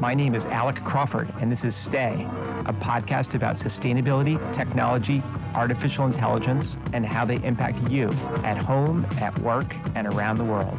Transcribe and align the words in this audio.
My 0.00 0.14
name 0.14 0.34
is 0.34 0.46
Alec 0.46 0.82
Crawford, 0.82 1.30
and 1.42 1.52
this 1.52 1.62
is 1.62 1.76
Stay, 1.76 2.26
a 2.64 2.72
podcast 2.72 3.34
about 3.34 3.58
sustainability, 3.58 4.38
technology, 4.54 5.22
artificial 5.54 6.06
intelligence, 6.06 6.66
and 6.94 7.04
how 7.04 7.26
they 7.26 7.36
impact 7.44 7.90
you 7.90 8.08
at 8.42 8.56
home, 8.56 9.06
at 9.18 9.38
work, 9.40 9.76
and 9.94 10.06
around 10.06 10.38
the 10.38 10.44
world. 10.44 10.78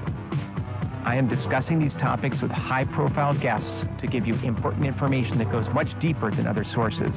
I 1.03 1.17
am 1.17 1.27
discussing 1.27 1.77
these 1.77 1.93
topics 1.93 2.41
with 2.41 2.49
high 2.49 2.83
profile 2.83 3.35
guests 3.35 3.69
to 3.99 4.07
give 4.07 4.25
you 4.25 4.33
important 4.41 4.87
information 4.87 5.37
that 5.37 5.51
goes 5.51 5.69
much 5.69 5.99
deeper 5.99 6.31
than 6.31 6.47
other 6.47 6.63
sources. 6.63 7.11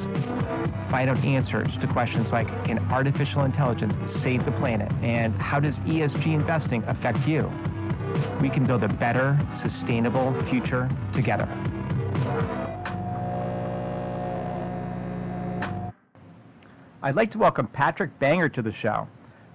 Find 0.91 1.09
out 1.09 1.25
answers 1.25 1.79
to 1.79 1.87
questions 1.87 2.33
like 2.33 2.49
Can 2.67 2.81
artificial 2.93 3.45
intelligence 3.45 3.95
save 4.21 4.45
the 4.45 4.53
planet? 4.53 4.93
And 5.01 5.35
how 5.41 5.59
does 5.59 5.79
ESG 5.79 6.35
investing 6.35 6.85
affect 6.85 7.27
you? 7.27 7.51
We 8.43 8.51
can 8.51 8.65
build 8.65 8.85
a 8.85 8.89
better, 8.89 9.39
sustainable 9.55 10.35
future 10.43 10.87
together. 11.15 11.49
I'd 17.05 17.17
like 17.17 17.31
to 17.33 17.39
welcome 17.39 17.67
Patrick 17.67 18.19
Bangert 18.19 18.55
to 18.55 18.63
the 18.63 18.73
show. 18.73 19.07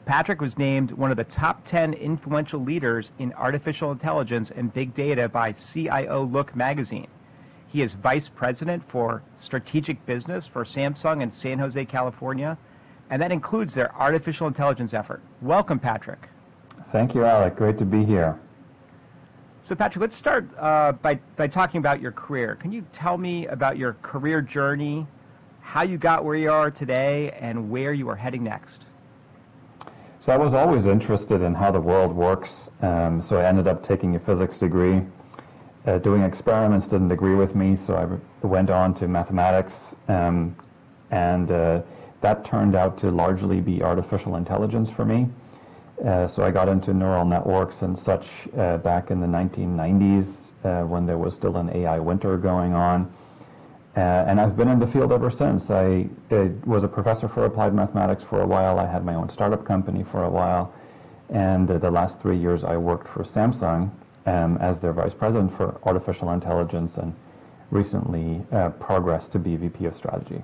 Patrick 0.05 0.39
was 0.39 0.55
named 0.59 0.91
one 0.91 1.09
of 1.09 1.17
the 1.17 1.23
top 1.23 1.65
10 1.65 1.93
influential 1.95 2.63
leaders 2.63 3.09
in 3.17 3.33
artificial 3.33 3.91
intelligence 3.91 4.51
and 4.55 4.71
big 4.71 4.93
data 4.93 5.27
by 5.27 5.53
CIO 5.53 6.25
Look 6.25 6.55
magazine. 6.55 7.07
He 7.67 7.81
is 7.81 7.93
vice 7.93 8.29
president 8.29 8.83
for 8.87 9.23
strategic 9.41 10.05
business 10.05 10.45
for 10.45 10.63
Samsung 10.63 11.23
in 11.23 11.31
San 11.31 11.57
Jose, 11.57 11.83
California, 11.85 12.55
and 13.09 13.19
that 13.19 13.31
includes 13.31 13.73
their 13.73 13.95
artificial 13.95 14.45
intelligence 14.45 14.93
effort. 14.93 15.23
Welcome, 15.41 15.79
Patrick. 15.79 16.29
Thank 16.91 17.15
you, 17.15 17.25
Alec. 17.25 17.55
Great 17.55 17.79
to 17.79 17.85
be 17.85 18.05
here. 18.05 18.39
So, 19.63 19.73
Patrick, 19.73 20.01
let's 20.01 20.15
start 20.15 20.47
uh, 20.59 20.91
by, 20.91 21.15
by 21.35 21.47
talking 21.47 21.79
about 21.79 21.99
your 21.99 22.11
career. 22.11 22.57
Can 22.57 22.71
you 22.71 22.85
tell 22.93 23.17
me 23.17 23.47
about 23.47 23.75
your 23.75 23.93
career 24.03 24.39
journey, 24.39 25.07
how 25.61 25.83
you 25.83 25.97
got 25.97 26.25
where 26.25 26.35
you 26.35 26.51
are 26.51 26.71
today, 26.71 27.31
and 27.39 27.69
where 27.69 27.93
you 27.93 28.09
are 28.09 28.15
heading 28.15 28.43
next? 28.43 28.81
So 30.25 30.33
I 30.33 30.37
was 30.37 30.53
always 30.53 30.85
interested 30.85 31.41
in 31.41 31.53
how 31.53 31.71
the 31.71 31.79
world 31.79 32.15
works. 32.15 32.49
Um, 32.81 33.21
so 33.21 33.37
I 33.37 33.45
ended 33.45 33.67
up 33.67 33.87
taking 33.87 34.15
a 34.15 34.19
physics 34.19 34.57
degree. 34.57 35.01
Uh, 35.85 35.97
doing 35.97 36.23
experiments 36.23 36.87
didn't 36.87 37.11
agree 37.11 37.35
with 37.35 37.55
me, 37.55 37.77
so 37.87 37.95
I 37.95 38.45
went 38.45 38.69
on 38.69 38.93
to 38.95 39.07
mathematics, 39.07 39.73
um, 40.07 40.55
and 41.09 41.49
uh, 41.49 41.81
that 42.21 42.45
turned 42.45 42.75
out 42.75 42.97
to 42.99 43.11
largely 43.11 43.61
be 43.61 43.81
artificial 43.81 44.35
intelligence 44.35 44.89
for 44.89 45.05
me. 45.05 45.29
Uh, 46.05 46.27
so 46.27 46.43
I 46.43 46.51
got 46.51 46.69
into 46.69 46.93
neural 46.93 47.25
networks 47.25 47.81
and 47.81 47.97
such 47.97 48.25
uh, 48.57 48.77
back 48.77 49.11
in 49.11 49.19
the 49.19 49.27
1990s 49.27 50.27
uh, 50.63 50.85
when 50.85 51.05
there 51.05 51.17
was 51.17 51.33
still 51.33 51.57
an 51.57 51.69
AI 51.75 51.99
winter 51.99 52.37
going 52.37 52.73
on. 52.73 53.11
Uh, 53.99 54.23
and 54.29 54.39
I've 54.39 54.55
been 54.55 54.69
in 54.69 54.79
the 54.79 54.87
field 54.87 55.11
ever 55.11 55.29
since. 55.29 55.69
I 55.69 56.07
was 56.65 56.85
a 56.85 56.87
professor 56.87 57.27
for 57.27 57.43
applied 57.43 57.73
mathematics 57.73 58.23
for 58.23 58.41
a 58.41 58.47
while. 58.47 58.79
I 58.79 58.89
had 58.89 59.03
my 59.03 59.13
own 59.13 59.29
startup 59.29 59.65
company 59.65 60.05
for 60.09 60.23
a 60.23 60.29
while. 60.29 60.73
And 61.29 61.69
uh, 61.69 61.79
the 61.79 61.91
last 61.91 62.21
three 62.21 62.37
years 62.37 62.63
I 62.63 62.77
worked 62.77 63.09
for 63.09 63.25
Samsung 63.25 63.91
um, 64.25 64.57
as 64.61 64.79
their 64.79 64.93
vice 64.93 65.13
president 65.13 65.55
for 65.57 65.81
artificial 65.83 66.31
intelligence 66.31 66.95
and 66.95 67.13
recently 67.71 68.41
uh, 68.53 68.69
progressed 68.69 69.33
to 69.33 69.39
be 69.39 69.57
VP 69.57 69.83
of 69.83 69.97
strategy. 69.97 70.41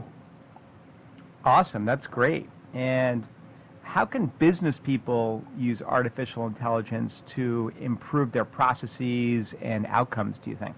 Awesome. 1.46 1.86
That's 1.86 2.08
great. 2.08 2.50
And 2.74 3.26
how 3.84 4.04
can 4.04 4.26
business 4.38 4.78
people 4.78 5.42
use 5.58 5.82
artificial 5.82 6.46
intelligence 6.46 7.24
to 7.36 7.72
improve 7.80 8.34
their 8.34 8.44
processes 8.44 9.54
and 9.62 9.86
outcomes, 9.86 10.40
do 10.40 10.50
you 10.50 10.58
think? 10.58 10.76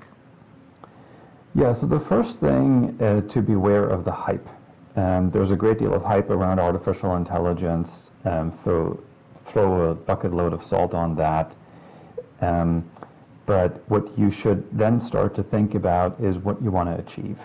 Yeah, 1.58 1.74
so 1.74 1.88
the 1.88 2.00
first 2.00 2.38
thing 2.38 2.96
uh, 3.02 3.22
to 3.34 3.42
beware 3.42 3.84
of 3.84 4.06
the 4.06 4.12
hype. 4.12 4.48
Um, 4.96 5.32
there's 5.32 5.50
a 5.50 5.56
great 5.56 5.80
deal 5.80 5.92
of 5.92 6.04
hype 6.04 6.30
around 6.30 6.60
artificial 6.60 7.16
intelligence, 7.16 7.90
um, 8.26 8.56
so 8.64 9.04
throw 9.48 9.90
a 9.90 9.96
bucket 9.96 10.36
load 10.36 10.54
of 10.54 10.64
salt 10.64 10.94
on 10.94 11.16
that. 11.16 11.56
Um, 12.42 12.88
but 13.48 13.82
what 13.90 14.16
you 14.20 14.30
should 14.30 14.68
then 14.78 15.00
start 15.00 15.34
to 15.34 15.42
think 15.42 15.74
about 15.74 16.20
is 16.22 16.38
what 16.38 16.62
you 16.62 16.70
want 16.70 16.90
to 16.90 17.04
achieve. 17.04 17.40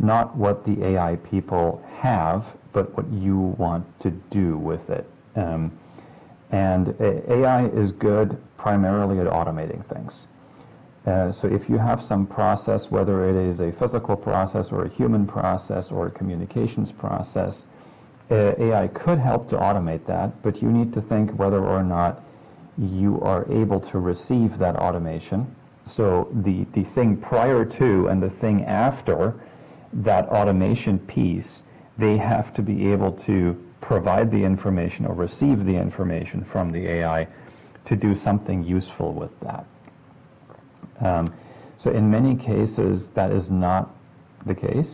Not 0.00 0.36
what 0.36 0.64
the 0.64 0.84
AI 0.84 1.14
people 1.14 1.80
have, 1.98 2.44
but 2.72 2.96
what 2.96 3.08
you 3.12 3.38
want 3.58 3.86
to 4.00 4.10
do 4.10 4.58
with 4.58 4.90
it. 4.90 5.08
Um, 5.36 5.70
and 6.50 6.96
AI 7.00 7.66
is 7.68 7.92
good 7.92 8.42
primarily 8.58 9.20
at 9.20 9.28
automating 9.28 9.86
things. 9.86 10.26
Uh, 11.06 11.30
so 11.30 11.46
if 11.46 11.68
you 11.68 11.78
have 11.78 12.04
some 12.04 12.26
process, 12.26 12.90
whether 12.90 13.28
it 13.28 13.36
is 13.36 13.60
a 13.60 13.70
physical 13.72 14.16
process 14.16 14.72
or 14.72 14.84
a 14.84 14.88
human 14.88 15.24
process 15.24 15.92
or 15.92 16.08
a 16.08 16.10
communications 16.10 16.90
process, 16.90 17.62
uh, 18.30 18.52
AI 18.58 18.88
could 18.88 19.18
help 19.18 19.48
to 19.48 19.56
automate 19.56 20.04
that, 20.06 20.42
but 20.42 20.60
you 20.60 20.68
need 20.68 20.92
to 20.92 21.00
think 21.00 21.30
whether 21.38 21.64
or 21.64 21.84
not 21.84 22.24
you 22.76 23.20
are 23.20 23.50
able 23.52 23.78
to 23.78 23.98
receive 24.00 24.58
that 24.58 24.74
automation. 24.76 25.54
So 25.94 26.28
the, 26.42 26.66
the 26.72 26.82
thing 26.82 27.16
prior 27.16 27.64
to 27.64 28.08
and 28.08 28.20
the 28.20 28.30
thing 28.30 28.64
after 28.64 29.34
that 29.92 30.28
automation 30.28 30.98
piece, 30.98 31.48
they 31.96 32.16
have 32.16 32.52
to 32.54 32.62
be 32.62 32.90
able 32.90 33.12
to 33.12 33.64
provide 33.80 34.32
the 34.32 34.42
information 34.42 35.06
or 35.06 35.14
receive 35.14 35.64
the 35.64 35.76
information 35.76 36.44
from 36.44 36.72
the 36.72 36.84
AI 36.88 37.28
to 37.84 37.94
do 37.94 38.16
something 38.16 38.64
useful 38.64 39.12
with 39.12 39.38
that. 39.40 39.64
Um, 41.00 41.32
so 41.78 41.90
in 41.90 42.10
many 42.10 42.34
cases, 42.34 43.08
that 43.14 43.30
is 43.30 43.50
not 43.50 43.94
the 44.44 44.54
case. 44.54 44.90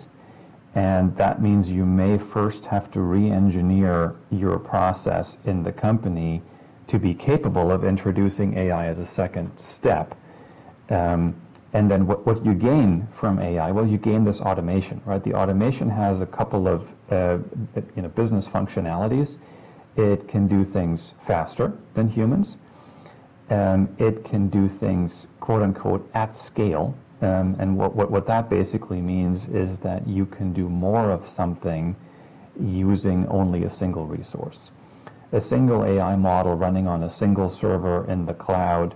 And 0.74 1.14
that 1.16 1.42
means 1.42 1.68
you 1.68 1.84
may 1.84 2.18
first 2.18 2.64
have 2.66 2.90
to 2.92 3.00
re-engineer 3.00 4.16
your 4.30 4.58
process 4.58 5.36
in 5.44 5.62
the 5.62 5.72
company 5.72 6.42
to 6.88 6.98
be 6.98 7.14
capable 7.14 7.70
of 7.70 7.84
introducing 7.84 8.56
AI 8.56 8.86
as 8.86 8.98
a 8.98 9.06
second 9.06 9.50
step. 9.58 10.16
Um, 10.88 11.36
and 11.74 11.90
then 11.90 12.06
what, 12.06 12.26
what 12.26 12.44
you 12.44 12.54
gain 12.54 13.06
from 13.18 13.38
AI? 13.38 13.70
Well, 13.70 13.86
you 13.86 13.98
gain 13.98 14.24
this 14.24 14.40
automation, 14.40 15.00
right? 15.06 15.22
The 15.22 15.34
automation 15.34 15.88
has 15.88 16.20
a 16.20 16.26
couple 16.26 16.68
of 16.68 16.86
uh, 17.10 17.38
you 17.96 18.02
know, 18.02 18.08
business 18.08 18.46
functionalities. 18.46 19.36
It 19.96 20.28
can 20.28 20.48
do 20.48 20.64
things 20.64 21.12
faster 21.26 21.72
than 21.94 22.08
humans 22.08 22.56
um, 23.52 23.94
it 23.98 24.24
can 24.24 24.48
do 24.48 24.66
things, 24.66 25.26
quote 25.40 25.62
unquote, 25.62 26.08
at 26.14 26.34
scale. 26.34 26.96
Um, 27.20 27.54
and 27.60 27.76
what, 27.76 27.94
what, 27.94 28.10
what 28.10 28.26
that 28.26 28.48
basically 28.48 29.00
means 29.00 29.44
is 29.52 29.78
that 29.82 30.08
you 30.08 30.24
can 30.26 30.52
do 30.52 30.68
more 30.68 31.10
of 31.10 31.28
something 31.36 31.94
using 32.58 33.28
only 33.28 33.64
a 33.64 33.70
single 33.70 34.06
resource. 34.06 34.58
A 35.32 35.40
single 35.40 35.84
AI 35.84 36.16
model 36.16 36.54
running 36.54 36.88
on 36.88 37.02
a 37.02 37.14
single 37.14 37.50
server 37.50 38.10
in 38.10 38.24
the 38.26 38.34
cloud 38.34 38.94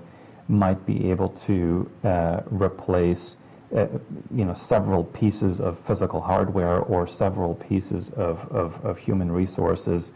might 0.49 0.85
be 0.87 1.11
able 1.11 1.31
to 1.47 1.91
uh, 2.05 2.41
replace 2.47 3.37
uh, 3.77 3.87
you 4.35 4.45
know, 4.45 4.55
several 4.69 5.05
pieces 5.05 5.61
of 5.61 5.77
physical 5.87 6.21
hardware 6.21 6.79
or 6.81 7.07
several 7.07 7.55
pieces 7.57 8.11
of, 8.17 8.39
of, 8.51 8.75
of 8.85 8.97
human 8.97 9.31
resources 9.31 10.11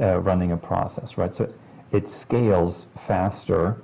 uh, 0.00 0.18
running 0.18 0.52
a 0.52 0.56
process, 0.56 1.16
right? 1.16 1.34
So 1.34 1.50
it 1.92 2.08
scales 2.08 2.86
faster 3.06 3.76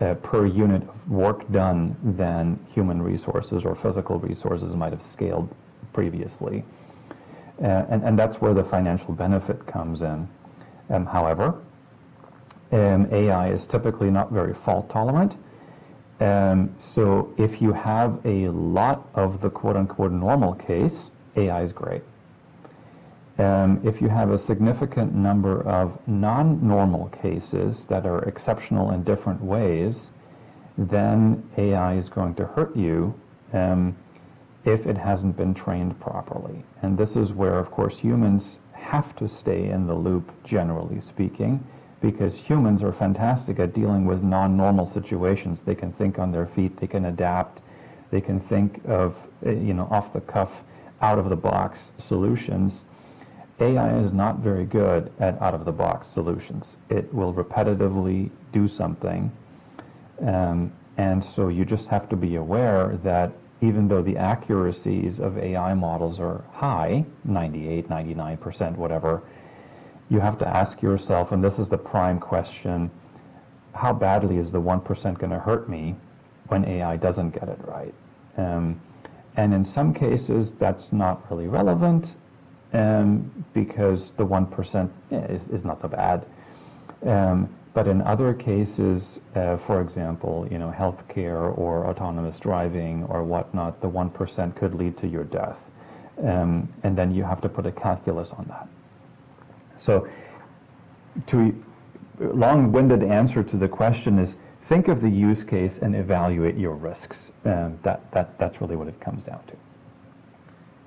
uh, 0.00 0.14
per 0.14 0.46
unit 0.46 0.82
of 0.82 1.10
work 1.10 1.50
done 1.52 1.96
than 2.16 2.58
human 2.72 3.02
resources 3.02 3.64
or 3.64 3.74
physical 3.74 4.18
resources 4.18 4.74
might 4.74 4.92
have 4.92 5.02
scaled 5.02 5.54
previously. 5.92 6.64
Uh, 7.62 7.84
and, 7.90 8.02
and 8.04 8.18
that's 8.18 8.40
where 8.40 8.54
the 8.54 8.64
financial 8.64 9.12
benefit 9.12 9.66
comes 9.66 10.00
in. 10.00 10.26
Um, 10.88 11.04
however, 11.04 11.60
um, 12.72 13.08
AI 13.12 13.52
is 13.52 13.66
typically 13.66 14.10
not 14.10 14.30
very 14.32 14.54
fault 14.54 14.88
tolerant. 14.88 15.36
Um, 16.20 16.74
so 16.94 17.32
if 17.38 17.60
you 17.60 17.72
have 17.72 18.20
a 18.24 18.48
lot 18.48 19.08
of 19.14 19.40
the 19.40 19.50
quote 19.50 19.76
unquote 19.76 20.12
normal 20.12 20.54
case, 20.54 20.94
AI 21.36 21.62
is 21.62 21.72
great. 21.72 22.02
Um, 23.40 23.80
if 23.82 24.02
you 24.02 24.10
have 24.10 24.30
a 24.32 24.36
significant 24.38 25.14
number 25.14 25.66
of 25.66 25.98
non-normal 26.06 27.06
cases 27.22 27.86
that 27.88 28.04
are 28.04 28.22
exceptional 28.24 28.90
in 28.90 29.02
different 29.02 29.40
ways, 29.42 30.10
then 30.76 31.42
AI 31.56 31.94
is 31.94 32.10
going 32.10 32.34
to 32.34 32.44
hurt 32.44 32.76
you 32.76 33.14
um, 33.54 33.96
if 34.66 34.86
it 34.86 34.98
hasn't 34.98 35.38
been 35.38 35.54
trained 35.54 35.98
properly. 36.00 36.62
And 36.82 36.98
this 36.98 37.16
is 37.16 37.32
where, 37.32 37.58
of 37.58 37.70
course, 37.70 37.96
humans 37.96 38.58
have 38.74 39.16
to 39.16 39.26
stay 39.26 39.70
in 39.70 39.86
the 39.86 39.94
loop, 39.94 40.30
generally 40.44 41.00
speaking, 41.00 41.66
because 42.02 42.34
humans 42.34 42.82
are 42.82 42.92
fantastic 42.92 43.58
at 43.58 43.72
dealing 43.72 44.04
with 44.04 44.22
non-normal 44.22 44.86
situations. 44.92 45.60
They 45.64 45.74
can 45.74 45.92
think 45.92 46.18
on 46.18 46.30
their 46.30 46.46
feet, 46.46 46.78
they 46.78 46.86
can 46.86 47.06
adapt, 47.06 47.62
they 48.10 48.20
can 48.20 48.38
think 48.38 48.82
of, 48.86 49.16
eh, 49.46 49.52
you 49.52 49.72
know, 49.72 49.88
off 49.90 50.12
the 50.12 50.20
cuff, 50.20 50.50
out 51.00 51.18
of 51.18 51.30
the 51.30 51.36
box 51.36 51.80
solutions 52.06 52.80
AI 53.60 53.98
is 53.98 54.12
not 54.12 54.38
very 54.38 54.64
good 54.64 55.12
at 55.20 55.40
out-of-the-box 55.42 56.08
solutions. 56.14 56.76
It 56.88 57.12
will 57.12 57.34
repetitively 57.34 58.30
do 58.52 58.68
something, 58.68 59.30
um, 60.22 60.72
and 60.96 61.24
so 61.24 61.48
you 61.48 61.64
just 61.64 61.88
have 61.88 62.08
to 62.08 62.16
be 62.16 62.36
aware 62.36 62.98
that 63.02 63.32
even 63.60 63.88
though 63.88 64.02
the 64.02 64.16
accuracies 64.16 65.20
of 65.20 65.36
AI 65.38 65.74
models 65.74 66.18
are 66.18 66.42
high, 66.52 67.04
98, 67.24 67.88
99%, 67.88 68.76
whatever, 68.76 69.22
you 70.08 70.18
have 70.18 70.38
to 70.38 70.48
ask 70.48 70.80
yourself, 70.80 71.32
and 71.32 71.44
this 71.44 71.58
is 71.58 71.68
the 71.68 71.78
prime 71.78 72.18
question, 72.18 72.90
how 73.74 73.92
badly 73.92 74.38
is 74.38 74.50
the 74.50 74.60
1% 74.60 75.18
going 75.18 75.30
to 75.30 75.38
hurt 75.38 75.68
me 75.68 75.94
when 76.48 76.64
AI 76.64 76.96
doesn't 76.96 77.30
get 77.30 77.48
it 77.48 77.58
right? 77.66 77.94
Um, 78.36 78.80
and 79.36 79.54
in 79.54 79.64
some 79.64 79.94
cases, 79.94 80.52
that's 80.58 80.92
not 80.92 81.30
really 81.30 81.46
relevant 81.46 82.06
um, 82.72 83.44
because 83.52 84.10
the 84.16 84.26
1% 84.26 84.90
is, 85.10 85.46
is 85.48 85.64
not 85.64 85.80
so 85.80 85.88
bad. 85.88 86.26
Um, 87.06 87.48
but 87.72 87.86
in 87.86 88.02
other 88.02 88.34
cases, 88.34 89.02
uh, 89.36 89.56
for 89.58 89.80
example, 89.80 90.46
you 90.50 90.58
know, 90.58 90.74
healthcare 90.76 91.56
or 91.56 91.86
autonomous 91.86 92.38
driving 92.38 93.04
or 93.04 93.22
whatnot, 93.22 93.80
the 93.80 93.88
1% 93.88 94.56
could 94.56 94.74
lead 94.74 94.98
to 94.98 95.06
your 95.06 95.24
death. 95.24 95.58
Um, 96.22 96.72
and 96.82 96.98
then 96.98 97.14
you 97.14 97.22
have 97.22 97.40
to 97.42 97.48
put 97.48 97.66
a 97.66 97.72
calculus 97.72 98.30
on 98.32 98.46
that. 98.48 98.68
So 99.78 100.08
to 101.28 101.64
long-winded 102.18 103.02
answer 103.02 103.42
to 103.42 103.56
the 103.56 103.68
question 103.68 104.18
is 104.18 104.36
think 104.68 104.88
of 104.88 105.00
the 105.00 105.08
use 105.08 105.42
case 105.42 105.78
and 105.78 105.96
evaluate 105.96 106.56
your 106.56 106.74
risks. 106.74 107.16
Um, 107.44 107.78
that, 107.82 108.10
that, 108.12 108.38
that's 108.38 108.60
really 108.60 108.76
what 108.76 108.88
it 108.88 109.00
comes 109.00 109.22
down 109.22 109.40
to. 109.46 109.54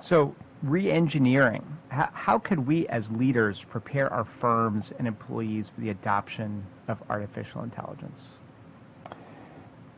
So 0.00 0.34
re-engineering, 0.64 1.62
how, 1.88 2.08
how 2.12 2.38
could 2.38 2.66
we 2.66 2.88
as 2.88 3.10
leaders 3.10 3.62
prepare 3.70 4.12
our 4.12 4.26
firms 4.40 4.92
and 4.98 5.06
employees 5.06 5.68
for 5.68 5.80
the 5.80 5.90
adoption 5.90 6.64
of 6.88 6.98
artificial 7.10 7.62
intelligence? 7.62 8.22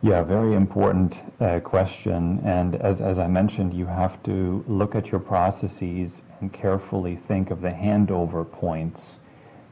Yeah, 0.03 0.23
very 0.23 0.55
important 0.55 1.15
uh, 1.41 1.61
question. 1.61 2.41
And 2.45 2.75
as, 2.77 3.01
as 3.01 3.19
I 3.19 3.29
mentioned, 3.29 3.75
you 3.75 3.87
have 3.87 4.23
to 4.25 4.65
look 4.69 4.95
at 4.95 5.07
your 5.07 5.21
processes 5.21 6.23
and 6.41 6.53
carefully 6.53 7.19
think 7.29 7.51
of 7.51 7.63
the 7.63 7.71
handover 7.71 8.51
points, 8.51 9.03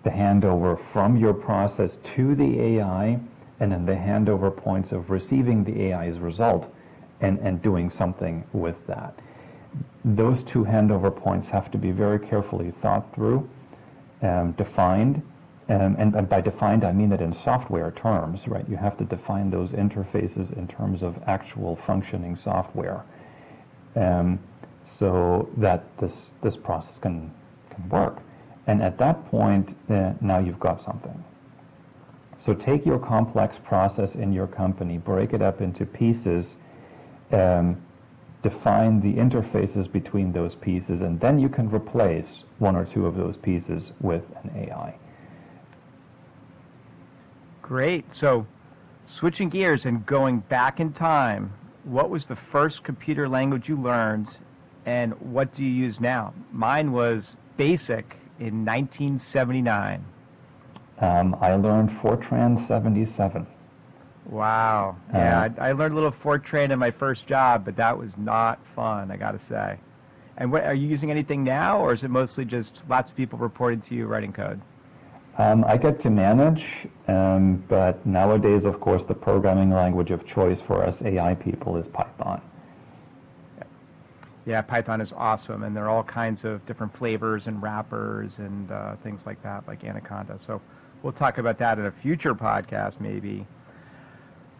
the 0.02 0.10
handover 0.10 0.80
from 0.92 1.16
your 1.16 1.34
process 1.34 1.98
to 2.16 2.34
the 2.34 2.60
AI, 2.60 3.18
and 3.60 3.72
then 3.72 3.84
the 3.84 3.92
handover 3.92 4.54
points 4.54 4.92
of 4.92 5.10
receiving 5.10 5.64
the 5.64 5.92
AI's 5.92 6.18
result 6.18 6.72
and, 7.20 7.38
and 7.40 7.60
doing 7.62 7.90
something 7.90 8.44
with 8.52 8.86
that 8.86 9.14
those 10.04 10.42
two 10.42 10.64
handover 10.64 11.14
points 11.14 11.48
have 11.48 11.70
to 11.70 11.78
be 11.78 11.90
very 11.90 12.18
carefully 12.18 12.72
thought 12.82 13.14
through, 13.14 13.48
um, 14.22 14.52
defined, 14.52 15.22
um, 15.68 15.96
and, 15.98 16.14
and, 16.14 16.28
by 16.28 16.40
defined 16.40 16.84
I 16.84 16.92
mean 16.92 17.10
it 17.12 17.22
in 17.22 17.32
software 17.32 17.90
terms, 17.92 18.46
right? 18.46 18.68
You 18.68 18.76
have 18.76 18.98
to 18.98 19.04
define 19.04 19.50
those 19.50 19.70
interfaces 19.70 20.56
in 20.56 20.68
terms 20.68 21.02
of 21.02 21.16
actual 21.26 21.76
functioning 21.86 22.36
software, 22.36 23.02
um, 23.96 24.38
so 24.98 25.48
that 25.56 25.84
this 25.98 26.14
this 26.42 26.56
process 26.56 26.98
can 27.00 27.32
can 27.70 27.88
work. 27.88 28.18
And 28.66 28.82
at 28.82 28.98
that 28.98 29.24
point, 29.30 29.74
uh, 29.90 30.12
now 30.20 30.38
you've 30.38 30.60
got 30.60 30.82
something. 30.82 31.22
So 32.44 32.52
take 32.52 32.84
your 32.84 32.98
complex 32.98 33.58
process 33.64 34.14
in 34.14 34.32
your 34.32 34.46
company, 34.46 34.98
break 34.98 35.32
it 35.32 35.40
up 35.40 35.62
into 35.62 35.86
pieces. 35.86 36.56
Um, 37.32 37.82
define 38.44 39.00
the 39.00 39.14
interfaces 39.14 39.90
between 39.90 40.30
those 40.30 40.54
pieces, 40.54 41.00
and 41.00 41.18
then 41.18 41.38
you 41.38 41.48
can 41.48 41.68
replace 41.70 42.44
one 42.58 42.76
or 42.76 42.84
two 42.84 43.06
of 43.06 43.16
those 43.16 43.38
pieces 43.38 43.90
with 44.00 44.22
an 44.42 44.50
AI. 44.54 44.94
Great. 47.62 48.04
So, 48.14 48.46
switching 49.06 49.48
gears 49.48 49.86
and 49.86 50.04
going 50.04 50.40
back 50.40 50.78
in 50.78 50.92
time, 50.92 51.52
what 51.84 52.10
was 52.10 52.26
the 52.26 52.36
first 52.36 52.84
computer 52.84 53.28
language 53.28 53.66
you 53.66 53.76
learned, 53.76 54.28
and 54.84 55.14
what 55.32 55.54
do 55.54 55.64
you 55.64 55.70
use 55.70 55.98
now? 55.98 56.34
Mine 56.52 56.92
was 56.92 57.36
BASIC 57.56 58.14
in 58.40 58.64
1979. 58.66 60.04
Um, 61.00 61.34
I 61.40 61.54
learned 61.54 61.90
Fortran 62.02 62.68
77. 62.68 63.46
Wow. 64.26 64.96
Yeah, 65.12 65.48
I, 65.58 65.68
I, 65.68 65.72
learned 65.72 65.92
a 65.92 65.94
little 65.96 66.12
Fortran 66.12 66.70
in 66.70 66.78
my 66.78 66.90
first 66.90 67.26
job, 67.26 67.64
but 67.64 67.76
that 67.76 67.96
was 67.96 68.10
not 68.16 68.58
fun, 68.74 69.10
I 69.10 69.16
got 69.16 69.38
to 69.38 69.46
say. 69.46 69.78
And 70.38 70.50
what, 70.50 70.64
are 70.64 70.74
you 70.74 70.88
using 70.88 71.10
anything 71.10 71.44
now, 71.44 71.78
or 71.78 71.92
is 71.92 72.04
it 72.04 72.10
mostly 72.10 72.44
just 72.44 72.80
lots 72.88 73.10
of 73.10 73.16
people 73.16 73.38
reporting 73.38 73.82
to 73.82 73.94
you 73.94 74.06
writing 74.06 74.32
code? 74.32 74.60
Um, 75.36 75.64
I 75.64 75.76
get 75.76 76.00
to 76.00 76.10
manage, 76.10 76.64
um, 77.08 77.62
but 77.68 78.04
nowadays, 78.06 78.64
of 78.64 78.80
course, 78.80 79.02
the 79.04 79.14
programming 79.14 79.70
language 79.70 80.10
of 80.10 80.24
choice 80.24 80.60
for 80.60 80.84
us 80.84 81.02
AI 81.02 81.34
people 81.34 81.76
is 81.76 81.86
Python. 81.88 82.40
Yeah, 84.46 84.60
Python 84.62 85.00
is 85.00 85.12
awesome, 85.16 85.64
and 85.64 85.74
there 85.74 85.84
are 85.84 85.90
all 85.90 86.04
kinds 86.04 86.44
of 86.44 86.64
different 86.66 86.96
flavors 86.96 87.46
and 87.46 87.62
wrappers 87.62 88.34
and 88.38 88.70
uh, 88.70 88.96
things 89.02 89.22
like 89.26 89.42
that, 89.42 89.66
like 89.66 89.84
Anaconda. 89.84 90.38
So 90.46 90.60
we'll 91.02 91.14
talk 91.14 91.38
about 91.38 91.58
that 91.58 91.78
in 91.78 91.86
a 91.86 91.90
future 91.90 92.34
podcast, 92.34 93.00
maybe. 93.00 93.46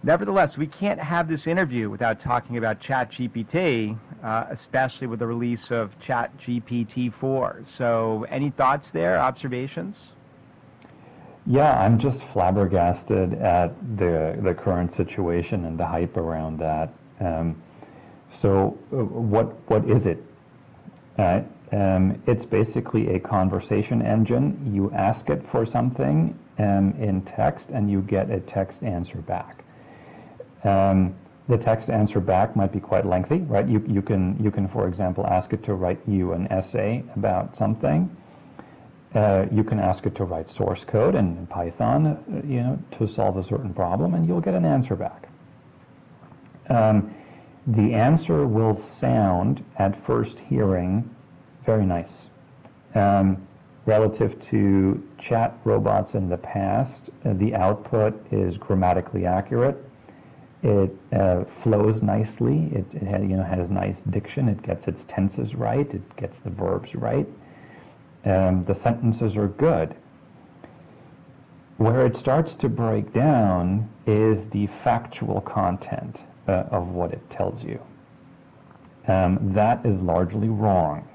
Nevertheless, 0.05 0.59
we 0.59 0.67
can't 0.67 1.01
have 1.01 1.29
this 1.29 1.47
interview 1.47 1.89
without 1.89 2.21
talking 2.21 2.59
about 2.59 2.79
ChatGPT, 2.79 3.99
uh, 4.23 4.45
especially 4.51 5.07
with 5.07 5.19
the 5.19 5.27
release 5.27 5.71
of 5.71 5.99
ChatGPT 5.99 7.11
4. 7.15 7.63
So, 7.79 8.27
any 8.29 8.51
thoughts 8.51 8.91
there, 8.91 9.19
observations? 9.19 9.99
Yeah, 11.47 11.81
I'm 11.81 11.99
just 11.99 12.23
flabbergasted 12.35 13.33
at 13.35 13.75
the 13.97 14.39
the 14.43 14.53
current 14.53 14.93
situation 14.93 15.65
and 15.65 15.81
the 15.81 15.87
hype 15.87 16.19
around 16.19 16.59
that. 16.59 16.93
Um, 17.21 17.63
so, 18.43 18.79
uh, 18.93 18.97
what 18.97 19.47
what 19.71 19.89
is 19.89 20.05
it? 20.05 20.23
Uh, 21.19 21.41
um, 21.73 22.23
it's 22.27 22.45
basically 22.45 23.15
a 23.15 23.19
conversation 23.19 24.03
engine. 24.03 24.71
You 24.71 24.91
ask 24.93 25.31
it 25.31 25.43
for 25.51 25.65
something 25.65 26.39
um, 26.59 26.95
in 26.99 27.23
text, 27.23 27.71
and 27.71 27.91
you 27.91 28.03
get 28.03 28.31
a 28.31 28.41
text 28.41 28.83
answer 28.83 29.19
back. 29.23 29.65
Um, 30.65 31.15
the 31.47 31.59
text 31.59 31.91
answer 31.91 32.21
back 32.21 32.57
might 32.57 32.73
be 32.73 32.81
quite 32.81 33.05
lengthy, 33.05 33.39
right? 33.39 33.69
You, 33.69 33.85
you, 33.87 34.01
can, 34.01 34.43
you 34.43 34.51
can, 34.51 34.67
for 34.67 34.89
example, 34.89 35.27
ask 35.27 35.53
it 35.53 35.63
to 35.65 35.75
write 35.75 36.01
you 36.07 36.33
an 36.33 36.51
essay 36.51 37.05
about 37.17 37.57
something. 37.57 38.15
Uh, 39.15 39.47
you 39.53 39.63
can 39.63 39.79
ask 39.79 40.07
it 40.07 40.15
to 40.17 40.25
write 40.25 40.51
source 40.51 40.85
code 40.85 41.15
in 41.15 41.47
Python, 41.47 42.07
uh, 42.07 42.47
you 42.47 42.63
know, 42.63 42.79
to 42.99 43.07
solve 43.07 43.37
a 43.37 43.45
certain 43.45 43.73
problem, 43.75 44.15
and 44.15 44.27
you'll 44.27 44.41
get 44.41 44.55
an 44.55 44.65
answer 44.65 44.97
back. 44.97 45.29
Um, 46.71 47.15
the 47.67 47.93
answer 47.93 48.47
will 48.47 48.83
sound, 48.99 49.65
at 49.77 50.03
first 50.07 50.39
hearing, 50.39 51.09
very 51.65 51.85
nice. 51.85 52.13
Um, 52.95 53.47
relative 53.87 54.43
to 54.49 55.07
chat 55.19 55.57
robots 55.65 56.15
in 56.15 56.29
the 56.29 56.39
past, 56.39 57.03
uh, 57.25 57.35
the 57.35 57.55
output 57.55 58.15
is 58.33 58.57
grammatically 58.57 59.27
accurate 59.27 59.77
it 60.65 60.97
uh, 61.13 61.45
flows 61.63 62.01
nicely. 62.01 62.71
It, 62.73 62.87
it 62.95 63.03
has, 63.03 63.21
you 63.23 63.37
know, 63.37 63.45
has 63.45 63.69
nice 63.69 64.01
diction. 64.09 64.49
It 64.49 64.63
gets 64.63 64.89
its 64.89 65.05
tenses 65.07 65.55
right. 65.55 65.93
It 65.93 66.17
gets 66.17 66.39
the 66.39 66.49
verbs 66.49 66.95
right. 66.95 67.29
Um, 68.25 68.65
the 68.65 68.75
sentences 68.75 69.37
are 69.37 69.49
good. 69.49 69.95
Where 71.77 72.07
it 72.07 72.17
starts 72.17 72.55
to 72.57 72.71
break 72.71 73.13
down 73.13 73.91
is 74.07 74.47
the 74.47 74.67
factual 74.83 75.43
content 75.43 76.23
uh, 76.49 76.65
of 76.71 76.89
what 76.89 77.13
it 77.13 77.29
tells 77.29 77.63
you. 77.63 77.79
Um, 79.07 79.53
that 79.53 79.85
is 79.85 80.01
largely 80.01 80.49
wrong. 80.49 81.07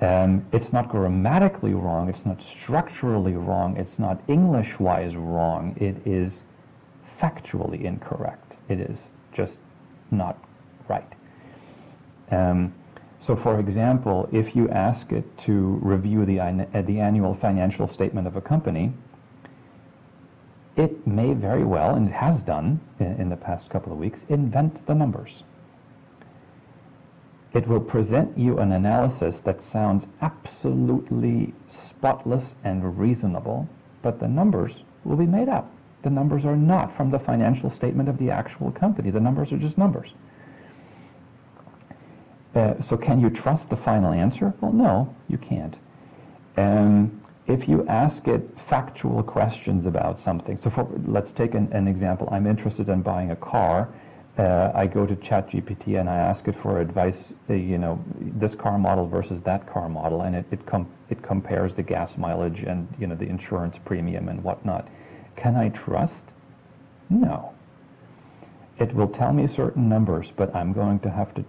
Um, 0.00 0.44
it's 0.50 0.72
not 0.72 0.88
grammatically 0.88 1.74
wrong. 1.74 2.08
It's 2.08 2.26
not 2.26 2.42
structurally 2.42 3.34
wrong. 3.34 3.76
It's 3.76 3.98
not 3.98 4.20
English-wise 4.26 5.14
wrong. 5.14 5.76
It 5.78 6.04
is 6.04 6.40
factually 7.20 7.84
incorrect. 7.84 8.56
It 8.68 8.80
is 8.80 8.98
just 9.32 9.58
not 10.10 10.38
right. 10.88 11.12
Um, 12.30 12.74
so, 13.26 13.36
for 13.36 13.60
example, 13.60 14.28
if 14.32 14.56
you 14.56 14.68
ask 14.70 15.12
it 15.12 15.24
to 15.38 15.78
review 15.82 16.24
the, 16.24 16.40
uh, 16.40 16.82
the 16.82 17.00
annual 17.00 17.34
financial 17.34 17.86
statement 17.88 18.26
of 18.26 18.36
a 18.36 18.40
company, 18.40 18.92
it 20.76 21.06
may 21.06 21.34
very 21.34 21.64
well, 21.64 21.94
and 21.94 22.08
has 22.10 22.42
done 22.42 22.80
in, 22.98 23.20
in 23.20 23.28
the 23.28 23.36
past 23.36 23.68
couple 23.68 23.92
of 23.92 23.98
weeks, 23.98 24.20
invent 24.28 24.86
the 24.86 24.94
numbers. 24.94 25.42
It 27.52 27.66
will 27.66 27.80
present 27.80 28.38
you 28.38 28.58
an 28.58 28.72
analysis 28.72 29.40
that 29.40 29.60
sounds 29.60 30.06
absolutely 30.22 31.52
spotless 31.88 32.54
and 32.64 32.98
reasonable, 32.98 33.68
but 34.02 34.20
the 34.20 34.28
numbers 34.28 34.76
will 35.04 35.16
be 35.16 35.26
made 35.26 35.48
up. 35.48 35.70
The 36.02 36.10
numbers 36.10 36.44
are 36.44 36.56
not 36.56 36.96
from 36.96 37.10
the 37.10 37.18
financial 37.18 37.70
statement 37.70 38.08
of 38.08 38.18
the 38.18 38.30
actual 38.30 38.70
company. 38.70 39.10
The 39.10 39.20
numbers 39.20 39.52
are 39.52 39.58
just 39.58 39.76
numbers. 39.76 40.12
Uh, 42.54 42.80
so 42.82 42.96
can 42.96 43.20
you 43.20 43.30
trust 43.30 43.68
the 43.68 43.76
final 43.76 44.12
answer? 44.12 44.52
Well, 44.60 44.72
no, 44.72 45.14
you 45.28 45.38
can't. 45.38 45.76
Um, 46.56 47.20
if 47.46 47.68
you 47.68 47.86
ask 47.86 48.26
it 48.28 48.48
factual 48.68 49.22
questions 49.22 49.86
about 49.86 50.20
something, 50.20 50.58
so 50.62 50.70
for, 50.70 50.88
let's 51.06 51.30
take 51.30 51.54
an, 51.54 51.68
an, 51.72 51.86
example. 51.86 52.28
I'm 52.30 52.46
interested 52.46 52.88
in 52.88 53.02
buying 53.02 53.30
a 53.30 53.36
car. 53.36 53.88
Uh, 54.38 54.72
I 54.74 54.86
go 54.86 55.06
to 55.06 55.14
ChatGPT 55.16 56.00
and 56.00 56.08
I 56.08 56.16
ask 56.16 56.48
it 56.48 56.56
for 56.62 56.80
advice, 56.80 57.32
uh, 57.48 57.54
you 57.54 57.78
know, 57.78 58.02
this 58.18 58.54
car 58.54 58.78
model 58.78 59.06
versus 59.06 59.40
that 59.42 59.70
car 59.72 59.88
model, 59.88 60.22
and 60.22 60.34
it 60.36 60.46
it, 60.50 60.64
com- 60.66 60.88
it 61.08 61.22
compares 61.22 61.74
the 61.74 61.82
gas 61.82 62.16
mileage 62.16 62.60
and 62.60 62.88
you 62.98 63.06
know 63.06 63.16
the 63.16 63.26
insurance 63.28 63.78
premium 63.84 64.28
and 64.28 64.42
whatnot. 64.42 64.88
Can 65.40 65.56
I 65.56 65.70
trust? 65.70 66.22
No. 67.08 67.54
It 68.78 68.94
will 68.94 69.08
tell 69.08 69.32
me 69.32 69.46
certain 69.46 69.88
numbers, 69.88 70.32
but 70.36 70.54
I'm 70.54 70.74
going 70.74 71.00
to 71.00 71.10
have 71.10 71.34
to, 71.34 71.44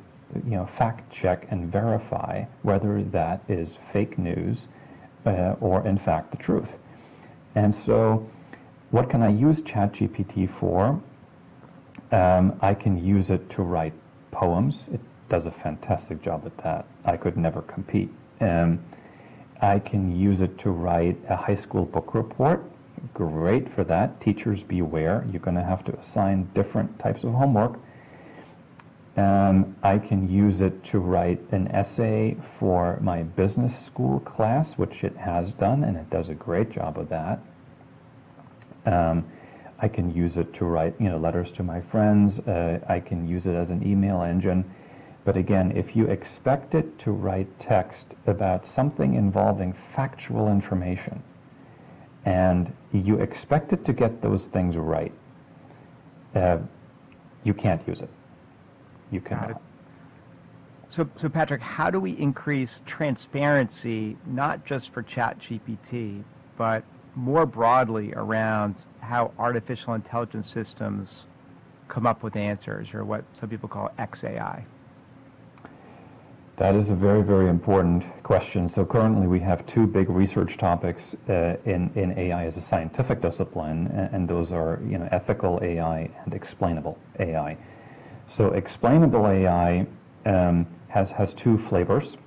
you 0.45 0.51
know, 0.51 0.65
fact 0.77 1.11
check 1.11 1.47
and 1.49 1.69
verify 1.69 2.45
whether 2.61 3.03
that 3.03 3.41
is 3.49 3.77
fake 3.91 4.17
news 4.17 4.67
uh, 5.25 5.55
or 5.59 5.85
in 5.85 5.97
fact 5.97 6.31
the 6.31 6.37
truth. 6.37 6.69
And 7.55 7.75
so, 7.85 8.29
what 8.91 9.09
can 9.09 9.21
I 9.21 9.29
use 9.29 9.59
ChatGPT 9.59 10.49
for? 10.57 11.01
Um, 12.13 12.57
I 12.61 12.73
can 12.73 13.03
use 13.03 13.29
it 13.29 13.49
to 13.51 13.61
write 13.61 13.93
poems. 14.31 14.85
It 14.93 15.01
does 15.27 15.45
a 15.47 15.51
fantastic 15.51 16.21
job 16.21 16.43
at 16.45 16.57
that. 16.63 16.85
I 17.03 17.17
could 17.17 17.35
never 17.35 17.61
compete. 17.61 18.09
Um, 18.39 18.79
I 19.61 19.79
can 19.79 20.17
use 20.17 20.39
it 20.39 20.57
to 20.59 20.71
write 20.71 21.17
a 21.29 21.35
high 21.35 21.55
school 21.55 21.85
book 21.85 22.15
report. 22.15 22.63
Great 23.13 23.73
for 23.73 23.83
that. 23.83 24.21
Teachers 24.21 24.63
beware. 24.63 25.25
You're 25.31 25.41
going 25.41 25.57
to 25.57 25.63
have 25.63 25.83
to 25.85 25.97
assign 25.99 26.49
different 26.53 26.99
types 26.99 27.23
of 27.23 27.33
homework. 27.33 27.79
And 29.15 29.75
I 29.83 29.97
can 29.97 30.29
use 30.29 30.61
it 30.61 30.83
to 30.85 30.99
write 30.99 31.41
an 31.51 31.67
essay 31.69 32.37
for 32.59 32.99
my 33.01 33.23
business 33.23 33.73
school 33.85 34.19
class, 34.21 34.73
which 34.77 35.03
it 35.03 35.17
has 35.17 35.51
done, 35.53 35.83
and 35.83 35.97
it 35.97 36.09
does 36.09 36.29
a 36.29 36.33
great 36.33 36.71
job 36.71 36.97
of 36.97 37.09
that. 37.09 37.39
Um, 38.85 39.25
I 39.79 39.87
can 39.87 40.13
use 40.13 40.37
it 40.37 40.53
to 40.55 40.65
write, 40.65 40.93
you 40.99 41.09
know, 41.09 41.17
letters 41.17 41.51
to 41.53 41.63
my 41.63 41.81
friends. 41.81 42.39
Uh, 42.39 42.79
I 42.87 42.99
can 42.99 43.27
use 43.27 43.47
it 43.47 43.55
as 43.55 43.69
an 43.69 43.85
email 43.85 44.21
engine. 44.21 44.63
But 45.25 45.37
again, 45.37 45.71
if 45.75 45.95
you 45.95 46.05
expect 46.05 46.73
it 46.73 46.97
to 46.99 47.11
write 47.11 47.59
text 47.59 48.05
about 48.27 48.65
something 48.65 49.15
involving 49.15 49.75
factual 49.95 50.49
information, 50.49 51.21
and 52.25 52.71
you 52.91 53.19
expect 53.19 53.73
it 53.73 53.85
to 53.85 53.93
get 53.93 54.21
those 54.21 54.45
things 54.45 54.75
right, 54.75 55.13
uh, 56.35 56.57
you 57.43 57.53
can't 57.53 57.85
use 57.87 58.01
it. 58.01 58.09
You 59.11 59.21
cannot. 59.21 59.61
So, 60.89 61.09
so 61.15 61.29
Patrick, 61.29 61.61
how 61.61 61.89
do 61.89 61.99
we 61.99 62.11
increase 62.17 62.81
transparency, 62.85 64.17
not 64.27 64.65
just 64.65 64.93
for 64.93 65.03
ChatGPT, 65.03 66.21
but 66.57 66.83
more 67.15 67.45
broadly 67.45 68.13
around 68.13 68.75
how 68.99 69.31
artificial 69.39 69.93
intelligence 69.93 70.49
systems 70.53 71.09
come 71.87 72.05
up 72.05 72.23
with 72.23 72.35
answers, 72.35 72.93
or 72.93 73.03
what 73.05 73.23
some 73.39 73.49
people 73.49 73.69
call 73.69 73.89
XAI? 73.99 74.63
That 76.57 76.75
is 76.75 76.89
a 76.89 76.95
very, 76.95 77.23
very 77.23 77.49
important 77.49 78.03
question. 78.23 78.69
So 78.69 78.85
currently 78.85 79.25
we 79.25 79.39
have 79.39 79.65
two 79.65 79.87
big 79.87 80.09
research 80.09 80.57
topics 80.57 81.01
uh, 81.27 81.55
in, 81.65 81.89
in 81.95 82.17
AI 82.17 82.45
as 82.45 82.57
a 82.57 82.61
scientific 82.61 83.21
discipline, 83.21 83.87
and, 84.11 84.27
those 84.27 84.51
are 84.51 84.79
you 84.87 84.97
know, 84.97 85.07
ethical 85.11 85.59
AI 85.63 86.09
and 86.23 86.33
explainable 86.33 86.97
AI. 87.19 87.57
So 88.27 88.51
explainable 88.51 89.27
AI 89.27 89.87
um, 90.25 90.67
has, 90.89 91.09
has 91.09 91.33
two 91.33 91.57
flavors. 91.57 92.17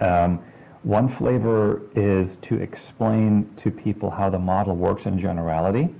Um, 0.00 0.42
one 0.82 1.08
flavor 1.08 1.82
is 1.96 2.36
to 2.42 2.56
explain 2.56 3.52
to 3.56 3.70
people 3.70 4.08
how 4.08 4.30
the 4.30 4.38
model 4.38 4.76
works 4.76 5.06
in 5.06 5.18
generality. 5.18 5.92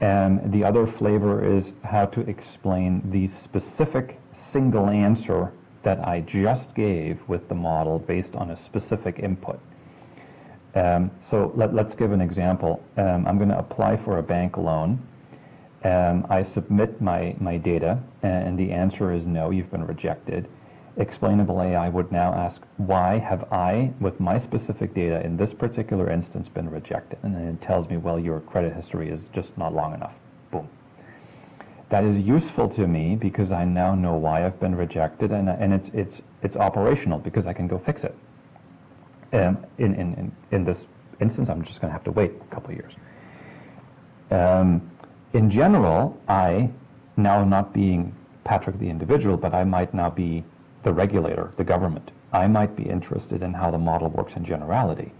And 0.00 0.52
the 0.52 0.62
other 0.62 0.86
flavor 0.86 1.44
is 1.44 1.72
how 1.82 2.06
to 2.06 2.20
explain 2.20 3.02
the 3.10 3.26
specific 3.26 4.20
single 4.52 4.88
answer 4.88 5.52
that 5.82 6.06
I 6.06 6.20
just 6.20 6.74
gave 6.74 7.20
with 7.28 7.48
the 7.48 7.54
model 7.54 7.98
based 7.98 8.34
on 8.34 8.50
a 8.50 8.56
specific 8.56 9.18
input. 9.18 9.60
Um, 10.74 11.10
so 11.30 11.52
let, 11.56 11.74
us 11.74 11.94
give 11.94 12.12
an 12.12 12.20
example. 12.20 12.82
Um, 12.96 13.26
I'm 13.26 13.38
going 13.38 13.50
to 13.50 13.58
apply 13.58 13.96
for 13.96 14.18
a 14.18 14.22
bank 14.22 14.56
loan. 14.56 15.02
Um, 15.84 16.26
I 16.28 16.42
submit 16.42 17.00
my, 17.00 17.36
my 17.40 17.56
data, 17.56 18.02
and 18.22 18.58
the 18.58 18.72
answer 18.72 19.12
is 19.12 19.24
no, 19.26 19.50
you've 19.50 19.70
been 19.70 19.86
rejected 19.86 20.48
explainable 20.98 21.62
AI 21.62 21.88
would 21.88 22.10
now 22.10 22.34
ask, 22.34 22.60
why 22.76 23.18
have 23.18 23.50
I, 23.52 23.92
with 24.00 24.18
my 24.18 24.38
specific 24.38 24.94
data 24.94 25.24
in 25.24 25.36
this 25.36 25.52
particular 25.52 26.10
instance, 26.10 26.48
been 26.48 26.68
rejected? 26.68 27.18
And 27.22 27.34
then 27.34 27.42
it 27.42 27.62
tells 27.62 27.88
me, 27.88 27.96
well, 27.96 28.18
your 28.18 28.40
credit 28.40 28.74
history 28.74 29.08
is 29.08 29.26
just 29.32 29.56
not 29.56 29.72
long 29.72 29.94
enough. 29.94 30.14
Boom. 30.50 30.68
That 31.90 32.04
is 32.04 32.18
useful 32.18 32.68
to 32.70 32.86
me 32.86 33.16
because 33.16 33.50
I 33.50 33.64
now 33.64 33.94
know 33.94 34.14
why 34.14 34.44
I've 34.44 34.60
been 34.60 34.74
rejected, 34.74 35.32
and, 35.32 35.48
and 35.48 35.72
it's, 35.72 35.88
it's, 35.94 36.20
it's 36.42 36.56
operational 36.56 37.18
because 37.18 37.46
I 37.46 37.52
can 37.54 37.66
go 37.66 37.78
fix 37.78 38.04
it. 38.04 38.14
Um, 39.32 39.58
in, 39.78 39.94
in, 39.94 40.14
in, 40.14 40.32
in 40.50 40.64
this 40.64 40.80
instance, 41.20 41.48
I'm 41.48 41.62
just 41.64 41.80
going 41.80 41.90
to 41.90 41.92
have 41.92 42.04
to 42.04 42.12
wait 42.12 42.32
a 42.40 42.54
couple 42.54 42.70
of 42.70 42.76
years. 42.76 42.92
Um, 44.30 44.90
in 45.32 45.50
general, 45.50 46.18
I, 46.28 46.70
now 47.16 47.44
not 47.44 47.72
being 47.72 48.14
Patrick 48.44 48.78
the 48.78 48.88
individual, 48.88 49.36
but 49.36 49.54
I 49.54 49.64
might 49.64 49.92
now 49.94 50.10
be 50.10 50.44
the 50.82 50.92
regulator, 50.92 51.52
the 51.56 51.64
government. 51.64 52.10
I 52.32 52.46
might 52.46 52.76
be 52.76 52.82
interested 52.82 53.42
in 53.42 53.54
how 53.54 53.70
the 53.70 53.78
model 53.78 54.08
works 54.10 54.34
in 54.36 54.44
generality. 54.44 55.12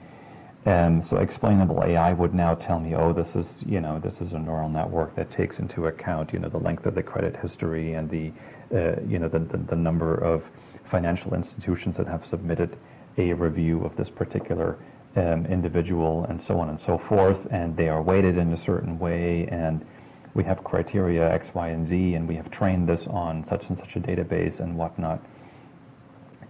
And 0.68 1.02
so 1.02 1.16
explainable 1.16 1.82
AI 1.82 2.12
would 2.12 2.34
now 2.34 2.54
tell 2.54 2.78
me, 2.78 2.94
oh, 2.94 3.14
this 3.14 3.34
is, 3.34 3.48
you 3.64 3.80
know, 3.80 3.98
this 3.98 4.20
is 4.20 4.34
a 4.34 4.38
neural 4.38 4.68
network 4.68 5.16
that 5.16 5.30
takes 5.30 5.60
into 5.60 5.86
account, 5.86 6.30
you 6.30 6.38
know, 6.38 6.50
the 6.50 6.58
length 6.58 6.84
of 6.84 6.94
the 6.94 7.02
credit 7.02 7.34
history 7.36 7.94
and 7.94 8.10
the, 8.10 8.30
uh, 8.74 9.00
you 9.08 9.18
know, 9.18 9.28
the, 9.28 9.38
the, 9.38 9.56
the, 9.56 9.74
number 9.74 10.14
of 10.16 10.44
financial 10.90 11.32
institutions 11.32 11.96
that 11.96 12.06
have 12.06 12.26
submitted 12.26 12.76
a 13.16 13.32
review 13.32 13.82
of 13.82 13.96
this 13.96 14.10
particular 14.10 14.78
um, 15.16 15.46
individual 15.46 16.26
and 16.28 16.42
so 16.42 16.60
on 16.60 16.68
and 16.68 16.78
so 16.78 16.98
forth. 16.98 17.46
And 17.50 17.74
they 17.74 17.88
are 17.88 18.02
weighted 18.02 18.36
in 18.36 18.52
a 18.52 18.58
certain 18.58 18.98
way. 18.98 19.48
And 19.50 19.86
we 20.34 20.44
have 20.44 20.62
criteria 20.64 21.32
X, 21.32 21.48
Y, 21.54 21.68
and 21.68 21.86
Z, 21.86 22.12
and 22.12 22.28
we 22.28 22.36
have 22.36 22.50
trained 22.50 22.86
this 22.86 23.06
on 23.06 23.46
such 23.46 23.70
and 23.70 23.78
such 23.78 23.96
a 23.96 24.00
database 24.00 24.60
and 24.60 24.76
whatnot 24.76 25.24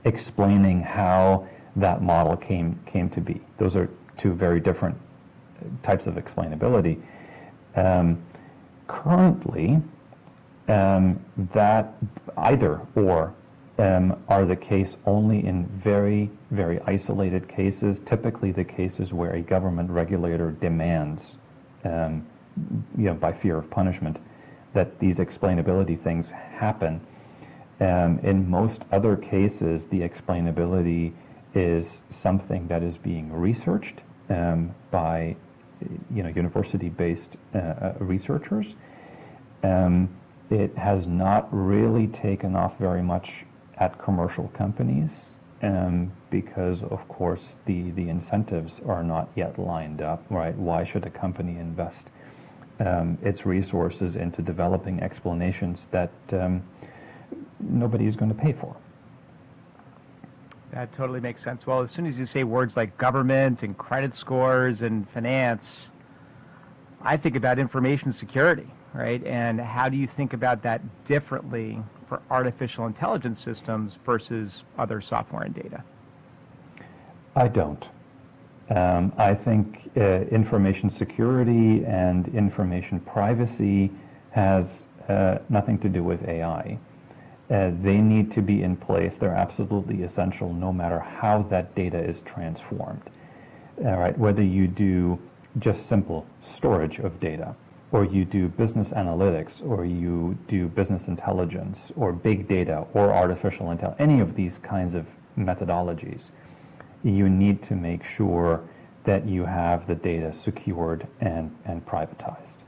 explaining 0.05 0.81
how 0.81 1.47
that 1.77 2.03
model 2.03 2.37
came 2.37 2.81
came 2.87 3.09
to 3.11 3.21
be. 3.21 3.41
Those 3.59 3.77
are 3.77 3.89
two 4.19 4.35
very 4.35 4.61
different 4.61 4.97
types 5.83 6.07
of 6.07 6.15
explainability. 6.15 7.01
Um, 7.77 8.23
currently, 8.87 9.81
um, 10.69 11.25
that 11.55 11.95
either 12.37 12.81
or 12.95 13.35
um, 13.79 14.21
are 14.29 14.45
the 14.45 14.57
case 14.57 14.97
only 15.07 15.47
in 15.47 15.67
very, 15.83 16.31
very 16.51 16.81
isolated 16.87 17.49
cases, 17.49 18.01
typically 18.05 18.51
the 18.51 18.65
cases 18.65 19.13
where 19.13 19.35
a 19.35 19.41
government 19.41 19.91
regulator 19.91 20.51
demands, 20.51 21.33
um, 21.85 22.27
you 22.97 23.05
know, 23.05 23.15
by 23.15 23.33
fear 23.33 23.57
of 23.57 23.71
punishment, 23.71 24.19
that 24.75 24.99
these 24.99 25.19
explainability 25.19 26.03
things 26.03 26.27
happen. 26.29 27.01
Um, 27.81 28.19
in 28.25 28.51
most 28.51 28.83
other 28.91 29.17
cases, 29.17 29.87
the 29.87 30.01
explainability 30.01 31.13
is 31.55 32.03
something 32.11 32.67
that 32.67 32.83
is 32.83 32.97
being 32.99 33.33
researched 33.33 34.01
um, 34.31 34.75
by 34.91 35.37
you 36.15 36.23
know, 36.23 36.29
university-based 36.29 37.31
uh, 37.55 37.59
uh, 37.59 37.95
researchers. 38.01 38.67
Um, 39.63 40.09
it 40.51 40.77
has 40.77 41.07
not 41.07 41.49
really 41.53 42.07
taken 42.09 42.57
off 42.57 42.79
very 42.79 43.03
much 43.03 43.31
at 43.77 43.99
commercial 44.03 44.49
companies 44.49 45.11
um, 45.63 46.13
because, 46.31 46.83
of 46.85 47.07
course, 47.09 47.43
the, 47.67 47.91
the 47.93 48.09
incentives 48.09 48.81
are 48.87 49.03
not 49.03 49.29
yet 49.37 49.59
lined 49.59 50.01
up, 50.01 50.25
right? 50.31 50.57
Why 50.57 50.85
should 50.85 51.05
a 51.05 51.11
company 51.11 51.59
invest 51.59 52.07
um, 52.81 53.19
its 53.23 53.45
resources 53.45 54.17
into 54.17 54.43
developing 54.43 55.01
explanations 55.01 55.87
that 55.91 56.13
um, 56.33 56.63
nobody 57.61 58.07
is 58.07 58.17
going 58.17 58.35
to 58.35 58.41
pay 58.41 58.53
for. 58.53 58.77
That 60.73 60.93
totally 60.93 61.21
makes 61.21 61.43
sense. 61.43 61.67
Well, 61.67 61.81
as 61.81 61.91
soon 61.91 62.07
as 62.07 62.19
you 62.19 62.27
say 62.27 62.45
words 62.45 62.77
like 62.77 62.97
government 62.99 63.63
and 63.63 63.77
credit 63.77 64.15
scores 64.15 64.83
and 64.83 65.09
finance, 65.11 65.67
I 67.01 67.17
think 67.17 67.37
about 67.37 67.59
information 67.59 68.13
security, 68.13 68.67
right? 68.93 69.25
And 69.25 69.61
how 69.61 69.89
do 69.89 69.97
you 69.97 70.07
think 70.07 70.35
about 70.35 70.63
that 70.65 70.83
differently 71.07 71.83
for 72.09 72.21
artificial 72.31 72.87
intelligence 72.87 73.43
systems 73.43 73.97
versus 74.05 74.63
other 74.79 75.01
software 75.01 75.43
and 75.43 75.55
data? 75.55 75.83
I 77.35 77.49
don't. 77.49 77.85
Um, 78.71 79.13
I 79.17 79.35
think 79.35 79.91
uh, 79.97 80.01
information 80.31 80.91
security 80.91 81.85
and 81.87 82.29
information 82.35 83.01
privacy 83.01 83.91
has 84.33 84.83
uh, 85.09 85.39
nothing 85.49 85.79
to 85.79 85.89
do 85.89 86.03
with 86.03 86.29
AI. 86.29 86.79
Uh, 87.51 87.71
they 87.83 87.99
need 87.99 88.31
to 88.33 88.43
be 88.43 88.63
in 88.63 88.77
place. 88.77 89.17
They're 89.17 89.35
absolutely 89.35 90.03
essential 90.03 90.53
no 90.53 90.73
matter 90.73 90.99
how 90.99 91.43
that 91.51 91.75
data 91.75 91.99
is 91.99 92.21
transformed. 92.21 93.03
All 93.85 93.97
right, 93.97 94.17
whether 94.19 94.43
you 94.43 94.67
do 94.67 95.19
just 95.59 95.89
simple 95.89 96.27
storage 96.55 96.99
of 96.99 97.19
data 97.21 97.55
or 97.91 98.05
you 98.05 98.25
do 98.25 98.49
business 98.49 98.91
analytics, 98.91 99.67
or 99.67 99.85
you 99.85 100.37
do 100.47 100.69
business 100.69 101.09
intelligence, 101.09 101.91
or 101.97 102.13
big 102.13 102.47
data, 102.47 102.87
or 102.93 103.13
artificial 103.13 103.71
intelligence, 103.71 104.01
any 104.01 104.21
of 104.21 104.35
these 104.37 104.59
kinds 104.59 104.95
of 104.95 105.07
methodologies, 105.39 106.25
you 107.03 107.29
need 107.29 107.63
to 107.63 107.75
make 107.75 108.05
sure 108.05 108.61
that 109.05 109.27
you 109.27 109.45
have 109.45 109.87
the 109.87 109.95
data 109.95 110.35
secured 110.35 111.07
and, 111.21 111.55
and 111.65 111.85
privatized. 111.87 112.59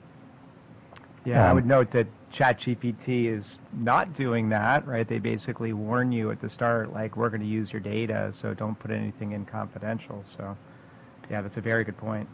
Yeah, 1.26 1.44
um, 1.44 1.50
I 1.50 1.52
would 1.52 1.66
note 1.66 1.90
that 1.90 2.06
ChatGPT 2.32 3.26
is 3.26 3.58
not 3.72 4.14
doing 4.14 4.48
that, 4.50 4.86
right? 4.86 5.08
They 5.08 5.18
basically 5.18 5.72
warn 5.72 6.12
you 6.12 6.30
at 6.30 6.40
the 6.40 6.48
start, 6.48 6.92
like, 6.92 7.16
we're 7.16 7.28
going 7.28 7.40
to 7.40 7.46
use 7.46 7.72
your 7.72 7.80
data, 7.80 8.32
so 8.40 8.54
don't 8.54 8.78
put 8.78 8.90
anything 8.90 9.32
in 9.32 9.44
confidential. 9.44 10.24
So, 10.36 10.56
yeah, 11.30 11.42
that's 11.42 11.56
a 11.56 11.60
very 11.60 11.84
good 11.84 11.98
point. 11.98 12.28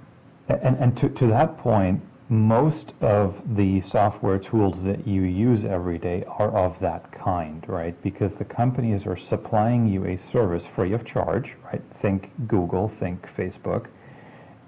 And, 0.49 0.77
and 0.77 0.97
to, 0.99 1.09
to 1.09 1.27
that 1.29 1.59
point, 1.59 2.03
most 2.29 2.93
of 3.01 3.41
the 3.57 3.81
software 3.83 4.39
tools 4.39 4.83
that 4.83 5.07
you 5.07 5.23
use 5.23 5.65
every 5.65 5.99
day 5.99 6.25
are 6.27 6.57
of 6.57 6.79
that 6.81 7.11
kind, 7.13 7.65
right? 7.69 8.01
Because 8.03 8.35
the 8.35 8.45
companies 8.45 9.07
are 9.07 9.17
supplying 9.17 9.87
you 9.87 10.07
a 10.07 10.19
service 10.19 10.65
free 10.75 10.93
of 10.93 11.05
charge, 11.05 11.55
right? 11.65 11.83
Think 12.03 12.31
Google, 12.49 12.93
think 13.01 13.27
Facebook. 13.37 13.87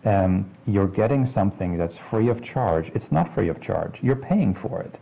Um, 0.04 0.50
you're 0.66 0.86
getting 0.86 1.26
something 1.26 1.76
that's 1.76 1.96
free 2.10 2.28
of 2.28 2.42
charge. 2.42 2.92
It's 2.94 3.10
not 3.10 3.34
free 3.34 3.48
of 3.48 3.60
charge. 3.60 3.98
You're 4.02 4.16
paying 4.16 4.54
for 4.54 4.80
it. 4.80 4.98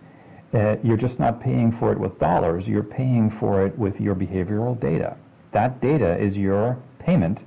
Uh, 0.55 0.77
you're 0.83 0.97
just 0.97 1.19
not 1.19 1.41
paying 1.41 1.73
for 1.73 1.93
it 1.93 1.99
with 1.99 2.19
dollars. 2.19 2.69
You're 2.69 2.83
paying 2.83 3.31
for 3.31 3.67
it 3.67 3.77
with 3.79 4.01
your 4.01 4.15
behavioral 4.15 4.79
data. 4.79 5.17
That 5.53 5.81
data 5.81 6.19
is 6.19 6.37
your 6.37 6.79
payment 6.99 7.43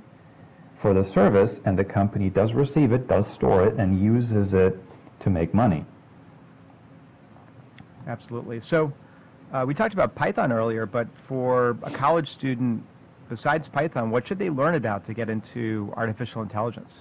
for 0.80 0.94
the 0.94 1.04
service, 1.04 1.60
and 1.64 1.78
the 1.78 1.84
company 1.84 2.30
does 2.30 2.52
receive 2.52 2.92
it, 2.92 3.06
does 3.08 3.26
store 3.26 3.66
it, 3.66 3.74
and 3.78 4.00
uses 4.00 4.54
it 4.54 4.78
to 5.20 5.30
make 5.30 5.52
money. 5.52 5.84
Absolutely. 8.06 8.60
So 8.60 8.92
uh, 9.52 9.64
we 9.66 9.74
talked 9.74 9.94
about 9.94 10.14
Python 10.14 10.52
earlier, 10.52 10.86
but 10.86 11.06
for 11.28 11.76
a 11.82 11.90
college 11.90 12.30
student, 12.30 12.82
besides 13.28 13.68
Python, 13.68 14.10
what 14.10 14.26
should 14.26 14.38
they 14.38 14.50
learn 14.50 14.74
about 14.74 15.04
to 15.06 15.14
get 15.14 15.28
into 15.28 15.92
artificial 15.96 16.42
intelligence? 16.42 16.94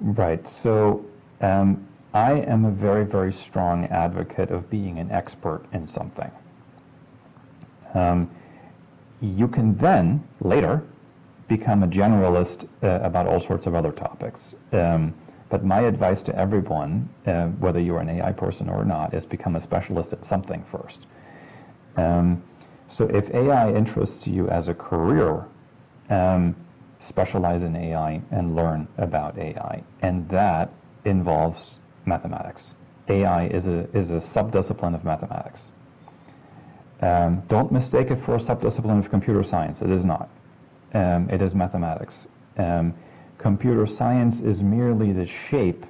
Right. 0.00 0.44
So 0.62 1.04
um, 1.40 1.86
I 2.14 2.34
am 2.34 2.64
a 2.64 2.70
very, 2.70 3.04
very 3.04 3.32
strong 3.32 3.86
advocate 3.86 4.50
of 4.50 4.70
being 4.70 5.00
an 5.00 5.10
expert 5.10 5.64
in 5.72 5.88
something. 5.88 6.30
Um, 7.92 8.30
you 9.20 9.48
can 9.48 9.76
then, 9.78 10.22
later, 10.40 10.82
become 11.48 11.82
a 11.82 11.88
generalist 11.88 12.68
uh, 12.82 13.00
about 13.04 13.26
all 13.26 13.40
sorts 13.40 13.66
of 13.66 13.74
other 13.74 13.90
topics. 13.90 14.40
Um, 14.72 15.12
but 15.50 15.64
my 15.64 15.80
advice 15.80 16.22
to 16.22 16.36
everyone, 16.36 17.08
uh, 17.26 17.48
whether 17.48 17.80
you're 17.80 18.00
an 18.00 18.08
AI 18.08 18.32
person 18.32 18.68
or 18.68 18.84
not, 18.84 19.12
is 19.12 19.26
become 19.26 19.56
a 19.56 19.60
specialist 19.60 20.12
at 20.12 20.24
something 20.24 20.64
first. 20.70 21.00
Um, 21.96 22.42
so 22.88 23.06
if 23.06 23.28
AI 23.34 23.72
interests 23.72 24.26
you 24.26 24.48
as 24.48 24.68
a 24.68 24.74
career, 24.74 25.44
um, 26.10 26.54
specialize 27.08 27.62
in 27.62 27.74
AI 27.74 28.22
and 28.30 28.54
learn 28.54 28.86
about 28.98 29.36
AI. 29.36 29.82
And 30.02 30.28
that 30.28 30.72
involves 31.04 31.60
mathematics. 32.06 32.62
AI 33.08 33.46
is 33.46 33.66
a, 33.66 33.88
is 33.96 34.10
a 34.10 34.20
subdiscipline 34.20 34.94
of 34.94 35.04
mathematics. 35.04 35.60
Um, 37.00 37.42
don't 37.48 37.70
mistake 37.70 38.10
it 38.10 38.24
for 38.24 38.36
a 38.36 38.38
subdiscipline 38.38 38.98
of 38.98 39.10
computer 39.10 39.44
science. 39.44 39.80
It 39.82 39.90
is 39.90 40.04
not. 40.04 40.30
Um, 40.94 41.28
it 41.28 41.42
is 41.42 41.54
mathematics. 41.54 42.14
Um, 42.56 42.94
computer 43.38 43.86
science 43.86 44.40
is 44.40 44.62
merely 44.62 45.12
the 45.12 45.26
shape 45.26 45.84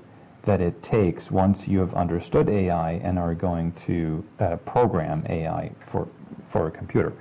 that 0.45 0.61
it 0.61 0.83
takes 0.83 1.31
once 1.31 1.67
you 1.67 1.79
have 1.79 1.95
understood 1.95 2.49
AI 2.49 2.93
and 2.93 3.19
are 3.19 3.35
going 3.35 3.73
to 3.87 4.25
uh, 4.41 4.57
program 4.57 5.25
AI 5.29 5.71
for, 5.91 6.09
for 6.51 6.67
a 6.67 6.71
computer. 6.71 7.13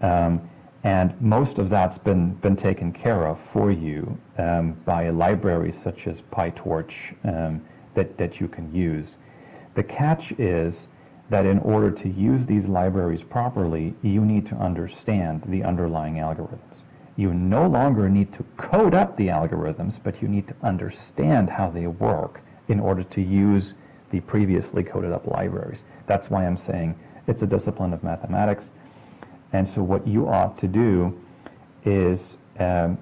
Um, 0.00 0.48
and 0.84 1.20
most 1.20 1.58
of 1.58 1.68
that's 1.68 1.98
been, 1.98 2.34
been 2.34 2.56
taken 2.56 2.92
care 2.92 3.26
of 3.26 3.38
for 3.52 3.70
you 3.72 4.18
um, 4.38 4.72
by 4.84 5.10
libraries 5.10 5.76
such 5.82 6.06
as 6.06 6.22
PyTorch 6.32 6.92
um, 7.24 7.60
that, 7.94 8.16
that 8.18 8.40
you 8.40 8.48
can 8.48 8.72
use. 8.74 9.16
The 9.74 9.82
catch 9.82 10.32
is 10.32 10.86
that 11.30 11.46
in 11.46 11.58
order 11.60 11.90
to 11.90 12.08
use 12.08 12.46
these 12.46 12.66
libraries 12.66 13.22
properly, 13.22 13.94
you 14.02 14.24
need 14.24 14.46
to 14.46 14.54
understand 14.56 15.42
the 15.48 15.64
underlying 15.64 16.14
algorithms 16.16 16.84
you 17.16 17.32
no 17.32 17.66
longer 17.66 18.08
need 18.08 18.32
to 18.32 18.44
code 18.56 18.94
up 18.94 19.16
the 19.16 19.28
algorithms, 19.28 19.98
but 20.02 20.20
you 20.20 20.28
need 20.28 20.48
to 20.48 20.54
understand 20.62 21.48
how 21.48 21.70
they 21.70 21.86
work 21.86 22.40
in 22.68 22.80
order 22.80 23.04
to 23.04 23.20
use 23.20 23.74
the 24.10 24.20
previously 24.20 24.82
coded 24.82 25.12
up 25.12 25.26
libraries. 25.26 25.84
That's 26.06 26.28
why 26.28 26.46
I'm 26.46 26.56
saying 26.56 26.98
it's 27.26 27.42
a 27.42 27.46
discipline 27.46 27.92
of 27.92 28.02
mathematics. 28.02 28.70
And 29.54 29.68
so 29.68 29.82
what 29.84 30.06
you 30.06 30.28
ought 30.28 30.58
to 30.58 30.66
do 30.66 31.16
is 31.84 32.36
um, 32.58 32.98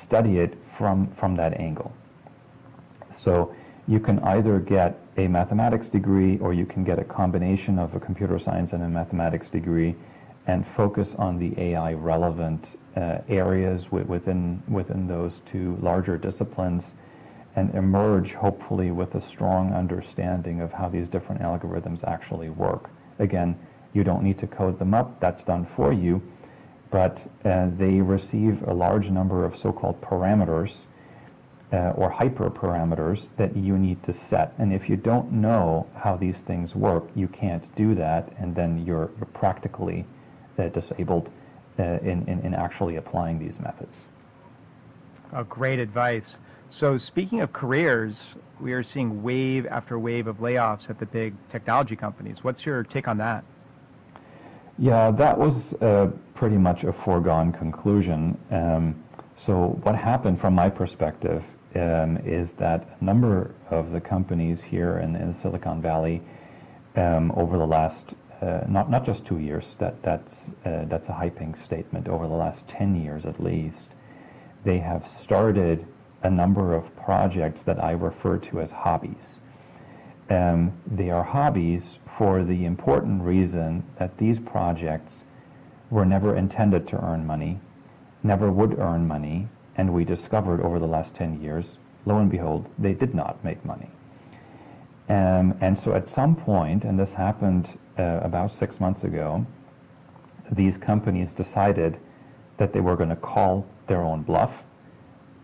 study 0.00 0.38
it 0.38 0.56
from, 0.78 1.08
from 1.18 1.34
that 1.36 1.58
angle. 1.60 1.92
So 3.20 3.52
you 3.88 3.98
can 3.98 4.20
either 4.20 4.60
get 4.60 5.00
a 5.16 5.26
mathematics 5.26 5.88
degree 5.88 6.38
or 6.38 6.54
you 6.54 6.64
can 6.66 6.84
get 6.84 7.00
a 7.00 7.04
combination 7.04 7.80
of 7.80 7.96
a 7.96 8.00
computer 8.00 8.38
science 8.38 8.72
and 8.72 8.84
a 8.84 8.88
mathematics 8.88 9.50
degree 9.50 9.96
and 10.46 10.64
focus 10.76 11.16
on 11.18 11.36
the 11.36 11.52
AI 11.60 11.94
relevant 11.94 12.78
uh, 12.96 13.18
areas 13.28 13.90
within, 13.90 14.62
within 14.68 15.08
those 15.08 15.40
two 15.50 15.76
larger 15.82 16.16
disciplines 16.16 16.92
and 17.56 17.74
emerge 17.74 18.34
hopefully 18.34 18.92
with 18.92 19.16
a 19.16 19.20
strong 19.20 19.74
understanding 19.74 20.60
of 20.60 20.72
how 20.72 20.88
these 20.88 21.08
different 21.08 21.42
algorithms 21.42 22.04
actually 22.04 22.50
work. 22.50 22.88
Again, 23.18 23.58
you 23.92 24.04
don't 24.04 24.22
need 24.22 24.38
to 24.38 24.46
code 24.46 24.78
them 24.78 24.94
up, 24.94 25.20
that's 25.20 25.42
done 25.44 25.66
for 25.76 25.92
you, 25.92 26.22
but 26.90 27.18
uh, 27.44 27.68
they 27.76 28.00
receive 28.00 28.62
a 28.66 28.72
large 28.72 29.08
number 29.08 29.44
of 29.44 29.56
so-called 29.56 30.00
parameters 30.00 30.76
uh, 31.72 31.92
or 31.96 32.10
hyperparameters 32.10 33.28
that 33.36 33.56
you 33.56 33.76
need 33.76 34.02
to 34.04 34.14
set. 34.28 34.54
And 34.58 34.72
if 34.72 34.88
you 34.88 34.96
don't 34.96 35.30
know 35.32 35.86
how 35.94 36.16
these 36.16 36.38
things 36.38 36.74
work, 36.74 37.04
you 37.14 37.28
can't 37.28 37.74
do 37.76 37.94
that, 37.94 38.32
and 38.38 38.54
then 38.54 38.84
you're, 38.86 39.10
you're 39.16 39.26
practically 39.34 40.06
uh, 40.58 40.68
disabled 40.68 41.28
uh, 41.78 41.98
in, 42.02 42.26
in, 42.26 42.40
in 42.40 42.54
actually 42.54 42.96
applying 42.96 43.38
these 43.38 43.58
methods. 43.60 43.94
Oh, 45.32 45.44
great 45.44 45.78
advice. 45.78 46.26
So, 46.70 46.98
speaking 46.98 47.40
of 47.40 47.52
careers, 47.52 48.16
we 48.60 48.72
are 48.72 48.82
seeing 48.82 49.22
wave 49.22 49.66
after 49.66 49.98
wave 49.98 50.26
of 50.26 50.38
layoffs 50.38 50.88
at 50.90 50.98
the 50.98 51.06
big 51.06 51.34
technology 51.50 51.96
companies. 51.96 52.42
What's 52.42 52.64
your 52.64 52.82
take 52.82 53.08
on 53.08 53.18
that? 53.18 53.44
Yeah, 54.78 55.10
that 55.10 55.36
was 55.36 55.74
uh, 55.82 56.10
pretty 56.34 56.56
much 56.56 56.84
a 56.84 56.92
foregone 56.92 57.52
conclusion. 57.52 58.38
Um, 58.52 59.02
so, 59.44 59.78
what 59.82 59.96
happened 59.96 60.40
from 60.40 60.54
my 60.54 60.68
perspective 60.68 61.42
um, 61.74 62.18
is 62.18 62.52
that 62.52 62.96
a 63.00 63.04
number 63.04 63.54
of 63.70 63.90
the 63.90 64.00
companies 64.00 64.62
here 64.62 64.98
in, 64.98 65.16
in 65.16 65.34
Silicon 65.42 65.82
Valley 65.82 66.22
um, 66.94 67.32
over 67.32 67.58
the 67.58 67.66
last 67.66 68.04
uh, 68.40 68.60
not 68.68 68.88
not 68.88 69.04
just 69.04 69.24
two 69.24 69.38
years. 69.38 69.64
That 69.78 70.00
that's 70.02 70.34
uh, 70.64 70.84
that's 70.84 71.08
a 71.08 71.12
hyping 71.12 71.62
statement. 71.64 72.08
Over 72.08 72.28
the 72.28 72.34
last 72.34 72.68
ten 72.68 72.94
years, 72.94 73.26
at 73.26 73.42
least, 73.42 73.88
they 74.64 74.78
have 74.78 75.08
started 75.20 75.86
a 76.22 76.30
number 76.30 76.74
of 76.74 76.84
projects 76.96 77.62
that 77.62 77.82
I 77.82 77.92
refer 77.92 78.38
to 78.38 78.60
as 78.60 78.70
hobbies. 78.70 79.38
Um, 80.30 80.72
they 80.86 81.10
are 81.10 81.24
hobbies 81.24 81.98
for 82.18 82.44
the 82.44 82.64
important 82.64 83.22
reason 83.22 83.84
that 83.98 84.18
these 84.18 84.38
projects 84.38 85.22
were 85.90 86.04
never 86.04 86.36
intended 86.36 86.86
to 86.88 87.02
earn 87.02 87.26
money, 87.26 87.60
never 88.22 88.50
would 88.52 88.78
earn 88.78 89.06
money, 89.06 89.48
and 89.76 89.94
we 89.94 90.04
discovered 90.04 90.60
over 90.60 90.78
the 90.78 90.86
last 90.86 91.14
10 91.14 91.40
years, 91.40 91.78
lo 92.04 92.18
and 92.18 92.30
behold, 92.30 92.68
they 92.78 92.92
did 92.92 93.14
not 93.14 93.42
make 93.44 93.64
money. 93.64 93.88
Um, 95.08 95.56
and 95.60 95.78
so 95.78 95.94
at 95.94 96.08
some 96.08 96.36
point, 96.36 96.84
and 96.84 96.98
this 96.98 97.12
happened 97.12 97.78
uh, 97.98 98.20
about 98.22 98.52
six 98.52 98.80
months 98.80 99.04
ago, 99.04 99.46
these 100.52 100.76
companies 100.76 101.32
decided 101.32 101.98
that 102.58 102.72
they 102.72 102.80
were 102.80 102.96
going 102.96 103.08
to 103.08 103.16
call 103.16 103.64
their 103.86 104.02
own 104.02 104.22
bluff 104.22 104.52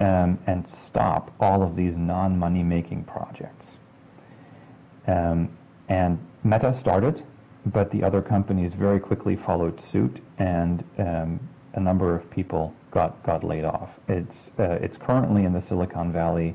um, 0.00 0.38
and 0.46 0.68
stop 0.86 1.32
all 1.40 1.62
of 1.62 1.76
these 1.76 1.96
non-money 1.96 2.62
making 2.62 3.04
projects. 3.04 3.66
Um, 5.06 5.48
and 5.88 6.18
Meta 6.44 6.72
started, 6.72 7.24
but 7.66 7.90
the 7.90 8.02
other 8.02 8.22
companies 8.22 8.72
very 8.72 9.00
quickly 9.00 9.36
followed 9.36 9.80
suit, 9.80 10.20
and 10.38 10.84
um, 10.98 11.40
a 11.74 11.80
number 11.80 12.14
of 12.14 12.28
people 12.30 12.74
got, 12.90 13.22
got 13.24 13.44
laid 13.44 13.64
off. 13.64 13.90
It's, 14.08 14.36
uh, 14.58 14.78
it's 14.80 14.96
currently 14.96 15.44
in 15.44 15.52
the 15.52 15.60
Silicon 15.60 16.12
Valley 16.12 16.54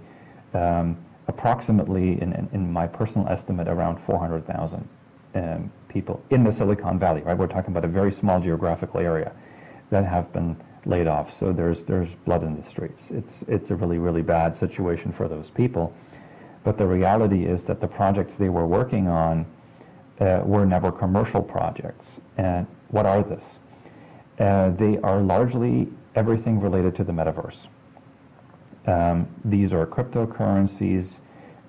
um, 0.54 0.98
approximately, 1.28 2.22
in, 2.22 2.34
in, 2.34 2.50
in, 2.54 2.72
my 2.72 2.88
personal 2.88 3.28
estimate, 3.28 3.68
around 3.68 4.00
400,000 4.06 4.88
um, 5.36 5.72
people 5.88 6.24
in 6.32 6.44
the 6.44 6.52
Silicon 6.52 6.98
Valley, 6.98 7.22
right? 7.22 7.38
We're 7.38 7.48
talking 7.48 7.72
about 7.72 7.86
a 7.86 7.90
very 7.90 8.12
small 8.12 8.40
geographical 8.40 9.00
area 9.00 9.32
that 9.92 10.06
have 10.06 10.32
been 10.34 10.56
laid 10.86 11.08
off. 11.08 11.38
So 11.38 11.52
there's 11.52 11.84
there's 11.84 12.10
blood 12.26 12.44
in 12.44 12.60
the 12.60 12.68
streets. 12.68 13.04
It's 13.10 13.34
it's 13.48 13.70
a 13.70 13.76
really 13.76 13.98
really 13.98 14.22
bad 14.22 14.56
situation 14.56 15.12
for 15.12 15.28
those 15.28 15.50
people. 15.50 15.94
But 16.64 16.78
the 16.78 16.86
reality 16.86 17.46
is 17.46 17.64
that 17.66 17.80
the 17.80 17.88
projects 17.88 18.36
they 18.36 18.50
were 18.50 18.68
working 18.68 19.08
on 19.08 19.46
uh, 20.20 20.42
were 20.44 20.66
never 20.66 20.92
commercial 20.92 21.42
projects. 21.42 22.10
And 22.38 22.68
what 22.90 23.06
are 23.06 23.24
this? 23.24 23.44
Uh, 24.40 24.70
they 24.72 24.98
are 25.00 25.22
largely 25.22 25.88
everything 26.16 26.60
related 26.60 26.96
to 26.96 27.04
the 27.04 27.12
metaverse. 27.12 27.68
Um, 28.88 29.28
these 29.46 29.72
are 29.74 29.86
cryptocurrencies, 29.86 31.12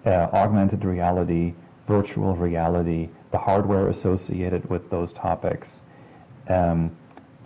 uh, 0.07 0.29
augmented 0.33 0.85
reality, 0.85 1.55
virtual 1.87 2.35
reality, 2.37 3.09
the 3.33 3.38
hardware 3.38 3.88
associated 3.88 4.68
with 4.70 4.88
those 4.90 5.12
topics. 5.12 5.81
Um, 6.48 6.96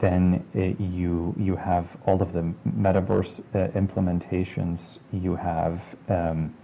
then 0.01 0.45
it, 0.55 0.79
you 0.81 1.35
you 1.39 1.57
have 1.57 1.87
all 2.07 2.21
of 2.21 2.33
the 2.33 2.53
metaverse 2.69 3.41
uh, 3.55 3.69
implementations. 3.79 4.81
You 5.13 5.37
have 5.37 5.81
um, 6.09 6.55
uh, 6.63 6.64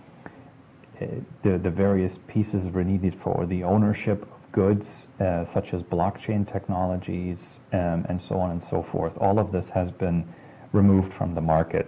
the 1.42 1.58
the 1.58 1.70
various 1.70 2.18
pieces 2.28 2.64
that 2.64 2.76
are 2.76 2.84
needed 2.84 3.18
for 3.22 3.46
the 3.46 3.64
ownership 3.64 4.22
of 4.22 4.52
goods, 4.52 5.06
uh, 5.20 5.44
such 5.52 5.72
as 5.72 5.82
blockchain 5.82 6.50
technologies, 6.50 7.40
um, 7.72 8.04
and 8.08 8.20
so 8.20 8.38
on 8.38 8.50
and 8.50 8.62
so 8.62 8.82
forth. 8.82 9.12
All 9.18 9.38
of 9.38 9.52
this 9.52 9.68
has 9.68 9.90
been 9.90 10.26
removed 10.72 11.12
from 11.14 11.34
the 11.34 11.40
market. 11.40 11.86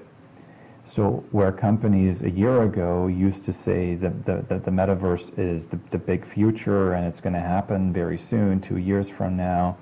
So 0.95 1.25
where 1.31 1.53
companies 1.53 2.21
a 2.21 2.31
year 2.31 2.65
ago 2.65 3.07
used 3.07 3.45
to 3.45 3.53
say 3.53 3.95
that 3.97 4.27
the, 4.27 4.45
the, 4.49 4.59
the 4.59 4.71
metaverse 4.71 5.39
is 5.39 5.67
the, 5.67 5.79
the 5.91 5.99
big 5.99 6.31
future 6.31 6.93
and 6.93 7.07
it's 7.07 7.21
going 7.21 7.33
to 7.33 7.41
happen 7.41 7.93
very 7.93 8.19
soon, 8.19 8.61
two 8.61 8.77
years 8.77 9.09
from 9.09 9.37
now, 9.37 9.79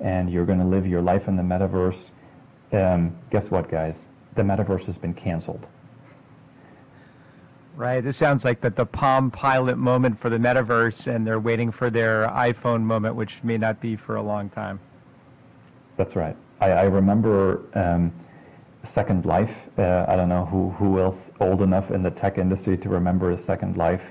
and 0.00 0.30
you're 0.30 0.46
going 0.46 0.58
to 0.58 0.64
live 0.64 0.86
your 0.86 1.02
life 1.02 1.28
in 1.28 1.36
the 1.36 1.42
metaverse, 1.42 2.10
um, 2.72 3.16
guess 3.30 3.50
what, 3.50 3.70
guys? 3.70 4.08
The 4.34 4.42
metaverse 4.42 4.84
has 4.86 4.98
been 4.98 5.14
canceled. 5.14 5.68
Right. 7.76 8.02
This 8.02 8.16
sounds 8.16 8.44
like 8.44 8.60
the, 8.60 8.70
the 8.70 8.84
Palm 8.84 9.30
Pilot 9.30 9.78
moment 9.78 10.20
for 10.20 10.28
the 10.28 10.36
metaverse, 10.36 11.06
and 11.06 11.26
they're 11.26 11.40
waiting 11.40 11.72
for 11.72 11.88
their 11.88 12.26
iPhone 12.28 12.82
moment, 12.82 13.14
which 13.14 13.38
may 13.42 13.56
not 13.56 13.80
be 13.80 13.96
for 13.96 14.16
a 14.16 14.22
long 14.22 14.50
time. 14.50 14.80
That's 15.96 16.16
right. 16.16 16.36
I, 16.60 16.70
I 16.70 16.82
remember. 16.84 17.62
Um, 17.74 18.12
Second 18.84 19.26
Life. 19.26 19.54
Uh, 19.78 20.04
I 20.08 20.16
don't 20.16 20.28
know 20.28 20.46
who, 20.46 20.70
who 20.70 21.00
else 21.00 21.30
old 21.40 21.62
enough 21.62 21.90
in 21.90 22.02
the 22.02 22.10
tech 22.10 22.38
industry 22.38 22.76
to 22.78 22.88
remember 22.88 23.36
Second 23.36 23.76
Life. 23.76 24.02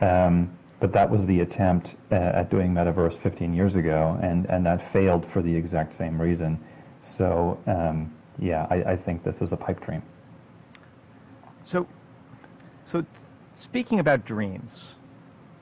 Um, 0.00 0.56
but 0.80 0.92
that 0.92 1.08
was 1.08 1.24
the 1.26 1.40
attempt 1.40 1.94
uh, 2.12 2.14
at 2.14 2.50
doing 2.50 2.74
Metaverse 2.74 3.20
15 3.22 3.54
years 3.54 3.76
ago, 3.76 4.18
and, 4.22 4.46
and 4.50 4.66
that 4.66 4.92
failed 4.92 5.26
for 5.32 5.40
the 5.40 5.54
exact 5.54 5.96
same 5.96 6.20
reason. 6.20 6.62
So, 7.16 7.58
um, 7.66 8.12
yeah, 8.38 8.66
I, 8.70 8.92
I 8.92 8.96
think 8.96 9.24
this 9.24 9.40
is 9.40 9.52
a 9.52 9.56
pipe 9.56 9.82
dream. 9.84 10.02
So, 11.64 11.86
so 12.90 13.04
speaking 13.54 14.00
about 14.00 14.24
dreams, 14.24 14.80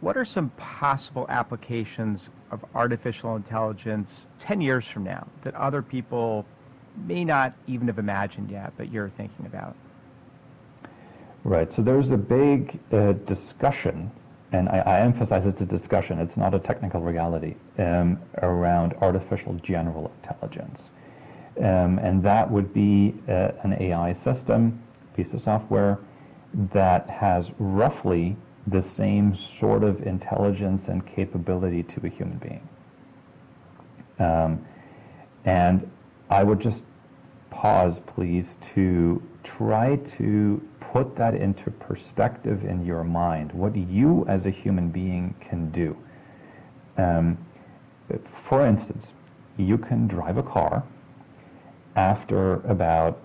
what 0.01 0.17
are 0.17 0.25
some 0.25 0.51
possible 0.51 1.27
applications 1.29 2.29
of 2.51 2.65
artificial 2.75 3.37
intelligence 3.37 4.11
10 4.41 4.61
years 4.61 4.85
from 4.87 5.05
now 5.05 5.27
that 5.45 5.55
other 5.55 5.81
people 5.81 6.45
may 7.07 7.25
not 7.25 7.55
even 7.67 7.87
have 7.87 7.99
imagined 7.99 8.51
yet, 8.51 8.73
but 8.77 8.93
you're 8.93 9.11
thinking 9.11 9.47
about? 9.47 9.77
Right. 11.45 11.73
So 11.73 11.83
there's 11.83 12.11
a 12.11 12.17
big 12.17 12.79
uh, 12.93 13.13
discussion, 13.13 14.11
and 14.53 14.69
I, 14.69 14.79
I, 14.79 15.01
emphasize 15.01 15.45
it's 15.45 15.61
a 15.61 15.67
discussion, 15.67 16.19
it's 16.21 16.37
not 16.37 16.55
a 16.55 16.59
technical 16.59 17.01
reality, 17.01 17.57
um, 17.79 18.21
around 18.43 18.95
artificial 19.01 19.55
general 19.55 20.13
intelligence. 20.23 20.83
Um, 21.59 21.99
and 21.99 22.23
that 22.23 22.49
would 22.51 22.73
be 22.73 23.15
uh, 23.29 23.53
an 23.63 23.77
AI 23.81 24.13
system, 24.13 24.81
piece 25.17 25.33
of 25.33 25.43
software, 25.43 25.99
that 26.73 27.09
has 27.09 27.51
roughly 27.59 28.37
the 28.67 28.83
same 28.83 29.37
sort 29.59 29.83
of 29.83 30.07
intelligence 30.07 30.89
and 30.89 31.05
capability 31.07 31.83
to 31.83 32.07
a 32.07 32.09
human 32.09 32.39
being. 32.39 32.69
Um, 34.19 34.65
and 35.45 35.91
I 36.31 36.43
would 36.43 36.61
just 36.61 36.83
pause, 37.51 38.01
please, 38.07 38.57
to 38.75 39.23
try 39.43 39.97
to 39.97 40.63
put 40.81 41.17
that 41.17 41.35
into 41.35 41.71
perspective 41.71 42.65
in 42.65 42.85
your 42.85 43.03
mind, 43.03 43.53
what 43.53 43.75
you 43.75 44.25
as 44.29 44.47
a 44.47 44.51
human 44.51 44.91
being 44.91 45.35
can 45.41 45.71
do. 45.71 45.97
Um, 46.97 47.39
for 48.49 48.67
instance, 48.67 49.09
you 49.57 49.79
can 49.79 50.07
drive 50.07 50.37
a 50.37 50.43
car 50.43 50.85
after 51.97 52.55
about 52.67 53.19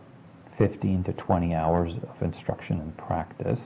15 0.58 1.04
to 1.06 1.14
20 1.14 1.54
hours 1.54 1.94
of 1.94 2.22
instruction 2.22 2.80
and 2.80 2.98
practice 2.98 3.60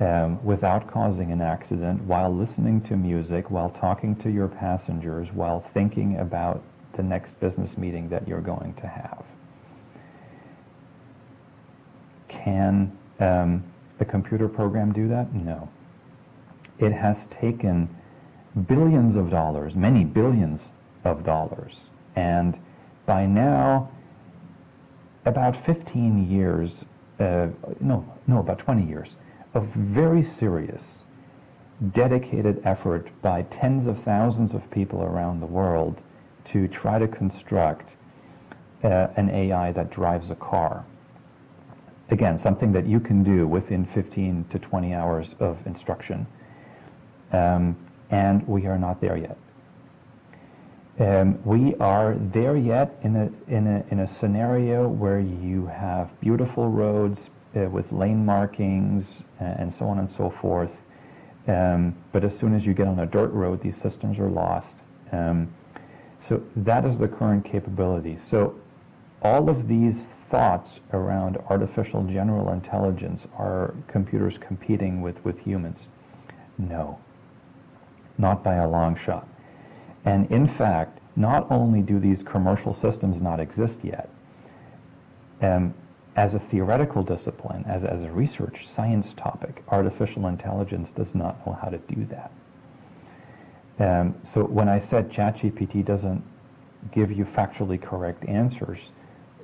um, 0.00 0.44
without 0.44 0.90
causing 0.90 1.32
an 1.32 1.40
accident 1.40 2.02
while 2.02 2.34
listening 2.34 2.80
to 2.82 2.96
music, 2.96 3.50
while 3.50 3.70
talking 3.70 4.14
to 4.16 4.30
your 4.30 4.48
passengers, 4.48 5.28
while 5.32 5.64
thinking 5.74 6.18
about 6.18 6.62
the 6.96 7.02
next 7.02 7.38
business 7.40 7.76
meeting 7.76 8.08
that 8.08 8.26
you're 8.26 8.40
going 8.40 8.74
to 8.74 8.86
have. 8.86 9.24
Can 12.28 12.96
um, 13.20 13.64
a 14.00 14.04
computer 14.04 14.48
program 14.48 14.92
do 14.92 15.08
that? 15.08 15.32
No. 15.34 15.68
It 16.78 16.92
has 16.92 17.26
taken 17.26 17.88
billions 18.68 19.16
of 19.16 19.30
dollars, 19.30 19.74
many 19.74 20.04
billions 20.04 20.60
of 21.04 21.24
dollars, 21.24 21.80
and 22.14 22.58
by 23.06 23.26
now, 23.26 23.90
about 25.28 25.64
15 25.64 26.30
years, 26.30 26.84
uh, 27.20 27.48
no, 27.80 28.04
no, 28.26 28.38
about 28.40 28.58
20 28.58 28.86
years, 28.86 29.10
of 29.54 29.66
very 29.66 30.22
serious, 30.22 30.82
dedicated 31.92 32.60
effort 32.64 33.08
by 33.22 33.42
tens 33.42 33.86
of 33.86 34.02
thousands 34.02 34.54
of 34.54 34.68
people 34.70 35.02
around 35.02 35.40
the 35.40 35.46
world 35.46 36.00
to 36.46 36.66
try 36.68 36.98
to 36.98 37.06
construct 37.06 37.94
uh, 38.82 39.08
an 39.16 39.28
AI 39.30 39.70
that 39.72 39.90
drives 39.90 40.30
a 40.30 40.34
car. 40.34 40.84
Again, 42.10 42.38
something 42.38 42.72
that 42.72 42.86
you 42.86 42.98
can 42.98 43.22
do 43.22 43.46
within 43.46 43.84
15 43.84 44.46
to 44.50 44.58
20 44.58 44.94
hours 44.94 45.34
of 45.40 45.58
instruction. 45.66 46.26
Um, 47.32 47.76
and 48.10 48.48
we 48.48 48.66
are 48.66 48.78
not 48.78 49.02
there 49.02 49.18
yet. 49.18 49.36
Um, 50.98 51.38
we 51.44 51.76
are 51.76 52.16
there 52.18 52.56
yet 52.56 52.98
in 53.02 53.14
a, 53.14 53.54
in, 53.54 53.66
a, 53.68 53.84
in 53.92 54.00
a 54.00 54.06
scenario 54.18 54.88
where 54.88 55.20
you 55.20 55.66
have 55.66 56.10
beautiful 56.20 56.68
roads 56.68 57.30
uh, 57.56 57.68
with 57.70 57.90
lane 57.92 58.24
markings 58.24 59.06
and 59.38 59.72
so 59.72 59.86
on 59.86 60.00
and 60.00 60.10
so 60.10 60.28
forth. 60.40 60.72
Um, 61.46 61.94
but 62.12 62.24
as 62.24 62.36
soon 62.36 62.54
as 62.54 62.66
you 62.66 62.74
get 62.74 62.88
on 62.88 62.98
a 62.98 63.06
dirt 63.06 63.30
road, 63.32 63.62
these 63.62 63.76
systems 63.80 64.18
are 64.18 64.28
lost. 64.28 64.74
Um, 65.12 65.54
so 66.28 66.42
that 66.56 66.84
is 66.84 66.98
the 66.98 67.08
current 67.08 67.44
capability. 67.44 68.18
So 68.28 68.54
all 69.22 69.48
of 69.48 69.68
these 69.68 70.08
thoughts 70.30 70.80
around 70.92 71.38
artificial 71.48 72.02
general 72.04 72.52
intelligence 72.52 73.24
are 73.38 73.74
computers 73.86 74.36
competing 74.38 75.00
with, 75.00 75.24
with 75.24 75.38
humans? 75.38 75.80
No, 76.58 76.98
not 78.18 78.42
by 78.42 78.56
a 78.56 78.68
long 78.68 78.96
shot. 78.96 79.26
And 80.04 80.30
in 80.30 80.46
fact, 80.46 81.00
not 81.16 81.50
only 81.50 81.82
do 81.82 81.98
these 81.98 82.22
commercial 82.22 82.72
systems 82.72 83.20
not 83.20 83.40
exist 83.40 83.80
yet, 83.82 84.08
um, 85.42 85.74
as 86.16 86.34
a 86.34 86.38
theoretical 86.38 87.02
discipline, 87.02 87.64
as, 87.68 87.84
as 87.84 88.02
a 88.02 88.10
research 88.10 88.66
science 88.74 89.14
topic, 89.16 89.62
artificial 89.68 90.26
intelligence 90.26 90.90
does 90.90 91.14
not 91.14 91.44
know 91.46 91.52
how 91.60 91.68
to 91.68 91.78
do 91.78 92.06
that. 92.06 92.32
Um, 93.78 94.14
so 94.34 94.42
when 94.42 94.68
I 94.68 94.80
said 94.80 95.10
ChatGPT 95.10 95.84
doesn't 95.84 96.22
give 96.92 97.12
you 97.12 97.24
factually 97.24 97.80
correct 97.80 98.24
answers, 98.24 98.78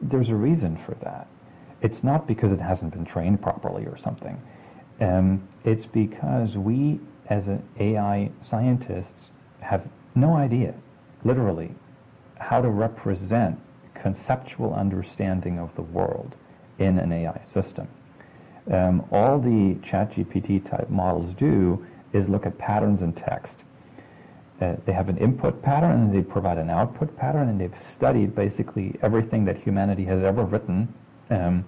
there's 0.03 0.31
a 0.31 0.35
reason 0.35 0.77
for 0.85 0.95
that. 1.03 1.29
It's 1.83 2.03
not 2.03 2.27
because 2.27 2.51
it 2.51 2.61
hasn't 2.61 2.93
been 2.93 3.05
trained 3.05 3.40
properly 3.40 3.87
or 3.87 3.97
something. 3.97 4.40
Um, 5.01 5.47
it's 5.64 5.87
because 5.87 6.57
we, 6.57 6.99
as 7.29 7.49
AI 7.79 8.31
scientists, 8.40 9.31
have 9.61 9.87
no 10.14 10.35
idea, 10.35 10.74
literally, 11.24 11.74
how 12.38 12.61
to 12.61 12.68
represent 12.68 13.59
conceptual 13.94 14.74
understanding 14.74 15.59
of 15.59 15.74
the 15.77 15.83
world 15.83 16.37
in 16.79 16.98
an 16.98 17.12
AI 17.12 17.40
system. 17.53 17.88
Um, 18.70 19.05
all 19.11 19.38
the 19.38 19.74
ChatGPT 19.87 20.68
type 20.68 20.90
models 20.90 21.35
do 21.35 21.85
is 22.12 22.29
look 22.29 22.46
at 22.46 22.57
patterns 22.59 23.03
in 23.03 23.12
text 23.12 23.57
uh, 24.61 24.77
they 24.87 24.92
have 24.92 25.09
an 25.09 25.18
input 25.18 25.61
pattern 25.62 25.90
and 25.90 26.14
they 26.14 26.22
provide 26.22 26.59
an 26.59 26.70
output 26.70 27.16
pattern 27.16 27.48
and 27.48 27.61
they've 27.61 27.74
studied 27.94 28.35
basically 28.35 28.94
everything 29.03 29.44
that 29.44 29.57
humanity 29.57 30.05
has 30.05 30.22
ever 30.22 30.44
written. 30.44 30.92
Um, 31.31 31.64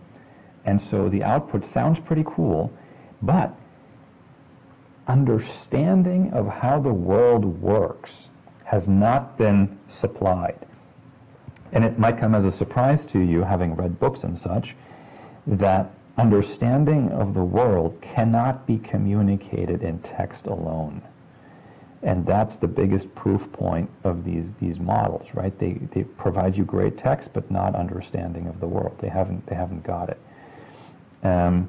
and 0.64 0.80
so 0.80 1.08
the 1.08 1.22
output 1.22 1.64
sounds 1.66 1.98
pretty 1.98 2.24
cool, 2.24 2.72
but 3.22 3.56
understanding 5.08 6.32
of 6.32 6.46
how 6.46 6.80
the 6.80 6.92
world 6.92 7.44
works 7.60 8.10
has 8.66 8.88
not 8.88 9.38
been 9.38 9.78
supplied. 9.88 10.58
And 11.72 11.84
it 11.84 11.98
might 11.98 12.18
come 12.18 12.34
as 12.34 12.44
a 12.44 12.50
surprise 12.50 13.06
to 13.06 13.20
you, 13.20 13.42
having 13.42 13.76
read 13.76 14.00
books 14.00 14.24
and 14.24 14.36
such, 14.36 14.74
that 15.46 15.92
understanding 16.18 17.10
of 17.12 17.32
the 17.32 17.44
world 17.44 17.96
cannot 18.00 18.66
be 18.66 18.78
communicated 18.78 19.82
in 19.82 20.00
text 20.00 20.46
alone. 20.46 21.00
And 22.02 22.26
that's 22.26 22.56
the 22.56 22.66
biggest 22.66 23.12
proof 23.14 23.50
point 23.52 23.88
of 24.02 24.24
these, 24.24 24.50
these 24.60 24.80
models, 24.80 25.28
right? 25.32 25.56
They, 25.58 25.74
they 25.92 26.02
provide 26.02 26.56
you 26.56 26.64
great 26.64 26.98
text, 26.98 27.30
but 27.32 27.48
not 27.50 27.76
understanding 27.76 28.48
of 28.48 28.58
the 28.58 28.66
world. 28.66 28.96
They 29.00 29.08
haven't, 29.08 29.46
they 29.46 29.54
haven't 29.54 29.84
got 29.84 30.08
it. 30.08 30.20
Um, 31.22 31.68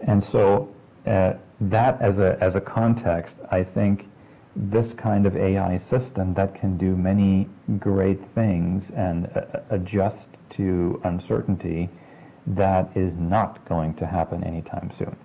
and 0.00 0.24
so 0.24 0.74
uh, 1.06 1.34
that 1.60 2.00
as 2.00 2.18
a, 2.18 2.38
as 2.40 2.56
a 2.56 2.60
context, 2.60 3.36
I 3.50 3.62
think 3.62 4.08
this 4.56 4.92
kind 4.92 5.26
of 5.26 5.36
AI 5.36 5.78
system 5.78 6.34
that 6.34 6.54
can 6.54 6.76
do 6.76 6.96
many 6.96 7.48
great 7.78 8.20
things 8.34 8.90
and 8.94 9.26
uh, 9.36 9.60
adjust 9.70 10.28
to 10.50 11.00
uncertainty 11.04 11.88
that 12.46 12.90
is 12.96 13.16
not 13.16 13.66
going 13.68 13.94
to 13.94 14.06
happen 14.06 14.44
anytime 14.44 14.90
soon. 14.96 15.16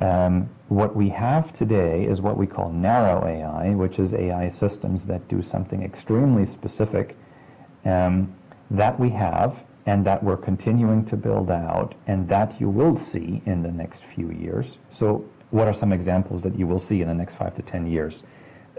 Um, 0.00 0.50
what 0.68 0.96
we 0.96 1.08
have 1.10 1.52
today 1.56 2.04
is 2.04 2.20
what 2.20 2.36
we 2.36 2.46
call 2.46 2.70
narrow 2.70 3.24
AI, 3.24 3.70
which 3.74 3.98
is 3.98 4.12
AI 4.12 4.50
systems 4.50 5.04
that 5.04 5.26
do 5.28 5.42
something 5.42 5.82
extremely 5.82 6.46
specific 6.46 7.16
um, 7.84 8.34
that 8.70 8.98
we 8.98 9.10
have 9.10 9.56
and 9.86 10.04
that 10.04 10.22
we're 10.22 10.36
continuing 10.36 11.04
to 11.04 11.16
build 11.16 11.50
out 11.50 11.94
and 12.06 12.28
that 12.28 12.60
you 12.60 12.68
will 12.68 12.98
see 13.06 13.42
in 13.46 13.62
the 13.62 13.70
next 13.70 14.02
few 14.14 14.30
years. 14.32 14.76
So 14.98 15.24
what 15.52 15.68
are 15.68 15.74
some 15.74 15.92
examples 15.92 16.42
that 16.42 16.58
you 16.58 16.66
will 16.66 16.80
see 16.80 17.02
in 17.02 17.08
the 17.08 17.14
next 17.14 17.36
five 17.36 17.54
to 17.56 17.62
10 17.62 17.86
years 17.86 18.22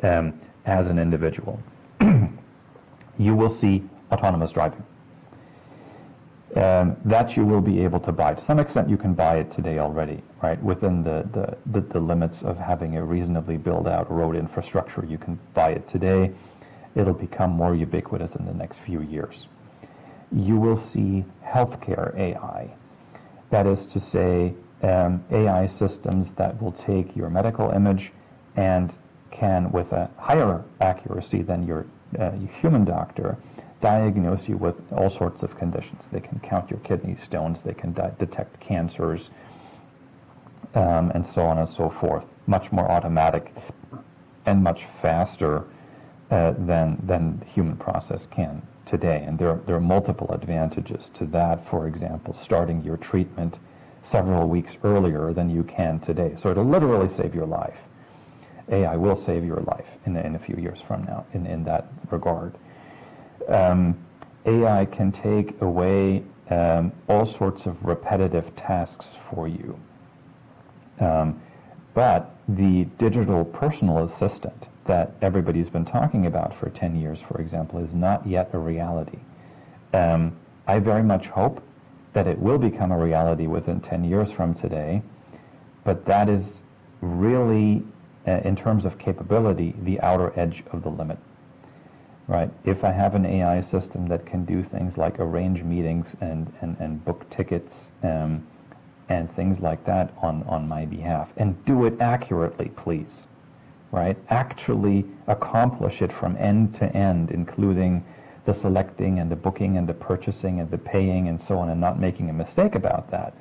um, 0.04 0.40
as 0.66 0.88
an 0.88 1.00
individual? 1.00 1.62
you 3.18 3.36
will 3.36 3.50
see 3.50 3.84
autonomous 4.12 4.52
driving 4.52 4.84
um, 6.56 6.96
that 7.06 7.36
you 7.36 7.46
will 7.46 7.62
be 7.62 7.84
able 7.84 8.00
to 8.00 8.12
buy. 8.12 8.34
To 8.34 8.44
some 8.44 8.60
extent, 8.60 8.90
you 8.90 8.98
can 8.98 9.14
buy 9.14 9.38
it 9.38 9.52
today 9.52 9.80
already, 9.80 10.22
right? 10.42 10.62
Within 10.62 11.04
the, 11.04 11.28
the, 11.34 11.58
the, 11.72 11.88
the 11.94 12.00
limits 12.00 12.40
of 12.44 12.58
having 12.58 12.98
a 12.98 13.04
reasonably 13.04 13.58
built 13.58 13.88
out 13.88 14.12
road 14.12 14.36
infrastructure, 14.36 15.06
you 15.06 15.18
can 15.18 15.40
buy 15.54 15.72
it 15.72 15.88
today. 15.88 16.32
It'll 16.96 17.14
become 17.14 17.52
more 17.52 17.76
ubiquitous 17.76 18.36
in 18.36 18.46
the 18.46 18.54
next 18.54 18.80
few 18.86 19.02
years. 19.02 19.48
You 20.32 20.58
will 20.58 20.78
see 20.78 21.26
healthcare 21.44 22.16
AI. 22.18 22.72
That 23.50 23.66
is 23.66 23.86
to 23.88 24.00
say, 24.00 24.54
um, 24.84 25.24
AI 25.32 25.68
systems 25.68 26.32
that 26.34 26.62
will 26.62 26.72
take 26.72 27.16
your 27.16 27.30
medical 27.30 27.72
image 27.72 28.12
and 28.56 28.94
can, 29.32 29.72
with 29.72 29.92
a 29.92 30.10
higher 30.18 30.64
accuracy 30.82 31.42
than 31.42 31.66
your 31.66 31.86
uh, 32.20 32.32
human 32.62 32.86
doctor, 32.86 33.38
diagnose 33.82 34.48
you 34.48 34.58
with 34.58 34.76
all 34.92 35.10
sorts 35.10 35.44
of 35.44 35.58
conditions. 35.58 36.04
They 36.12 36.20
can 36.20 36.40
count 36.40 36.70
your 36.70 36.80
kidney 36.82 37.18
stones, 37.26 37.62
they 37.62 37.74
can 37.74 37.94
di- 37.94 38.12
detect 38.20 38.60
cancers, 38.60 39.30
um, 40.76 41.12
and 41.12 41.26
so 41.26 41.42
on 41.42 41.58
and 41.58 41.68
so 41.68 41.90
forth. 41.90 42.26
Much 42.48 42.72
more 42.72 42.90
automatic 42.90 43.54
and 44.46 44.64
much 44.64 44.84
faster 45.02 45.64
uh, 46.30 46.54
than, 46.58 47.02
than 47.06 47.44
human 47.54 47.78
process 47.78 48.28
can 48.32 48.62
today. 48.86 49.24
And 49.26 49.38
there, 49.40 49.60
there 49.66 49.76
are 49.76 49.82
multiple 49.82 50.30
advantages 50.32 51.10
to 51.16 51.26
that. 51.28 51.68
For 51.70 51.88
example, 51.88 52.38
starting 52.42 52.84
your 52.84 52.98
treatment 52.98 53.58
several 54.12 54.48
weeks 54.48 54.74
earlier 54.84 55.34
than 55.34 55.50
you 55.50 55.64
can 55.64 56.00
today. 56.00 56.36
So 56.42 56.52
it'll 56.52 56.66
literally 56.66 57.10
save 57.10 57.34
your 57.34 57.46
life. 57.46 57.78
AI 58.70 58.96
will 58.96 59.16
save 59.16 59.44
your 59.44 59.62
life 59.62 59.88
in, 60.06 60.16
in 60.18 60.36
a 60.36 60.40
few 60.40 60.56
years 60.56 60.80
from 60.88 61.04
now 61.04 61.26
in, 61.34 61.46
in 61.46 61.64
that 61.66 61.88
regard 62.12 62.58
um, 63.48 63.98
AI 64.46 64.86
can 64.86 65.12
take 65.12 65.60
away 65.62 66.24
um, 66.50 66.92
all 67.08 67.26
sorts 67.26 67.66
of 67.66 67.84
repetitive 67.84 68.56
tasks 68.56 69.08
for 69.30 69.48
you. 69.48 69.80
Um, 71.00 71.42
but 71.94 72.36
the 72.48 72.86
digital 72.98 73.46
personal 73.46 74.06
assistant 74.06 74.68
that 74.86 75.14
everybody's 75.22 75.70
been 75.70 75.86
talking 75.86 76.26
about 76.26 76.58
for 76.58 76.70
10 76.70 77.00
years, 77.00 77.20
for 77.28 77.40
example, 77.40 77.80
is 77.80 77.94
not 77.94 78.28
yet 78.28 78.50
a 78.54 78.58
reality. 78.58 79.20
Um, 79.94 80.36
I 80.68 80.80
very 80.80 81.04
much 81.04 81.28
hope 81.28 81.64
that 82.14 82.28
it 82.28 82.40
will 82.40 82.58
become 82.58 82.92
a 82.92 82.98
reality 82.98 83.48
within 83.48 83.82
10 83.82 84.04
years 84.04 84.32
from 84.32 84.54
today, 84.54 85.02
but 85.84 86.06
that 86.06 86.30
is 86.30 86.62
really, 87.02 87.84
uh, 88.28 88.40
in 88.44 88.56
terms 88.56 88.86
of 88.86 88.98
capability, 88.98 89.76
the 89.84 90.00
outer 90.02 90.32
edge 90.40 90.64
of 90.72 90.84
the 90.84 90.90
limit 90.90 91.18
right? 92.28 92.50
If 92.66 92.84
I 92.84 92.92
have 92.92 93.16
an 93.16 93.26
AI 93.26 93.62
system 93.62 94.08
that 94.08 94.26
can 94.26 94.46
do 94.46 94.64
things 94.64 94.98
like 94.98 95.20
arrange 95.20 95.64
meetings 95.64 96.08
and, 96.22 96.52
and, 96.62 96.78
and 96.80 97.04
book 97.04 97.30
tickets 97.30 97.74
um, 98.02 98.46
and 99.10 99.34
things 99.36 99.60
like 99.60 99.86
that 99.86 100.14
on, 100.22 100.44
on 100.44 100.68
my 100.68 100.86
behalf, 100.86 101.30
and 101.38 101.64
do 101.66 101.86
it 101.86 102.00
accurately, 102.00 102.70
please, 102.78 103.24
right? 103.92 104.18
Actually 104.30 105.06
accomplish 105.28 106.02
it 106.02 106.14
from 106.14 106.38
end 106.38 106.74
to 106.76 106.86
end, 106.96 107.32
including 107.32 108.04
the 108.46 108.54
selecting 108.54 109.20
and 109.20 109.32
the 109.32 109.36
booking 109.36 109.78
and 109.78 109.88
the 109.88 109.94
purchasing 109.94 110.60
and 110.60 110.70
the 110.70 110.78
paying 110.78 111.28
and 111.28 111.42
so 111.42 111.58
on, 111.60 111.70
and 111.70 111.80
not 111.80 112.00
making 112.00 112.30
a 112.30 112.34
mistake 112.34 112.76
about 112.76 113.10
that. 113.12 113.34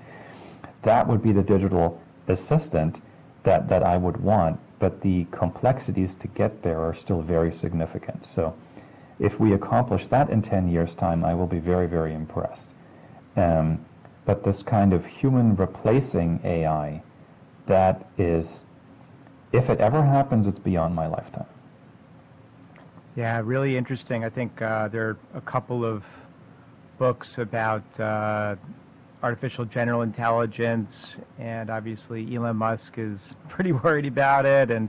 That 0.82 1.06
would 1.08 1.22
be 1.22 1.32
the 1.32 1.42
digital 1.42 2.00
assistant 2.28 3.00
that, 3.44 3.68
that 3.68 3.82
I 3.82 3.96
would 3.96 4.16
want, 4.18 4.60
but 4.78 5.00
the 5.00 5.26
complexities 5.30 6.10
to 6.20 6.28
get 6.28 6.62
there 6.62 6.80
are 6.80 6.94
still 6.94 7.22
very 7.22 7.52
significant. 7.52 8.26
So 8.34 8.54
if 9.18 9.38
we 9.38 9.54
accomplish 9.54 10.06
that 10.08 10.30
in 10.30 10.42
10 10.42 10.68
years' 10.68 10.94
time, 10.94 11.24
I 11.24 11.34
will 11.34 11.46
be 11.46 11.58
very, 11.58 11.86
very 11.86 12.14
impressed. 12.14 12.66
Um, 13.36 13.84
but 14.24 14.44
this 14.44 14.62
kind 14.62 14.92
of 14.92 15.04
human 15.04 15.56
replacing 15.56 16.40
AI, 16.44 17.02
that 17.66 18.06
is, 18.18 18.48
if 19.52 19.68
it 19.68 19.80
ever 19.80 20.04
happens, 20.04 20.46
it's 20.46 20.58
beyond 20.58 20.94
my 20.94 21.06
lifetime. 21.06 21.46
Yeah, 23.14 23.42
really 23.44 23.76
interesting. 23.76 24.24
I 24.24 24.30
think 24.30 24.62
uh, 24.62 24.88
there 24.88 25.10
are 25.10 25.18
a 25.34 25.40
couple 25.42 25.84
of 25.84 26.02
books 26.98 27.28
about 27.36 27.84
uh, 28.00 28.56
artificial 29.22 29.66
general 29.66 30.00
intelligence, 30.00 30.96
and 31.38 31.68
obviously 31.68 32.34
Elon 32.34 32.56
Musk 32.56 32.94
is 32.96 33.20
pretty 33.50 33.72
worried 33.72 34.06
about 34.06 34.46
it, 34.46 34.70
and 34.70 34.88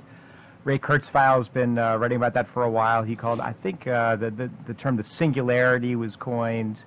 Ray 0.64 0.80
Kurzweil 0.80 1.36
has 1.36 1.50
been 1.50 1.78
uh, 1.78 1.98
writing 1.98 2.16
about 2.16 2.34
that 2.36 2.48
for 2.54 2.64
a 2.64 2.70
while. 2.70 3.04
He 3.04 3.18
called, 3.18 3.42
I 3.42 3.52
think, 3.52 3.86
uh, 3.88 4.16
the, 4.16 4.32
the, 4.32 4.50
the 4.68 4.74
term 4.74 4.96
the 4.96 5.04
singularity 5.04 5.98
was 5.98 6.16
coined. 6.16 6.78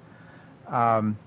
Um, 0.68 1.18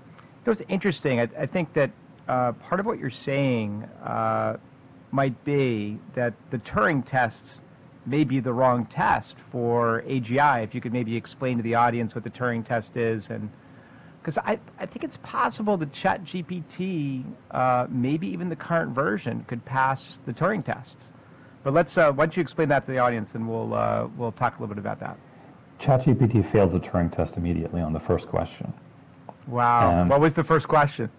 it 0.44 0.50
was 0.50 0.60
interesting. 0.68 1.20
I, 1.20 1.28
I 1.38 1.46
think 1.46 1.72
that 1.74 1.92
uh, 2.26 2.50
part 2.52 2.80
of 2.80 2.86
what 2.86 2.98
you're 2.98 3.10
saying 3.10 3.84
uh, 4.04 4.56
might 5.12 5.44
be 5.44 6.00
that 6.16 6.34
the 6.50 6.58
Turing 6.58 7.06
test 7.06 7.60
may 8.06 8.24
be 8.24 8.40
the 8.40 8.52
wrong 8.52 8.86
test 8.86 9.34
for 9.50 10.02
AGI. 10.06 10.64
If 10.64 10.74
you 10.74 10.80
could 10.80 10.92
maybe 10.92 11.16
explain 11.16 11.56
to 11.58 11.62
the 11.62 11.74
audience 11.74 12.14
what 12.14 12.24
the 12.24 12.30
Turing 12.30 12.66
test 12.66 12.96
is, 12.96 13.28
and 13.28 13.50
because 14.20 14.36
I, 14.38 14.58
I 14.78 14.86
think 14.86 15.04
it's 15.04 15.18
possible 15.22 15.76
that 15.78 15.92
ChatGPT, 15.92 17.24
uh, 17.50 17.86
maybe 17.88 18.28
even 18.28 18.48
the 18.48 18.56
current 18.56 18.94
version, 18.94 19.44
could 19.48 19.64
pass 19.64 20.18
the 20.26 20.32
Turing 20.32 20.64
tests. 20.64 20.96
But 21.62 21.74
let's, 21.74 21.96
uh, 21.96 22.12
why 22.12 22.26
don't 22.26 22.36
you 22.36 22.42
explain 22.42 22.68
that 22.68 22.86
to 22.86 22.92
the 22.92 22.98
audience 22.98 23.30
and 23.34 23.48
we'll, 23.48 23.74
uh, 23.74 24.08
we'll 24.16 24.32
talk 24.32 24.58
a 24.58 24.60
little 24.60 24.74
bit 24.74 24.80
about 24.80 25.00
that. 25.00 25.16
ChatGPT 25.80 26.50
fails 26.52 26.72
the 26.72 26.80
Turing 26.80 27.14
test 27.14 27.36
immediately 27.36 27.80
on 27.80 27.92
the 27.92 28.00
first 28.00 28.28
question. 28.28 28.72
Wow. 29.46 30.02
Um, 30.02 30.08
what 30.08 30.20
was 30.20 30.34
the 30.34 30.44
first 30.44 30.68
question? 30.68 31.10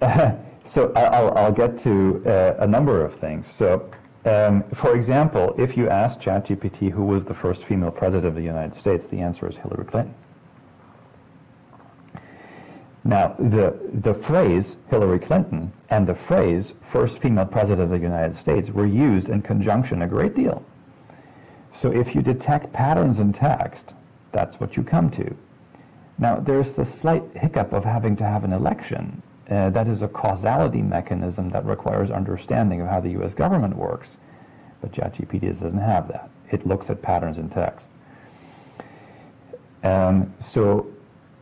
so 0.00 0.92
I'll, 0.94 1.36
I'll 1.36 1.52
get 1.52 1.78
to 1.80 2.22
uh, 2.26 2.56
a 2.60 2.66
number 2.66 3.04
of 3.04 3.18
things. 3.18 3.46
So, 3.58 3.90
um, 4.26 4.64
for 4.74 4.96
example, 4.96 5.54
if 5.56 5.76
you 5.76 5.88
ask 5.88 6.18
ChatGPT 6.18 6.90
who 6.90 7.04
was 7.04 7.24
the 7.24 7.34
first 7.34 7.64
female 7.64 7.90
president 7.90 8.26
of 8.26 8.34
the 8.34 8.42
United 8.42 8.76
States, 8.76 9.06
the 9.06 9.20
answer 9.20 9.48
is 9.48 9.56
Hillary 9.56 9.84
Clinton. 9.84 10.14
Now, 13.04 13.36
the, 13.38 13.78
the 14.02 14.14
phrase 14.14 14.74
Hillary 14.90 15.20
Clinton 15.20 15.72
and 15.90 16.08
the 16.08 16.14
phrase 16.14 16.72
first 16.90 17.20
female 17.20 17.46
president 17.46 17.82
of 17.82 17.90
the 17.90 18.04
United 18.04 18.36
States 18.36 18.70
were 18.70 18.86
used 18.86 19.28
in 19.28 19.42
conjunction 19.42 20.02
a 20.02 20.08
great 20.08 20.34
deal. 20.34 20.64
So 21.72 21.92
if 21.92 22.14
you 22.14 22.20
detect 22.20 22.72
patterns 22.72 23.20
in 23.20 23.32
text, 23.32 23.94
that's 24.32 24.58
what 24.58 24.76
you 24.76 24.82
come 24.82 25.10
to. 25.10 25.36
Now, 26.18 26.40
there's 26.40 26.72
the 26.72 26.84
slight 26.84 27.22
hiccup 27.34 27.72
of 27.72 27.84
having 27.84 28.16
to 28.16 28.24
have 28.24 28.42
an 28.42 28.52
election. 28.52 29.22
Uh, 29.50 29.70
that 29.70 29.86
is 29.86 30.02
a 30.02 30.08
causality 30.08 30.82
mechanism 30.82 31.48
that 31.50 31.64
requires 31.64 32.10
understanding 32.10 32.80
of 32.80 32.88
how 32.88 33.00
the 33.00 33.10
U.S. 33.10 33.32
government 33.32 33.76
works. 33.76 34.16
But 34.80 34.92
ChatGPT 34.92 35.52
doesn't 35.52 35.78
have 35.78 36.08
that. 36.08 36.30
It 36.50 36.66
looks 36.66 36.90
at 36.90 37.00
patterns 37.00 37.38
in 37.38 37.48
text. 37.48 37.86
Um, 39.84 40.34
so 40.52 40.86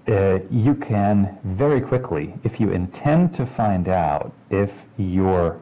uh, 0.06 0.40
you 0.50 0.74
can 0.74 1.38
very 1.44 1.80
quickly, 1.80 2.34
if 2.44 2.60
you 2.60 2.70
intend 2.70 3.34
to 3.34 3.46
find 3.46 3.88
out 3.88 4.32
if 4.50 4.70
your 4.98 5.58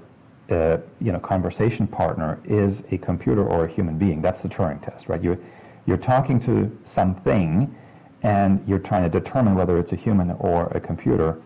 uh, 0.51 0.79
you 1.01 1.13
know, 1.13 1.21
conversation 1.21 1.87
partner 1.87 2.41
is 2.45 2.83
a 2.91 2.99
computer 2.99 3.47
or 3.47 3.65
a 3.65 3.73
human 3.73 3.97
being, 3.99 4.21
that's 4.21 4.41
the 4.41 4.49
Turing 4.49 4.85
test, 4.85 5.09
right? 5.09 5.23
You, 5.23 5.43
you're 5.87 5.97
talking 5.97 6.41
to 6.41 6.77
something 6.85 7.75
and 8.23 8.63
you're 8.69 8.79
trying 8.79 9.11
to 9.11 9.21
determine 9.21 9.55
whether 9.55 9.79
it's 9.79 9.93
a 9.93 9.97
human 9.97 10.33
or 10.33 10.67
a 10.69 10.81
computer. 10.81 11.41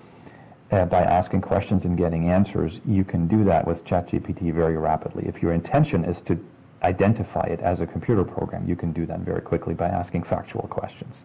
Uh, 0.72 0.84
by 0.86 1.02
asking 1.02 1.40
questions 1.40 1.84
and 1.84 1.96
getting 1.96 2.28
answers, 2.28 2.80
you 2.84 3.04
can 3.04 3.28
do 3.28 3.44
that 3.44 3.66
with 3.66 3.84
ChatGPT 3.84 4.52
very 4.52 4.76
rapidly. 4.76 5.24
If 5.26 5.42
your 5.42 5.52
intention 5.52 6.04
is 6.04 6.20
to 6.22 6.38
identify 6.82 7.44
it 7.44 7.60
as 7.60 7.80
a 7.80 7.86
computer 7.86 8.24
program, 8.24 8.68
you 8.68 8.76
can 8.76 8.92
do 8.92 9.06
that 9.06 9.20
very 9.20 9.40
quickly 9.40 9.74
by 9.74 9.86
asking 9.88 10.24
factual 10.24 10.66
questions 10.68 11.16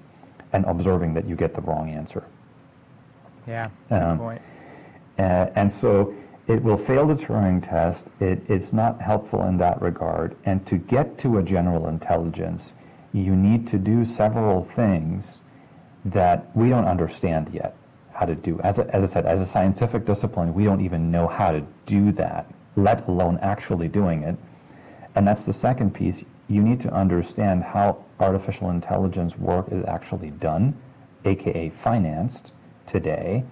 and 0.54 0.66
observing 0.66 1.14
that 1.16 1.28
you 1.28 1.36
get 1.36 1.56
the 1.56 1.62
wrong 1.62 1.90
answer. 1.90 2.24
Yeah, 3.48 3.70
good 3.90 4.02
um, 4.02 4.20
point. 4.20 4.42
Uh, 5.18 5.48
and 5.56 5.74
so 5.74 6.14
it 6.48 6.62
will 6.62 6.78
fail 6.78 7.08
the 7.08 7.16
Turing 7.16 7.68
test. 7.68 8.06
It, 8.20 8.42
it's 8.48 8.72
not 8.72 9.02
helpful 9.02 9.44
in 9.44 9.58
that 9.58 9.82
regard. 9.82 10.36
And 10.46 10.66
to 10.68 10.78
get 10.78 11.18
to 11.20 11.38
a 11.38 11.44
general 11.44 11.88
intelligence, 11.88 12.74
you 13.14 13.36
need 13.36 13.68
to 13.70 13.78
do 13.78 14.06
several 14.06 14.70
things 14.76 15.42
that 16.06 16.56
we 16.56 16.70
don't 16.70 16.86
understand 16.86 17.50
yet 17.54 17.76
how 18.22 18.28
to 18.28 18.36
do. 18.36 18.60
As, 18.64 18.78
as 18.78 19.10
I 19.10 19.12
said, 19.12 19.26
as 19.26 19.42
a 19.42 19.48
scientific 19.48 20.06
discipline, 20.06 20.54
we 20.54 20.64
don't 20.64 20.80
even 20.82 21.10
know 21.10 21.28
how 21.28 21.52
to 21.52 21.66
do 21.88 22.12
that, 22.12 22.46
let 22.76 23.08
alone 23.08 23.40
actually 23.42 23.88
doing 23.88 24.22
it. 24.22 24.36
And 25.16 25.28
that's 25.28 25.44
the 25.44 25.54
second 25.54 25.96
piece. 25.96 26.24
You 26.48 26.62
need 26.62 26.80
to 26.82 26.94
understand 26.94 27.64
how 27.64 27.98
artificial 28.20 28.70
intelligence 28.70 29.36
work 29.40 29.70
is 29.72 29.84
actually 29.88 30.30
done, 30.30 30.78
aka 31.26 31.72
financed 31.84 32.52
today, 32.86 33.44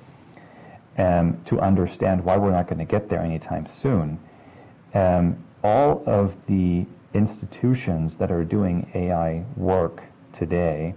um, 0.99 1.41
to 1.47 1.59
understand 1.59 2.23
why 2.23 2.37
we're 2.37 2.51
not 2.51 2.67
going 2.67 2.77
to 2.77 2.85
get 2.85 3.09
there 3.09 3.21
anytime 3.21 3.65
soon. 3.81 4.19
Um, 4.93 5.43
all 5.63 6.03
of 6.05 6.35
the 6.45 6.85
institutions 7.15 8.13
that 8.17 8.31
are 8.31 8.43
doing 8.43 8.87
AI 8.93 9.43
work 9.57 10.03
today 10.31 10.93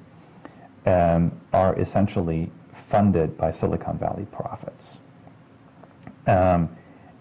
um, 0.84 1.32
are 1.54 1.78
essentially 1.80 2.50
funded 2.92 3.38
by 3.38 3.50
Silicon 3.50 3.98
Valley 3.98 4.26
profits. 4.30 4.90
Um, 6.26 6.68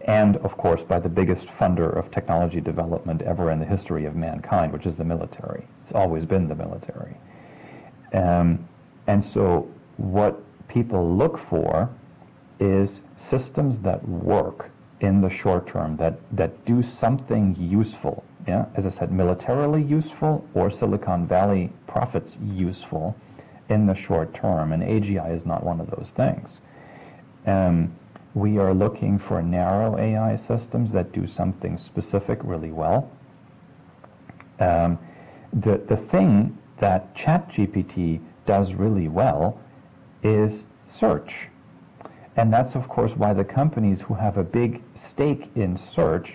and 0.01 0.35
of 0.37 0.57
course 0.57 0.83
by 0.83 0.99
the 0.99 1.09
biggest 1.09 1.47
funder 1.47 1.95
of 1.97 2.11
technology 2.11 2.59
development 2.59 3.21
ever 3.21 3.51
in 3.51 3.59
the 3.59 3.65
history 3.65 4.05
of 4.05 4.13
mankind, 4.15 4.73
which 4.73 4.85
is 4.85 4.97
the 4.97 5.05
military. 5.05 5.65
It's 5.81 5.93
always 5.93 6.25
been 6.25 6.49
the 6.49 6.55
military. 6.55 7.15
Um, 8.13 8.67
and 9.07 9.23
so 9.23 9.71
what 9.95 10.41
people 10.67 11.15
look 11.15 11.37
for 11.49 11.89
is 12.59 12.99
systems 13.29 13.79
that 13.79 14.05
work 14.07 14.69
in 14.99 15.21
the 15.21 15.29
short 15.29 15.67
term, 15.67 15.95
that, 15.97 16.19
that 16.33 16.65
do 16.65 16.83
something 16.83 17.55
useful. 17.57 18.23
Yeah? 18.45 18.65
As 18.75 18.85
I 18.85 18.89
said, 18.89 19.11
militarily 19.11 19.83
useful 19.83 20.45
or 20.53 20.69
Silicon 20.69 21.27
Valley 21.27 21.71
profits 21.87 22.33
useful 22.43 23.15
in 23.69 23.85
the 23.85 23.95
short 23.95 24.33
term, 24.33 24.73
and 24.73 24.83
AGI 24.83 25.35
is 25.35 25.45
not 25.45 25.63
one 25.63 25.79
of 25.79 25.89
those 25.89 26.11
things. 26.15 26.59
Um, 27.45 27.95
we 28.33 28.57
are 28.57 28.73
looking 28.73 29.19
for 29.19 29.41
narrow 29.41 29.97
AI 29.97 30.35
systems 30.35 30.91
that 30.93 31.11
do 31.11 31.27
something 31.27 31.77
specific 31.77 32.39
really 32.43 32.71
well. 32.71 33.09
Um, 34.59 34.97
the, 35.53 35.81
the 35.87 35.97
thing 35.97 36.57
that 36.79 37.13
ChatGPT 37.15 38.21
does 38.45 38.73
really 38.73 39.07
well 39.07 39.59
is 40.23 40.63
search. 40.89 41.47
And 42.37 42.53
that's, 42.53 42.75
of 42.75 42.87
course, 42.87 43.11
why 43.11 43.33
the 43.33 43.43
companies 43.43 44.01
who 44.01 44.13
have 44.13 44.37
a 44.37 44.43
big 44.43 44.81
stake 44.95 45.49
in 45.55 45.77
search, 45.77 46.33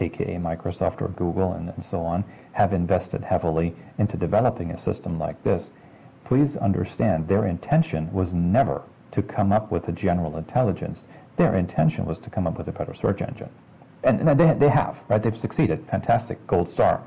aka 0.00 0.36
Microsoft 0.36 1.02
or 1.02 1.08
Google 1.08 1.52
and, 1.52 1.68
and 1.68 1.84
so 1.84 2.00
on, 2.00 2.24
have 2.52 2.72
invested 2.72 3.22
heavily 3.22 3.74
into 3.98 4.16
developing 4.16 4.70
a 4.70 4.80
system 4.80 5.18
like 5.18 5.42
this 5.42 5.70
please 6.24 6.56
understand 6.56 7.28
their 7.28 7.46
intention 7.46 8.12
was 8.12 8.32
never 8.32 8.82
to 9.12 9.22
come 9.22 9.52
up 9.52 9.70
with 9.70 9.88
a 9.88 9.92
general 9.92 10.36
intelligence. 10.36 11.02
Their 11.36 11.56
intention 11.56 12.06
was 12.06 12.18
to 12.18 12.30
come 12.30 12.46
up 12.46 12.58
with 12.58 12.68
a 12.68 12.72
better 12.72 12.94
search 12.94 13.20
engine. 13.20 13.50
And, 14.02 14.28
and 14.28 14.38
they, 14.38 14.52
they 14.54 14.68
have, 14.68 14.96
right? 15.08 15.22
They've 15.22 15.36
succeeded. 15.36 15.86
Fantastic, 15.90 16.44
gold 16.46 16.68
star. 16.68 17.02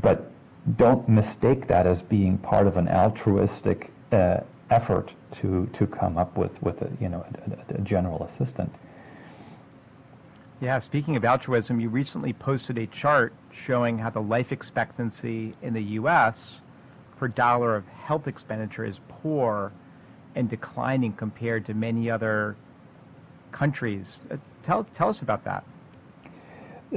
But 0.00 0.30
don't 0.76 1.08
mistake 1.08 1.66
that 1.68 1.86
as 1.86 2.02
being 2.02 2.38
part 2.38 2.66
of 2.66 2.76
an 2.76 2.88
altruistic 2.88 3.90
uh, 4.12 4.40
effort 4.70 5.12
to, 5.32 5.68
to 5.72 5.86
come 5.86 6.18
up 6.18 6.36
with, 6.36 6.50
with 6.62 6.82
a, 6.82 6.90
you 7.00 7.08
know, 7.08 7.24
a, 7.70 7.74
a 7.74 7.80
general 7.80 8.24
assistant. 8.24 8.72
Yeah, 10.60 10.78
speaking 10.80 11.16
of 11.16 11.24
altruism, 11.24 11.80
you 11.80 11.88
recently 11.88 12.32
posted 12.32 12.78
a 12.78 12.86
chart 12.86 13.32
showing 13.66 13.98
how 13.98 14.10
the 14.10 14.20
life 14.20 14.52
expectancy 14.52 15.54
in 15.62 15.72
the 15.72 15.82
U.S 15.82 16.36
per 17.18 17.28
dollar 17.28 17.76
of 17.76 17.84
health 17.86 18.26
expenditure 18.26 18.84
is 18.84 19.00
poor 19.08 19.72
and 20.34 20.48
declining 20.48 21.12
compared 21.12 21.66
to 21.66 21.74
many 21.74 22.10
other 22.10 22.56
countries. 23.52 24.16
Uh, 24.30 24.36
tell, 24.62 24.84
tell 24.94 25.08
us 25.08 25.22
about 25.22 25.44
that. 25.44 25.64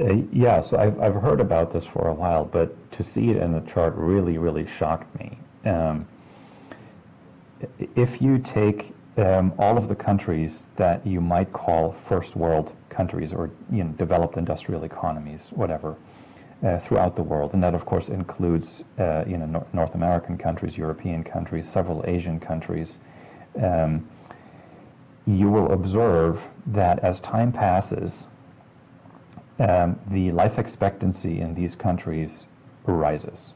Uh, 0.00 0.14
yeah, 0.32 0.62
so 0.62 0.78
I've, 0.78 0.98
I've 1.00 1.14
heard 1.14 1.40
about 1.40 1.72
this 1.72 1.84
for 1.92 2.08
a 2.08 2.14
while, 2.14 2.44
but 2.44 2.74
to 2.92 3.04
see 3.04 3.30
it 3.30 3.36
in 3.36 3.52
the 3.52 3.60
chart 3.72 3.94
really, 3.94 4.38
really 4.38 4.66
shocked 4.78 5.14
me. 5.18 5.38
Um, 5.64 6.06
if 7.78 8.22
you 8.22 8.38
take 8.38 8.94
um, 9.18 9.52
all 9.58 9.76
of 9.76 9.88
the 9.88 9.94
countries 9.94 10.62
that 10.76 11.06
you 11.06 11.20
might 11.20 11.52
call 11.52 11.94
first 12.08 12.34
world 12.34 12.72
countries 12.88 13.32
or 13.32 13.50
you 13.70 13.84
know, 13.84 13.90
developed 13.92 14.36
industrial 14.36 14.84
economies, 14.84 15.40
whatever, 15.50 15.96
uh, 16.64 16.78
throughout 16.80 17.16
the 17.16 17.22
world, 17.22 17.52
and 17.54 17.62
that 17.62 17.74
of 17.74 17.84
course 17.84 18.08
includes 18.08 18.82
uh, 18.98 19.24
you 19.26 19.36
know 19.36 19.46
Nor- 19.46 19.66
North 19.72 19.94
American 19.94 20.38
countries, 20.38 20.76
European 20.76 21.24
countries, 21.24 21.68
several 21.68 22.04
Asian 22.06 22.38
countries. 22.38 22.98
Um, 23.60 24.08
you 25.26 25.50
will 25.50 25.72
observe 25.72 26.40
that 26.66 26.98
as 27.00 27.20
time 27.20 27.52
passes, 27.52 28.26
um, 29.60 29.98
the 30.10 30.32
life 30.32 30.58
expectancy 30.58 31.40
in 31.40 31.54
these 31.54 31.74
countries 31.74 32.46
rises. 32.86 33.54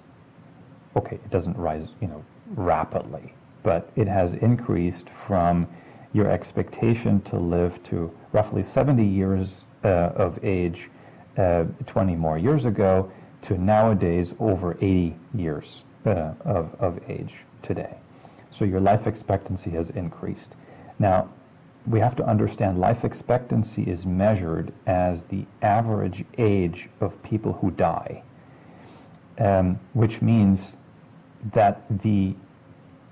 Okay, 0.95 1.16
it 1.16 1.31
doesn't 1.31 1.57
rise, 1.57 1.88
you 2.01 2.09
know, 2.09 2.25
rapidly, 2.55 3.35
but 3.62 3.90
it 3.97 4.07
has 4.07 4.35
increased 4.35 5.07
from 5.27 5.66
your 6.12 6.31
expectation 6.31 7.21
to 7.23 7.38
live 7.38 7.83
to 7.85 8.11
roughly 8.33 8.64
70 8.64 9.05
years 9.05 9.64
uh, 9.85 10.12
of 10.16 10.38
age 10.45 10.88
uh, 11.37 11.64
20 11.87 12.16
more 12.16 12.38
years 12.38 12.64
ago 12.64 13.11
to 13.42 13.59
nowadays 13.59 14.35
over 14.40 14.77
80 14.81 15.16
years 15.35 15.83
uh, 16.05 16.33
of, 16.44 16.75
of 16.79 16.99
age 17.09 17.35
today. 17.62 17.96
So 18.57 18.64
your 18.64 18.81
life 18.81 19.07
expectancy 19.07 19.70
has 19.70 19.90
increased. 19.90 20.55
Now, 20.99 21.29
we 21.87 22.01
have 22.01 22.16
to 22.16 22.25
understand 22.25 22.81
life 22.81 23.05
expectancy 23.05 23.83
is 23.83 24.05
measured 24.05 24.72
as 24.87 25.22
the 25.29 25.44
average 25.62 26.25
age 26.38 26.88
of 27.01 27.22
people 27.22 27.53
who 27.53 27.70
die, 27.70 28.22
um, 29.38 29.79
which 29.92 30.20
means 30.20 30.61
that 31.53 31.83
the 32.03 32.35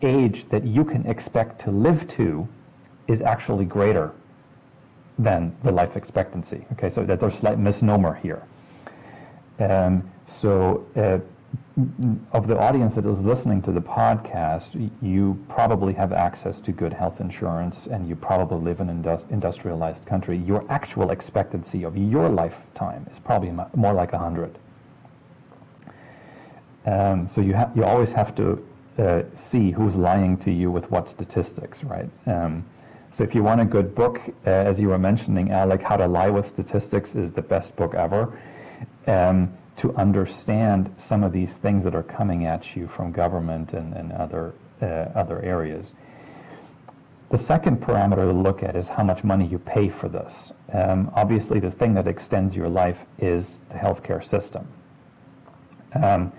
age 0.02 0.46
that 0.50 0.64
you 0.64 0.84
can 0.84 1.06
expect 1.06 1.60
to 1.62 1.70
live 1.70 2.08
to 2.08 2.48
is 3.06 3.20
actually 3.20 3.64
greater 3.64 4.12
than 5.18 5.56
the 5.62 5.70
life 5.70 5.96
expectancy. 5.96 6.64
Okay, 6.72 6.90
so 6.90 7.04
that 7.04 7.20
there's 7.20 7.34
a 7.34 7.38
slight 7.38 7.58
misnomer 7.58 8.14
here. 8.14 8.42
Um, 9.58 10.10
so, 10.40 10.86
uh, 10.96 11.18
of 12.32 12.46
the 12.46 12.56
audience 12.58 12.94
that 12.94 13.04
is 13.04 13.18
listening 13.18 13.60
to 13.62 13.72
the 13.72 13.80
podcast, 13.80 14.90
you 15.02 15.44
probably 15.48 15.92
have 15.92 16.12
access 16.12 16.60
to 16.60 16.72
good 16.72 16.92
health 16.92 17.20
insurance 17.20 17.86
and 17.90 18.08
you 18.08 18.14
probably 18.14 18.58
live 18.58 18.80
in 18.80 18.88
an 18.88 18.96
indus- 18.96 19.24
industrialized 19.30 20.04
country. 20.06 20.38
Your 20.38 20.64
actual 20.70 21.10
expectancy 21.10 21.84
of 21.84 21.96
your 21.96 22.28
lifetime 22.28 23.06
is 23.12 23.18
probably 23.18 23.52
more 23.74 23.92
like 23.92 24.12
100. 24.12 24.56
Um, 26.86 27.28
so 27.28 27.40
you, 27.40 27.54
ha- 27.54 27.70
you 27.74 27.84
always 27.84 28.12
have 28.12 28.34
to 28.36 28.64
uh, 28.98 29.22
see 29.50 29.70
who's 29.70 29.94
lying 29.94 30.36
to 30.38 30.52
you 30.52 30.70
with 30.70 30.88
what 30.90 31.08
statistics, 31.08 31.82
right? 31.82 32.08
Um, 32.26 32.64
so 33.16 33.22
if 33.22 33.34
you 33.34 33.42
want 33.42 33.60
a 33.60 33.64
good 33.64 33.94
book, 33.94 34.20
uh, 34.46 34.50
as 34.50 34.80
you 34.80 34.88
were 34.88 34.98
mentioning, 34.98 35.52
Alec, 35.52 35.82
How 35.82 35.96
to 35.96 36.06
Lie 36.06 36.30
with 36.30 36.48
Statistics 36.48 37.14
is 37.14 37.30
the 37.30 37.42
best 37.42 37.76
book 37.76 37.94
ever. 37.94 38.38
Um, 39.06 39.52
to 39.76 39.94
understand 39.96 40.94
some 41.08 41.24
of 41.24 41.32
these 41.32 41.52
things 41.54 41.84
that 41.84 41.94
are 41.94 42.02
coming 42.02 42.46
at 42.46 42.76
you 42.76 42.88
from 42.88 43.12
government 43.12 43.72
and, 43.72 43.92
and 43.94 44.12
other, 44.12 44.54
uh, 44.80 44.86
other 45.16 45.42
areas. 45.42 45.90
The 47.30 47.38
second 47.38 47.80
parameter 47.80 48.30
to 48.30 48.32
look 48.32 48.62
at 48.62 48.76
is 48.76 48.86
how 48.86 49.02
much 49.02 49.24
money 49.24 49.46
you 49.46 49.58
pay 49.58 49.88
for 49.88 50.08
this. 50.08 50.52
Um, 50.72 51.10
obviously, 51.14 51.58
the 51.58 51.72
thing 51.72 51.94
that 51.94 52.06
extends 52.06 52.54
your 52.54 52.68
life 52.68 52.98
is 53.18 53.50
the 53.70 53.74
healthcare 53.74 54.24
system. 54.28 54.68
Um, 56.00 56.32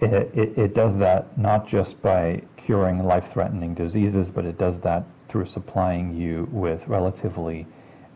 it, 0.00 0.12
it, 0.12 0.58
it, 0.58 0.74
does 0.74 0.96
that 0.98 1.36
not 1.38 1.66
just 1.66 2.00
by 2.02 2.42
curing 2.56 3.04
life 3.04 3.32
threatening 3.32 3.74
diseases, 3.74 4.30
but 4.30 4.44
it 4.44 4.58
does 4.58 4.78
that 4.80 5.04
through 5.28 5.46
supplying 5.46 6.14
you 6.16 6.48
with 6.50 6.86
relatively 6.86 7.66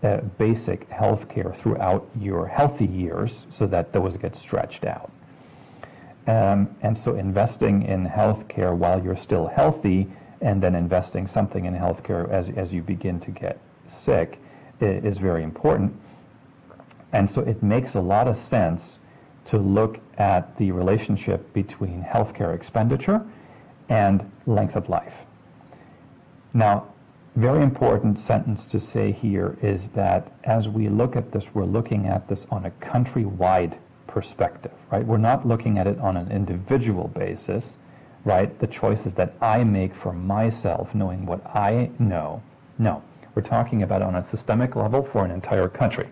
uh, 0.03 0.19
basic 0.39 0.89
health 0.89 1.29
care 1.29 1.55
throughout 1.61 2.09
your 2.19 2.47
healthy 2.47 2.87
years 2.87 3.45
so 3.51 3.67
that 3.67 3.93
those 3.93 4.17
get 4.17 4.35
stretched 4.35 4.85
out. 4.85 5.11
Um, 6.27 6.75
and 6.83 6.97
so 6.97 7.17
investing 7.17 7.83
in 7.83 8.05
health 8.05 8.49
care 8.49 8.75
while 8.75 9.03
you're 9.03 9.17
still 9.17 9.47
healthy 9.47 10.11
and 10.41 10.63
then 10.63 10.75
investing 10.75 11.27
something 11.27 11.67
in 11.67 11.75
health 11.75 12.03
care 12.03 12.31
as, 12.33 12.49
as 12.57 12.73
you 12.73 12.83
begin 12.83 13.21
to 13.21 13.31
get 13.31 13.59
sick 14.05 14.39
is 14.81 15.19
very 15.19 15.43
important. 15.43 15.95
And 17.13 17.29
so 17.29 17.43
it 17.43 17.63
makes 17.63 17.95
a 17.95 18.01
lot 18.01 18.29
of 18.29 18.39
sense 18.39 18.85
to 19.47 19.59
look 19.59 19.99
at 20.17 20.57
the 20.57 20.71
relationship 20.71 21.53
between 21.53 22.03
healthcare 22.03 22.55
expenditure 22.55 23.21
and 23.89 24.31
length 24.47 24.77
of 24.77 24.89
life. 24.89 25.15
Now, 26.55 26.87
very 27.37 27.63
important 27.63 28.19
sentence 28.19 28.65
to 28.65 28.81
say 28.81 29.13
here 29.13 29.57
is 29.63 29.89
that 29.89 30.33
as 30.45 30.69
we 30.69 30.89
look 30.89 31.15
at 31.15 31.31
this, 31.31 31.47
we're 31.55 31.65
looking 31.65 32.07
at 32.07 32.29
this 32.29 32.45
on 32.51 32.67
a 32.67 32.71
countrywide 32.83 33.79
perspective, 34.09 34.73
right? 34.91 35.07
We're 35.07 35.17
not 35.17 35.47
looking 35.47 35.79
at 35.79 35.87
it 35.87 35.99
on 36.01 36.17
an 36.17 36.31
individual 36.33 37.09
basis, 37.09 37.77
right? 38.25 38.59
The 38.59 38.67
choices 38.67 39.15
that 39.15 39.35
I 39.41 39.63
make 39.63 39.95
for 39.95 40.13
myself, 40.13 40.93
knowing 40.93 41.25
what 41.25 41.45
I 41.47 41.91
know. 42.01 42.43
No, 42.79 43.03
we're 43.35 43.43
talking 43.43 43.85
about 43.85 44.03
on 44.03 44.17
a 44.17 44.27
systemic 44.27 44.75
level 44.75 45.09
for 45.13 45.25
an 45.25 45.31
entire 45.31 45.69
country, 45.69 46.09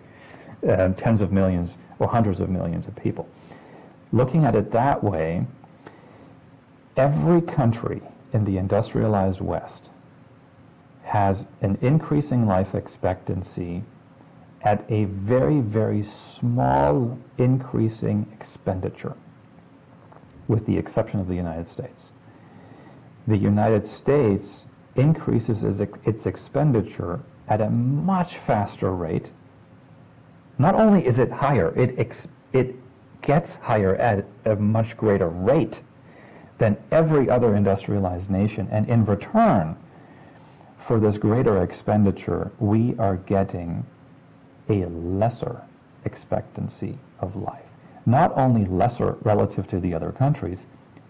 uh, 0.67 0.89
tens 0.89 1.19
of 1.19 1.33
millions 1.33 1.73
or 1.99 2.07
hundreds 2.07 2.39
of 2.39 2.49
millions 2.49 2.87
of 2.87 2.95
people. 2.95 3.27
Looking 4.13 4.45
at 4.45 4.55
it 4.55 4.71
that 4.71 5.03
way, 5.03 5.45
every 6.95 7.41
country 7.41 8.01
in 8.31 8.45
the 8.45 8.57
industrialized 8.57 9.41
West 9.41 9.88
has 11.09 11.45
an 11.61 11.75
increasing 11.81 12.45
life 12.45 12.75
expectancy 12.75 13.83
at 14.61 14.85
a 14.89 15.05
very, 15.05 15.59
very 15.59 16.05
small 16.39 17.17
increasing 17.39 18.27
expenditure, 18.39 19.15
with 20.47 20.63
the 20.67 20.77
exception 20.77 21.19
of 21.19 21.27
the 21.27 21.33
United 21.33 21.67
States. 21.67 22.09
The 23.27 23.37
United 23.37 23.87
States 23.87 24.49
increases 24.95 25.79
its 25.79 26.25
expenditure 26.27 27.19
at 27.47 27.59
a 27.59 27.69
much 27.71 28.37
faster 28.37 28.93
rate. 28.93 29.29
Not 30.59 30.75
only 30.75 31.07
is 31.07 31.17
it 31.17 31.31
higher, 31.31 31.73
it, 31.75 32.15
it 32.53 32.75
gets 33.23 33.55
higher 33.55 33.95
at 33.95 34.25
a 34.45 34.55
much 34.55 34.95
greater 34.95 35.29
rate 35.29 35.79
than 36.59 36.77
every 36.91 37.31
other 37.31 37.55
industrialized 37.55 38.29
nation. 38.29 38.67
And 38.71 38.87
in 38.87 39.05
return, 39.05 39.75
for 40.87 40.99
this 40.99 41.17
greater 41.17 41.63
expenditure, 41.63 42.51
we 42.59 42.95
are 42.97 43.17
getting 43.17 43.85
a 44.69 44.85
lesser 44.85 45.61
expectancy 46.05 46.97
of 47.19 47.35
life. 47.35 47.65
Not 48.05 48.35
only 48.37 48.65
lesser 48.65 49.17
relative 49.21 49.67
to 49.69 49.79
the 49.79 49.93
other 49.93 50.11
countries, 50.11 50.65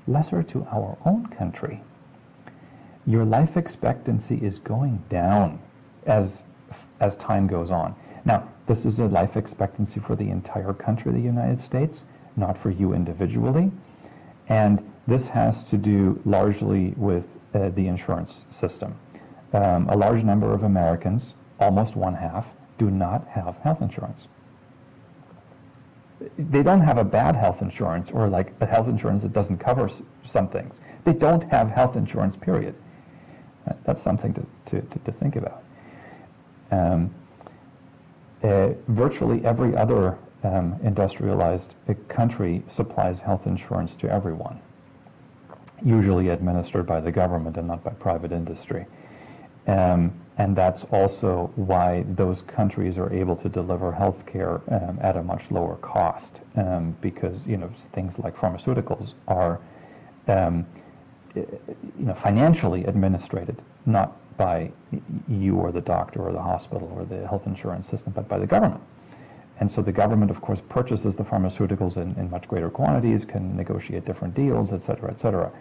lesser 0.08 0.44
to 0.44 0.68
our 0.72 0.98
own 1.06 1.28
country. 1.28 1.82
Your 3.06 3.26
life 3.26 3.58
expectancy 3.58 4.36
is 4.36 4.60
going 4.60 5.02
down 5.10 5.60
as, 6.06 6.42
as 7.00 7.16
time 7.18 7.48
goes 7.48 7.72
on. 7.72 7.96
Now, 8.26 8.50
this 8.68 8.86
is 8.86 9.00
a 9.00 9.06
life 9.06 9.38
expectancy 9.38 10.00
for 10.00 10.16
the 10.16 10.30
entire 10.30 10.74
country 10.74 11.12
the 11.12 11.20
United 11.20 11.62
States, 11.62 12.02
not 12.36 12.62
for 12.62 12.70
you 12.70 12.94
individually. 12.94 13.72
And 14.48 14.92
this 15.08 15.26
has 15.28 15.64
to 15.64 15.78
do 15.78 16.20
largely 16.26 16.94
with 16.98 17.24
uh, 17.54 17.70
the 17.70 17.88
insurance 17.88 18.46
system. 18.60 18.96
Um, 19.54 19.90
a 19.90 19.96
large 19.96 20.24
number 20.24 20.54
of 20.54 20.64
Americans, 20.64 21.34
almost 21.60 21.96
one 21.96 22.14
half, 22.14 22.46
do 22.78 22.92
not 22.92 23.28
have 23.28 23.56
health 23.58 23.82
insurance. 23.82 24.28
They 26.38 26.62
don't 26.64 26.82
have 26.82 26.98
a 26.98 27.04
bad 27.04 27.36
health 27.36 27.62
insurance 27.62 28.12
or 28.12 28.28
like 28.28 28.54
a 28.62 28.66
health 28.66 28.88
insurance 28.88 29.22
that 29.24 29.34
doesn't 29.34 29.58
cover 29.58 29.88
s- 29.88 30.02
some 30.30 30.50
things. 30.50 30.76
They 31.04 31.14
don't 31.14 31.50
have 31.50 31.70
health 31.70 31.96
insurance, 31.96 32.36
period. 32.36 32.76
That's 33.86 34.02
something 34.02 34.34
to, 34.34 34.46
to, 34.82 34.82
to, 34.82 35.12
think 35.14 35.36
about. 35.36 35.64
Um, 36.72 37.14
uh, 38.44 38.70
virtually 38.88 39.44
every 39.46 39.76
other 39.76 40.18
um, 40.44 40.80
industrialized 40.84 41.74
country 42.08 42.64
supplies 42.68 43.20
health 43.20 43.46
insurance 43.48 43.96
to 43.96 44.10
everyone, 44.10 44.60
usually 45.84 46.30
administered 46.30 46.86
by 46.88 47.00
the 47.02 47.12
government 47.12 47.58
and 47.58 47.68
not 47.68 47.84
by 47.84 47.92
private 47.92 48.32
industry. 48.32 48.86
Um, 49.70 50.12
and 50.40 50.56
that's 50.56 50.84
also 50.86 51.52
why 51.56 52.06
those 52.16 52.42
countries 52.44 52.98
are 52.98 53.14
able 53.14 53.36
to 53.36 53.50
deliver 53.50 53.92
health 53.92 54.26
care 54.26 54.62
um, 54.72 54.98
at 55.02 55.16
a 55.16 55.22
much 55.22 55.44
lower 55.52 55.76
cost 55.76 56.40
um, 56.56 56.96
because 57.02 57.46
you 57.46 57.58
know 57.58 57.70
things 57.94 58.18
like 58.18 58.36
pharmaceuticals 58.36 59.14
are 59.28 59.60
um, 60.28 60.66
you 61.36 61.46
know 62.00 62.16
financially 62.16 62.84
administrated 62.86 63.62
not 63.86 64.18
by 64.38 64.72
you 65.28 65.56
or 65.58 65.72
the 65.72 65.82
doctor 65.82 66.22
or 66.22 66.32
the 66.32 66.42
hospital 66.42 66.92
or 66.96 67.06
the 67.06 67.28
health 67.28 67.46
insurance 67.46 67.88
system 67.88 68.12
but 68.14 68.28
by 68.28 68.40
the 68.40 68.48
government. 68.48 68.82
And 69.60 69.70
so 69.70 69.82
the 69.84 69.92
government 69.92 70.32
of 70.32 70.42
course 70.42 70.62
purchases 70.70 71.16
the 71.16 71.24
pharmaceuticals 71.24 71.98
in, 71.98 72.16
in 72.16 72.28
much 72.32 72.48
greater 72.48 72.72
quantities 72.72 73.24
can 73.24 73.56
negotiate 73.56 74.06
different 74.06 74.34
deals 74.34 74.72
et 74.72 74.82
cetera 74.82 75.12
et 75.12 75.20
cetera. 75.20 75.52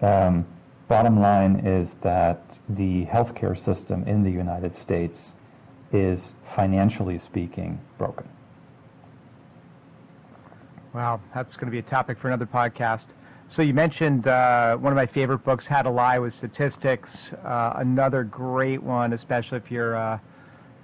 Um, 0.00 0.46
Bottom 0.88 1.20
line 1.20 1.56
is 1.66 1.94
that 2.00 2.58
the 2.70 3.04
healthcare 3.04 3.56
system 3.62 4.04
in 4.04 4.22
the 4.22 4.30
United 4.30 4.74
States 4.74 5.20
is, 5.92 6.32
financially 6.56 7.18
speaking, 7.18 7.78
broken. 7.98 8.26
Wow, 10.94 11.20
that's 11.34 11.54
going 11.56 11.66
to 11.66 11.70
be 11.70 11.78
a 11.78 11.82
topic 11.82 12.18
for 12.18 12.28
another 12.28 12.46
podcast. 12.46 13.04
So 13.50 13.60
you 13.60 13.74
mentioned 13.74 14.26
uh, 14.26 14.76
one 14.76 14.90
of 14.90 14.96
my 14.96 15.04
favorite 15.04 15.44
books, 15.44 15.66
How 15.66 15.82
to 15.82 15.90
Lie 15.90 16.18
with 16.18 16.32
Statistics. 16.32 17.10
Uh, 17.44 17.74
another 17.76 18.24
great 18.24 18.82
one, 18.82 19.12
especially 19.12 19.58
if 19.58 19.70
you're 19.70 19.96
uh, 19.96 20.18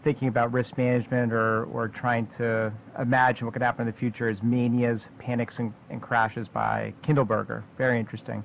thinking 0.03 0.29
about 0.29 0.53
risk 0.53 0.77
management 0.77 1.33
or, 1.33 1.65
or 1.65 1.89
trying 1.89 2.27
to 2.39 2.71
imagine 2.99 3.47
what 3.47 3.55
could 3.55 3.63
happen 3.63 3.87
in 3.89 3.93
the 3.93 3.99
future, 3.99 4.29
is 4.29 4.43
Manias, 4.43 5.07
Panics, 5.19 5.59
and, 5.61 5.73
and 5.89 6.03
Crashes 6.03 6.47
by 6.47 6.93
Kindleberger. 7.03 7.63
Very 7.79 7.99
interesting. 7.99 8.45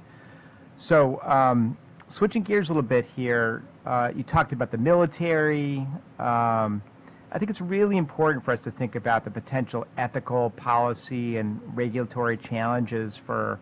So, 0.80 1.22
um, 1.24 1.78
switching 2.08 2.42
gears 2.42 2.70
a 2.70 2.72
little 2.72 2.82
bit 2.82 3.06
here, 3.14 3.64
uh, 3.86 4.12
you 4.16 4.24
talked 4.24 4.54
about 4.54 4.72
the 4.72 4.78
military. 4.78 5.80
Um, 6.20 6.82
I 7.32 7.38
think 7.38 7.50
it's 7.50 7.60
really 7.60 7.98
important 7.98 8.46
for 8.46 8.54
us 8.54 8.62
to 8.62 8.72
think 8.72 8.96
about 8.96 9.26
the 9.26 9.30
potential 9.30 9.86
ethical, 9.98 10.52
policy, 10.52 11.36
and 11.36 11.60
regulatory 11.76 12.38
challenges 12.38 13.18
for 13.26 13.60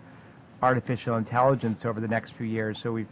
artificial 0.61 1.18
intelligence 1.18 1.86
over 1.86 1.99
the 1.99 2.07
next 2.07 2.34
few 2.34 2.45
years. 2.45 2.80
So 2.80 2.91
we've 2.91 3.09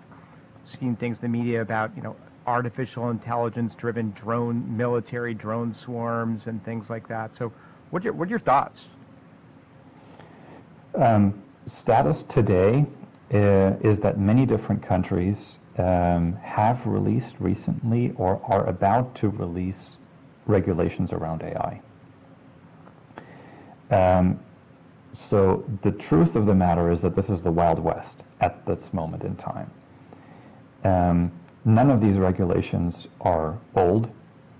seen 0.65 0.95
things 0.95 1.17
in 1.17 1.23
the 1.23 1.37
media 1.37 1.63
about, 1.63 1.91
you 1.95 2.03
know, 2.03 2.15
artificial 2.45 3.09
intelligence-driven 3.09 4.11
drone, 4.11 4.77
military 4.77 5.33
drone 5.33 5.73
swarms, 5.73 6.45
and 6.45 6.63
things 6.63 6.91
like 6.91 7.07
that. 7.07 7.35
So, 7.35 7.51
what 7.89 8.03
are 8.03 8.05
your, 8.05 8.13
what 8.13 8.27
are 8.27 8.29
your 8.29 8.39
thoughts? 8.39 8.81
Um, 10.93 11.41
status 11.65 12.23
today 12.29 12.85
is 13.29 13.99
that 13.99 14.19
many 14.19 14.45
different 14.45 14.83
countries 14.83 15.57
um, 15.77 16.33
have 16.41 16.85
released 16.85 17.35
recently 17.39 18.13
or 18.17 18.41
are 18.47 18.65
about 18.67 19.15
to 19.15 19.29
release 19.29 19.97
regulations 20.45 21.11
around 21.11 21.41
AI. 21.43 21.81
Um, 23.91 24.39
so 25.29 25.63
the 25.83 25.91
truth 25.91 26.35
of 26.35 26.45
the 26.45 26.55
matter 26.55 26.91
is 26.91 27.01
that 27.01 27.15
this 27.15 27.29
is 27.29 27.41
the 27.41 27.51
Wild 27.51 27.79
West 27.79 28.23
at 28.41 28.65
this 28.65 28.93
moment 28.93 29.23
in 29.23 29.35
time. 29.35 29.71
Um, 30.83 31.31
none 31.63 31.89
of 31.89 32.01
these 32.01 32.17
regulations 32.17 33.07
are 33.21 33.57
old. 33.75 34.09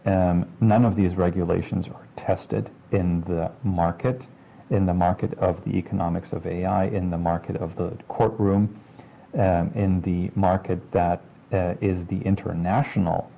Um, 0.06 0.48
none 0.62 0.86
of 0.86 0.96
these 0.96 1.16
regulations 1.16 1.88
are 1.88 2.08
tested 2.16 2.70
in 2.92 3.22
the 3.22 3.52
market 3.64 4.26
in 4.70 4.86
the 4.86 4.94
market 4.94 5.38
of 5.38 5.64
the 5.64 5.72
economics 5.72 6.34
of 6.34 6.46
AI, 6.48 6.86
in 6.86 7.10
the 7.10 7.18
market 7.18 7.56
of 7.58 7.76
the 7.76 7.92
courtroom, 8.08 8.80
um, 9.36 9.72
in 9.76 10.02
the 10.02 10.32
market 10.36 10.80
that 10.92 11.22
uh, 11.54 11.76
is 11.82 12.06
the 12.08 12.20
international 12.22 13.30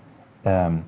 um, 0.45 0.85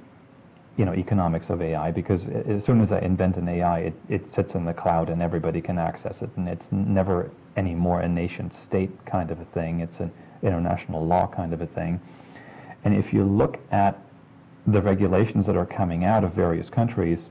you 0.77 0.85
know, 0.85 0.93
economics 0.93 1.49
of 1.49 1.61
AI, 1.61 1.91
because 1.91 2.29
as 2.29 2.63
soon 2.63 2.79
as 2.79 2.93
I 2.93 2.99
invent 2.99 3.35
an 3.35 3.49
AI, 3.49 3.79
it, 3.79 3.93
it 4.07 4.31
sits 4.31 4.53
in 4.53 4.63
the 4.63 4.73
cloud 4.73 5.09
and 5.09 5.21
everybody 5.21 5.59
can 5.59 5.77
access 5.77 6.21
it, 6.21 6.29
and 6.37 6.47
it's 6.47 6.67
never 6.71 7.31
anymore 7.57 7.99
a 7.99 8.07
nation 8.07 8.49
state 8.63 8.89
kind 9.05 9.29
of 9.29 9.41
a 9.41 9.45
thing. 9.45 9.81
It's 9.81 9.99
an 9.99 10.09
international 10.41 11.05
law 11.05 11.27
kind 11.27 11.51
of 11.51 11.59
a 11.59 11.67
thing. 11.67 11.99
And 12.85 12.95
if 12.95 13.11
you 13.11 13.25
look 13.25 13.59
at 13.71 13.99
the 14.67 14.81
regulations 14.81 15.45
that 15.47 15.57
are 15.57 15.65
coming 15.65 16.05
out 16.05 16.23
of 16.23 16.31
various 16.31 16.69
countries, 16.69 17.27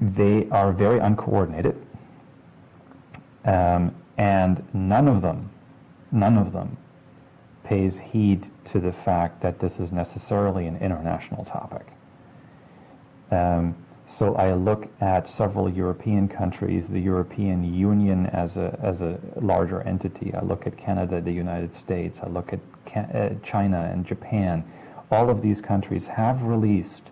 they 0.00 0.48
are 0.50 0.72
very 0.72 0.98
uncoordinated, 0.98 1.76
um, 3.44 3.94
and 4.16 4.64
none 4.72 5.08
of 5.08 5.22
them, 5.22 5.50
none 6.12 6.38
of 6.38 6.52
them 6.52 6.76
pays 7.64 7.98
heed 7.98 8.50
to 8.64 8.80
the 8.80 8.92
fact 8.92 9.42
that 9.42 9.58
this 9.60 9.78
is 9.78 9.92
necessarily 9.92 10.66
an 10.66 10.76
international 10.78 11.44
topic. 11.44 11.86
Um, 13.30 13.74
so 14.18 14.34
I 14.36 14.54
look 14.54 14.88
at 15.00 15.28
several 15.28 15.68
European 15.68 16.28
countries, 16.28 16.88
the 16.88 16.98
European 16.98 17.62
Union 17.62 18.26
as 18.26 18.56
a, 18.56 18.78
as 18.82 19.00
a 19.02 19.18
larger 19.40 19.82
entity. 19.82 20.32
I 20.34 20.42
look 20.42 20.66
at 20.66 20.76
Canada, 20.76 21.20
the 21.20 21.30
United 21.32 21.74
States. 21.74 22.18
I 22.22 22.28
look 22.28 22.52
at 22.52 22.60
Can- 22.86 23.04
uh, 23.04 23.34
China 23.44 23.88
and 23.92 24.04
Japan. 24.06 24.64
all 25.10 25.30
of 25.30 25.40
these 25.40 25.60
countries 25.60 26.06
have 26.06 26.42
released 26.42 27.02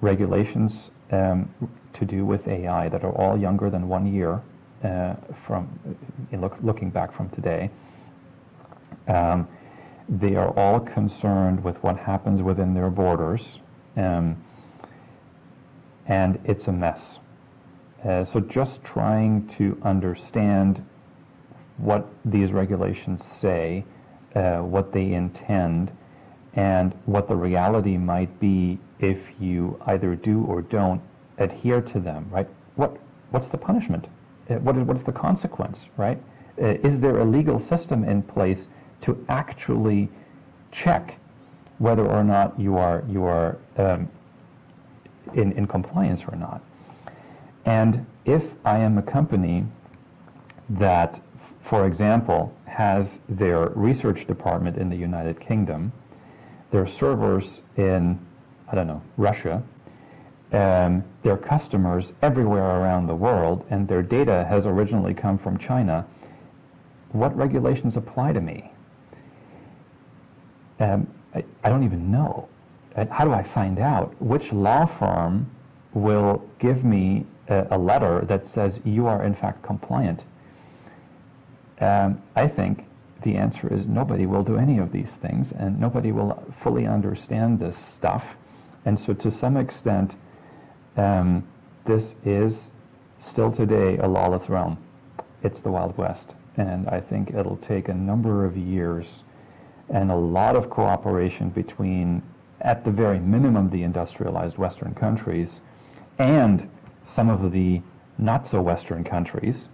regulations 0.00 0.90
um, 1.10 1.52
to 1.94 2.04
do 2.04 2.24
with 2.24 2.46
AI 2.46 2.88
that 2.88 3.04
are 3.04 3.12
all 3.12 3.38
younger 3.38 3.70
than 3.70 3.88
one 3.88 4.12
year 4.12 4.42
uh, 4.84 5.14
from 5.46 5.68
look, 6.32 6.56
looking 6.62 6.90
back 6.90 7.12
from 7.16 7.28
today. 7.30 7.70
Um, 9.06 9.48
they 10.08 10.36
are 10.36 10.50
all 10.50 10.80
concerned 10.80 11.62
with 11.62 11.82
what 11.82 11.98
happens 11.98 12.42
within 12.42 12.74
their 12.74 12.90
borders, 12.90 13.58
um, 13.96 14.42
and 16.06 16.38
it's 16.44 16.66
a 16.66 16.72
mess. 16.72 17.18
Uh, 18.04 18.24
so 18.24 18.40
just 18.40 18.82
trying 18.84 19.46
to 19.48 19.78
understand 19.82 20.84
what 21.78 22.08
these 22.24 22.52
regulations 22.52 23.24
say, 23.40 23.84
uh, 24.34 24.58
what 24.58 24.92
they 24.92 25.12
intend, 25.12 25.90
and 26.54 26.92
what 27.06 27.28
the 27.28 27.36
reality 27.36 27.96
might 27.96 28.40
be 28.40 28.78
if 28.98 29.18
you 29.38 29.80
either 29.86 30.14
do 30.14 30.44
or 30.44 30.62
don't 30.62 31.02
adhere 31.38 31.80
to 31.80 32.00
them, 32.00 32.26
right? 32.30 32.48
What, 32.76 32.96
what's 33.30 33.48
the 33.48 33.58
punishment? 33.58 34.06
Uh, 34.50 34.54
what 34.56 34.76
is, 34.76 34.84
what's 34.84 35.02
the 35.02 35.12
consequence, 35.12 35.80
right? 35.96 36.20
Uh, 36.60 36.74
is 36.82 37.00
there 37.00 37.18
a 37.18 37.24
legal 37.24 37.60
system 37.60 38.04
in 38.04 38.22
place 38.22 38.68
to 39.02 39.24
actually 39.28 40.08
check 40.72 41.18
whether 41.78 42.06
or 42.06 42.24
not 42.24 42.58
you 42.58 42.76
are, 42.76 43.04
you 43.08 43.24
are 43.24 43.58
um, 43.76 44.08
in, 45.34 45.52
in 45.52 45.66
compliance 45.66 46.22
or 46.28 46.36
not? 46.36 46.60
And 47.64 48.06
if 48.24 48.42
I 48.64 48.78
am 48.78 48.98
a 48.98 49.02
company 49.02 49.64
that, 50.70 51.20
for 51.62 51.86
example, 51.86 52.54
has 52.66 53.18
their 53.28 53.68
research 53.70 54.26
department 54.26 54.76
in 54.76 54.88
the 54.88 54.96
United 54.96 55.40
Kingdom, 55.40 55.92
their 56.70 56.86
servers 56.86 57.60
in, 57.76 58.18
I 58.70 58.74
don't 58.74 58.86
know, 58.86 59.02
Russia, 59.16 59.62
um, 60.52 61.04
their 61.22 61.36
customers 61.36 62.12
everywhere 62.22 62.80
around 62.80 63.06
the 63.06 63.14
world, 63.14 63.66
and 63.70 63.86
their 63.86 64.02
data 64.02 64.46
has 64.48 64.66
originally 64.66 65.14
come 65.14 65.38
from 65.38 65.58
China, 65.58 66.06
what 67.12 67.36
regulations 67.36 67.96
apply 67.96 68.32
to 68.32 68.40
me? 68.40 68.70
Um, 70.80 71.06
I, 71.34 71.44
I, 71.64 71.68
don't 71.68 71.84
even 71.84 72.10
know. 72.10 72.48
Uh, 72.96 73.04
how 73.10 73.24
do 73.24 73.32
I 73.32 73.42
find 73.42 73.78
out? 73.78 74.14
Which 74.22 74.52
law 74.52 74.86
firm 74.86 75.50
will 75.92 76.42
give 76.58 76.84
me 76.84 77.26
a, 77.48 77.66
a 77.72 77.78
letter 77.78 78.24
that 78.26 78.46
says 78.46 78.78
you 78.84 79.06
are 79.06 79.24
in 79.24 79.34
fact 79.34 79.62
compliant? 79.62 80.22
Um, 81.80 82.22
I 82.36 82.46
think 82.46 82.84
the 83.22 83.36
answer 83.36 83.72
is 83.72 83.86
nobody 83.86 84.26
will 84.26 84.42
do 84.42 84.56
any 84.56 84.78
of 84.78 84.92
these 84.92 85.10
things 85.22 85.52
and 85.52 85.78
nobody 85.80 86.12
will 86.12 86.42
fully 86.62 86.86
understand 86.86 87.58
this 87.58 87.76
stuff. 87.92 88.24
And 88.84 88.98
so, 88.98 89.12
to 89.14 89.30
some 89.30 89.56
extent, 89.56 90.14
um, 90.98 91.46
this 91.86 92.14
is 92.24 92.70
still 93.30 93.50
today 93.50 93.98
a 93.98 94.06
lawless 94.06 94.48
realm. 94.48 94.76
It's 95.42 95.60
the 95.60 95.70
Wild 95.70 95.96
West. 95.96 96.34
And 96.56 96.88
I 96.88 97.00
think 97.00 97.30
it'll 97.30 97.56
take 97.58 97.88
a 97.88 97.94
number 97.94 98.44
of 98.44 98.56
years 98.56 99.06
and 99.88 100.10
a 100.10 100.16
lot 100.16 100.56
of 100.56 100.68
cooperation 100.68 101.50
between, 101.50 102.22
at 102.60 102.84
the 102.84 102.90
very 102.90 103.20
minimum, 103.20 103.70
the 103.70 103.84
industrialized 103.84 104.58
Western 104.58 104.94
countries 104.94 105.60
and 106.18 106.68
some 107.14 107.30
of 107.30 107.52
the 107.52 107.80
not 108.18 108.48
so 108.48 108.60
Western 108.60 109.04
countries 109.04 109.68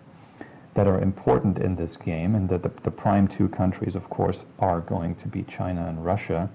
that 0.75 0.87
are 0.87 1.01
important 1.01 1.59
in 1.59 1.77
this 1.77 1.97
game, 1.97 2.35
and 2.35 2.49
that 2.49 2.63
the, 2.63 2.71
the, 2.83 2.91
prime 2.91 3.29
two 3.29 3.49
countries, 3.49 3.95
of 3.95 4.11
course, 4.11 4.41
are 4.59 4.81
going 4.81 5.15
to 5.15 5.29
be 5.29 5.45
China 5.45 5.87
and 5.87 6.05
Russia, 6.05 6.51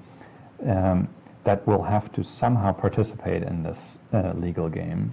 um, 0.68 1.08
that 1.50 1.66
will 1.66 1.82
have 1.82 2.12
to 2.12 2.24
somehow 2.24 2.72
participate 2.72 3.41
in 3.41 3.64
this 3.64 3.80
uh, 4.14 4.34
legal 4.36 4.70
game. 4.70 5.12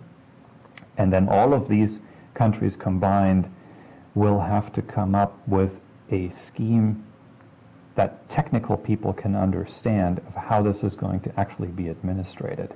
And 0.98 1.10
then 1.10 1.30
all 1.30 1.54
of 1.54 1.66
these 1.66 1.98
countries 2.34 2.76
combined 2.76 3.50
will 4.14 4.38
have 4.38 4.70
to 4.74 4.82
come 4.82 5.14
up 5.14 5.40
with 5.48 5.70
a 6.12 6.30
scheme 6.46 7.02
that 7.94 8.28
technical 8.28 8.76
people 8.76 9.14
can 9.14 9.34
understand 9.34 10.18
of 10.28 10.34
how 10.34 10.62
this 10.62 10.82
is 10.82 10.94
going 10.94 11.20
to 11.20 11.40
actually 11.40 11.68
be 11.68 11.88
administrated. 11.88 12.74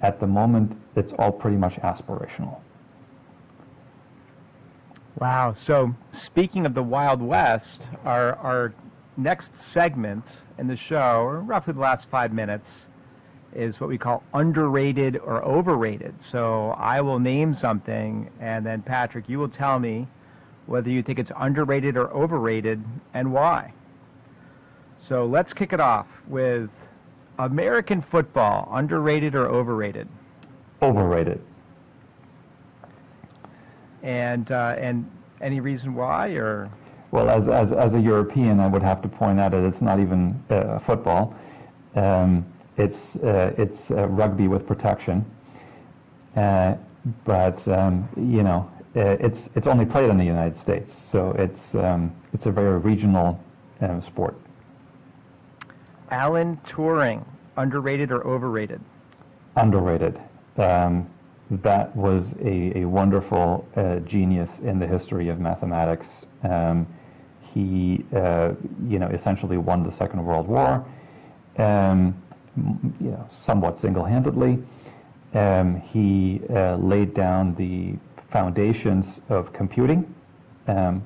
At 0.00 0.20
the 0.20 0.28
moment, 0.28 0.80
it's 0.94 1.12
all 1.18 1.32
pretty 1.32 1.56
much 1.56 1.74
aspirational. 1.80 2.60
Wow. 5.18 5.54
So, 5.54 5.92
speaking 6.12 6.64
of 6.66 6.74
the 6.74 6.84
Wild 6.84 7.20
West, 7.20 7.82
our, 8.04 8.36
our 8.36 8.74
next 9.16 9.50
segment 9.72 10.24
in 10.58 10.66
the 10.66 10.76
show, 10.76 11.22
or 11.22 11.40
roughly 11.40 11.72
the 11.72 11.80
last 11.80 12.08
five 12.10 12.32
minutes, 12.32 12.68
is 13.54 13.80
what 13.80 13.88
we 13.88 13.96
call 13.96 14.22
underrated 14.34 15.16
or 15.16 15.42
overrated. 15.42 16.14
So, 16.30 16.74
I 16.78 17.00
will 17.00 17.18
name 17.18 17.54
something, 17.54 18.30
and 18.40 18.66
then, 18.66 18.82
Patrick, 18.82 19.28
you 19.28 19.38
will 19.38 19.48
tell 19.48 19.78
me 19.78 20.06
whether 20.66 20.90
you 20.90 21.02
think 21.02 21.18
it's 21.18 21.32
underrated 21.36 21.96
or 21.96 22.10
overrated 22.10 22.84
and 23.14 23.32
why. 23.32 23.72
So, 24.96 25.24
let's 25.24 25.52
kick 25.52 25.72
it 25.72 25.80
off 25.80 26.06
with 26.28 26.68
American 27.38 28.02
football, 28.02 28.68
underrated 28.72 29.34
or 29.34 29.46
overrated? 29.46 30.08
Overrated. 30.82 31.40
And 34.02 34.50
uh, 34.52 34.76
and 34.78 35.10
any 35.40 35.60
reason 35.60 35.94
why, 35.94 36.28
or? 36.28 36.70
Well, 37.16 37.30
as, 37.30 37.48
as, 37.48 37.72
as 37.72 37.94
a 37.94 37.98
European, 37.98 38.60
I 38.60 38.66
would 38.66 38.82
have 38.82 39.00
to 39.00 39.08
point 39.08 39.40
out 39.40 39.52
that 39.52 39.64
it's 39.64 39.80
not 39.80 40.00
even 40.00 40.38
uh, 40.50 40.78
football. 40.80 41.34
Um, 41.94 42.44
it's 42.76 43.16
uh, 43.24 43.54
it's 43.56 43.90
uh, 43.90 44.06
rugby 44.08 44.48
with 44.48 44.66
protection. 44.66 45.24
Uh, 46.36 46.74
but 47.24 47.66
um, 47.68 48.06
you 48.18 48.42
know, 48.42 48.70
uh, 48.96 49.16
it's 49.18 49.48
it's 49.54 49.66
only 49.66 49.86
played 49.86 50.10
in 50.10 50.18
the 50.18 50.26
United 50.26 50.58
States, 50.58 50.92
so 51.10 51.30
it's 51.38 51.62
um, 51.74 52.14
it's 52.34 52.44
a 52.44 52.50
very 52.50 52.78
regional 52.80 53.42
um, 53.80 54.02
sport. 54.02 54.36
Alan 56.10 56.58
Turing, 56.66 57.24
underrated 57.56 58.12
or 58.12 58.26
overrated? 58.26 58.82
Underrated. 59.56 60.20
Um, 60.58 61.08
that 61.62 61.96
was 61.96 62.34
a, 62.42 62.80
a 62.80 62.84
wonderful 62.84 63.66
uh, 63.74 64.00
genius 64.00 64.50
in 64.58 64.78
the 64.78 64.86
history 64.86 65.30
of 65.30 65.40
mathematics. 65.40 66.08
Um, 66.42 66.86
he, 67.56 68.04
uh, 68.14 68.52
you 68.86 68.98
know, 68.98 69.06
essentially 69.06 69.56
won 69.56 69.82
the 69.82 69.90
Second 69.90 70.22
World 70.22 70.46
War, 70.46 70.84
um, 71.56 72.14
you 73.00 73.10
know, 73.12 73.26
somewhat 73.46 73.80
single-handedly. 73.80 74.62
Um, 75.32 75.80
he 75.80 76.42
uh, 76.50 76.76
laid 76.76 77.14
down 77.14 77.54
the 77.54 77.94
foundations 78.30 79.06
of 79.30 79.54
computing, 79.54 80.14
um, 80.68 81.02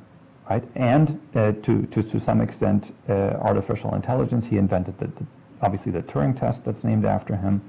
right, 0.51 0.65
and 0.75 1.21
uh, 1.37 1.53
to, 1.63 1.87
to, 1.87 2.03
to 2.03 2.21
some 2.21 2.41
extent 2.41 2.97
uh, 3.09 3.13
artificial 3.41 3.95
intelligence. 3.95 4.45
He 4.45 4.57
invented 4.57 4.99
the, 4.99 5.07
the, 5.07 5.27
obviously 5.63 5.93
the 5.93 6.03
Turing 6.03 6.39
test 6.39 6.65
that's 6.65 6.83
named 6.83 7.05
after 7.05 7.37
him. 7.37 7.63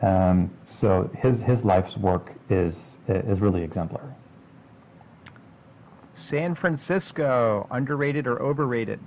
Um, 0.00 0.50
so 0.80 1.10
his, 1.18 1.40
his 1.40 1.62
life's 1.62 1.98
work 1.98 2.32
is, 2.48 2.78
is 3.06 3.40
really 3.40 3.62
exemplary. 3.62 4.14
San 6.14 6.54
Francisco, 6.54 7.66
underrated 7.70 8.26
or 8.26 8.40
overrated? 8.40 9.00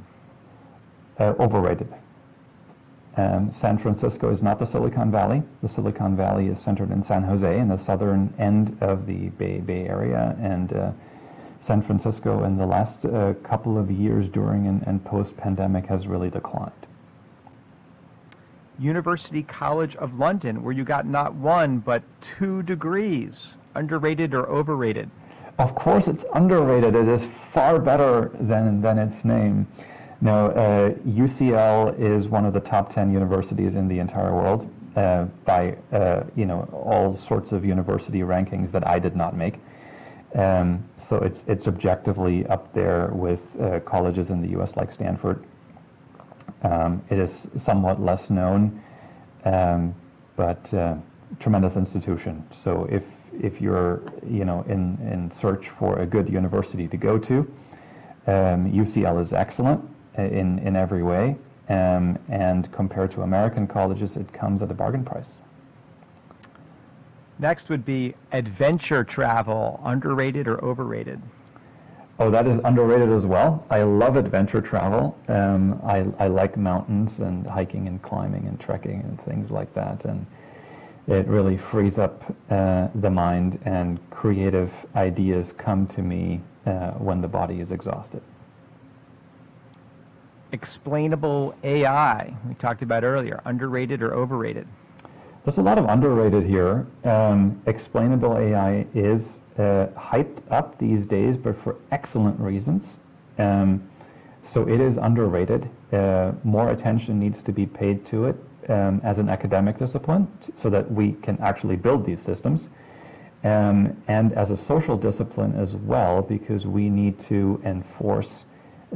Uh, 1.19 1.33
overrated. 1.39 1.93
Um, 3.17 3.51
San 3.53 3.77
Francisco 3.77 4.29
is 4.29 4.41
not 4.41 4.59
the 4.59 4.65
Silicon 4.65 5.09
Valley. 5.09 5.41
The 5.61 5.69
Silicon 5.69 6.17
Valley 6.17 6.47
is 6.47 6.59
centered 6.59 6.91
in 6.91 7.01
San 7.03 7.23
Jose 7.23 7.59
in 7.59 7.69
the 7.69 7.77
southern 7.77 8.33
end 8.37 8.77
of 8.81 9.05
the 9.05 9.29
Bay, 9.29 9.59
Bay 9.59 9.87
Area. 9.87 10.35
And 10.41 10.73
uh, 10.73 10.91
San 11.65 11.81
Francisco 11.81 12.43
in 12.43 12.57
the 12.57 12.65
last 12.65 13.05
uh, 13.05 13.33
couple 13.43 13.77
of 13.77 13.89
years 13.89 14.27
during 14.27 14.67
and, 14.67 14.83
and 14.85 15.03
post-pandemic 15.05 15.85
has 15.85 16.07
really 16.07 16.29
declined. 16.29 16.71
University 18.77 19.43
College 19.43 19.95
of 19.95 20.19
London, 20.19 20.61
where 20.61 20.73
you 20.73 20.83
got 20.83 21.07
not 21.07 21.33
one, 21.35 21.79
but 21.79 22.03
two 22.37 22.61
degrees. 22.63 23.37
Underrated 23.75 24.33
or 24.33 24.45
overrated? 24.47 25.09
Of 25.57 25.73
course, 25.75 26.07
it's 26.07 26.25
underrated. 26.33 26.95
It 26.95 27.07
is 27.07 27.21
far 27.53 27.79
better 27.79 28.31
than, 28.39 28.81
than 28.81 28.99
its 28.99 29.23
name. 29.23 29.67
Now, 30.21 30.47
uh, 30.47 30.89
UCL 31.07 31.99
is 31.99 32.27
one 32.27 32.45
of 32.45 32.53
the 32.53 32.59
top 32.59 32.93
10 32.93 33.11
universities 33.11 33.75
in 33.75 33.87
the 33.87 33.99
entire 33.99 34.33
world 34.33 34.69
uh, 34.95 35.25
by 35.43 35.75
uh, 35.91 36.23
you 36.35 36.45
know 36.45 36.61
all 36.71 37.17
sorts 37.17 37.51
of 37.51 37.65
university 37.65 38.19
rankings 38.19 38.71
that 38.71 38.87
I 38.87 38.97
did 38.97 39.15
not 39.15 39.35
make. 39.35 39.55
Um, 40.35 40.83
so 41.07 41.17
it's, 41.17 41.43
it's 41.47 41.67
objectively 41.67 42.45
up 42.47 42.73
there 42.73 43.09
with 43.13 43.39
uh, 43.61 43.79
colleges 43.81 44.29
in 44.29 44.41
the 44.41 44.49
U.S. 44.49 44.75
like 44.75 44.91
Stanford 44.91 45.45
um, 46.65 47.03
it 47.09 47.19
is 47.19 47.47
somewhat 47.57 48.01
less 48.01 48.29
known, 48.29 48.81
um, 49.45 49.93
but 50.35 50.73
uh, 50.73 50.95
tremendous 51.39 51.75
institution. 51.75 52.43
So 52.63 52.87
if 52.91 53.03
if 53.41 53.61
you're 53.61 54.01
you 54.27 54.45
know 54.45 54.63
in 54.67 54.97
in 55.11 55.31
search 55.39 55.69
for 55.79 55.99
a 55.99 56.05
good 56.05 56.29
university 56.29 56.87
to 56.87 56.97
go 56.97 57.17
to, 57.19 57.37
um, 58.27 58.71
UCL 58.71 59.21
is 59.21 59.33
excellent 59.33 59.81
in 60.17 60.59
in 60.59 60.75
every 60.75 61.03
way. 61.03 61.35
um, 61.69 62.17
and 62.29 62.71
compared 62.71 63.11
to 63.11 63.21
American 63.23 63.65
colleges, 63.67 64.15
it 64.15 64.31
comes 64.33 64.61
at 64.61 64.69
a 64.69 64.73
bargain 64.73 65.03
price. 65.03 65.29
Next 67.39 67.69
would 67.69 67.83
be 67.85 68.13
adventure 68.31 69.03
travel, 69.03 69.81
underrated 69.83 70.47
or 70.47 70.63
overrated? 70.63 71.21
Oh, 72.17 72.31
that 72.31 72.47
is 72.47 72.61
underrated 72.63 73.09
as 73.11 73.25
well. 73.25 73.65
I 73.69 73.83
love 73.83 74.15
adventure 74.15 74.61
travel. 74.61 75.17
Um, 75.27 75.81
I, 75.83 76.05
I 76.17 76.27
like 76.27 76.55
mountains 76.55 77.19
and 77.19 77.45
hiking 77.45 77.87
and 77.87 78.01
climbing 78.01 78.47
and 78.47 78.57
trekking 78.57 79.01
and 79.01 79.19
things 79.25 79.51
like 79.51 79.73
that. 79.73 80.05
And 80.05 80.25
it 81.07 81.27
really 81.27 81.57
frees 81.57 81.97
up 81.97 82.23
uh, 82.49 82.87
the 82.95 83.09
mind 83.09 83.59
and 83.65 83.99
creative 84.09 84.71
ideas 84.95 85.53
come 85.57 85.85
to 85.87 86.01
me 86.01 86.41
uh, 86.65 86.91
when 86.91 87.21
the 87.21 87.27
body 87.27 87.59
is 87.59 87.71
exhausted. 87.71 88.21
Explainable 90.51 91.53
AI, 91.63 92.33
we 92.47 92.55
talked 92.55 92.81
about 92.81 93.03
earlier, 93.03 93.41
underrated 93.45 94.01
or 94.01 94.13
overrated? 94.13 94.67
There's 95.43 95.57
a 95.57 95.61
lot 95.61 95.77
of 95.77 95.85
underrated 95.85 96.43
here. 96.43 96.87
Um, 97.03 97.61
explainable 97.67 98.37
AI 98.37 98.87
is 98.95 99.39
uh, 99.59 99.87
hyped 99.95 100.41
up 100.49 100.77
these 100.79 101.05
days, 101.05 101.37
but 101.37 101.61
for 101.61 101.75
excellent 101.91 102.39
reasons. 102.39 102.97
Um, 103.37 103.87
so 104.51 104.67
it 104.67 104.79
is 104.79 104.97
underrated. 104.97 105.69
Uh, 105.91 106.31
more 106.43 106.71
attention 106.71 107.19
needs 107.19 107.43
to 107.43 107.51
be 107.51 107.65
paid 107.67 108.05
to 108.07 108.25
it 108.25 108.35
um, 108.69 109.01
as 109.03 109.17
an 109.17 109.29
academic 109.29 109.77
discipline 109.77 110.27
so 110.61 110.69
that 110.69 110.91
we 110.91 111.13
can 111.13 111.37
actually 111.41 111.75
build 111.75 112.05
these 112.05 112.21
systems. 112.21 112.69
Um, 113.43 113.95
and 114.07 114.33
as 114.33 114.49
a 114.49 114.57
social 114.57 114.97
discipline 114.97 115.55
as 115.55 115.75
well, 115.75 116.21
because 116.21 116.65
we 116.65 116.89
need 116.89 117.19
to 117.27 117.61
enforce 117.63 118.31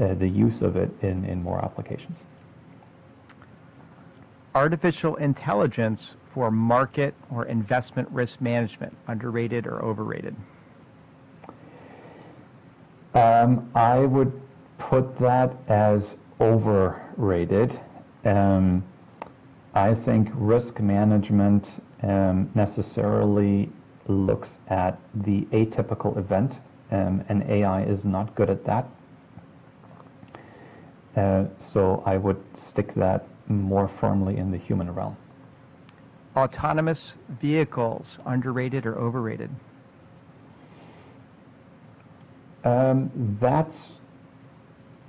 uh, 0.02 0.16
the 0.16 0.28
use 0.28 0.62
of 0.62 0.76
it 0.76 0.90
in, 1.02 1.24
in 1.26 1.44
more 1.44 1.64
applications. 1.64 2.18
Artificial 4.56 5.16
intelligence 5.18 6.12
for 6.34 6.50
market 6.50 7.14
or 7.32 7.46
investment 7.46 8.10
risk 8.10 8.42
management, 8.42 8.96
underrated 9.08 9.68
or 9.68 9.84
overrated? 9.84 10.36
Um, 13.14 13.70
I 13.76 14.00
would 14.00 14.32
put 14.78 15.18
that 15.20 15.56
as 15.68 16.16
overrated. 16.40 17.80
Um, 18.26 18.84
I 19.74 19.94
think 19.94 20.30
risk 20.34 20.80
management 20.80 21.70
um, 22.02 22.50
necessarily 22.56 23.70
looks 24.08 24.50
at 24.68 25.00
the 25.14 25.42
atypical 25.52 26.18
event, 26.18 26.54
um, 26.92 27.24
and 27.30 27.44
AI 27.44 27.84
is 27.84 28.04
not 28.04 28.34
good 28.36 28.50
at 28.50 28.66
that. 28.66 28.88
Uh, 31.16 31.46
so 31.74 32.02
I 32.06 32.18
would 32.18 32.42
stick 32.70 32.94
that 32.96 33.28
more 33.48 33.88
firmly 34.00 34.38
in 34.38 34.52
the 34.52 34.58
human 34.58 34.94
realm. 34.94 35.16
Autonomous 36.36 37.14
vehicles, 37.42 38.18
underrated 38.26 38.86
or 38.86 38.98
overrated? 38.98 39.50
Um, 42.64 43.38
that's 43.42 43.76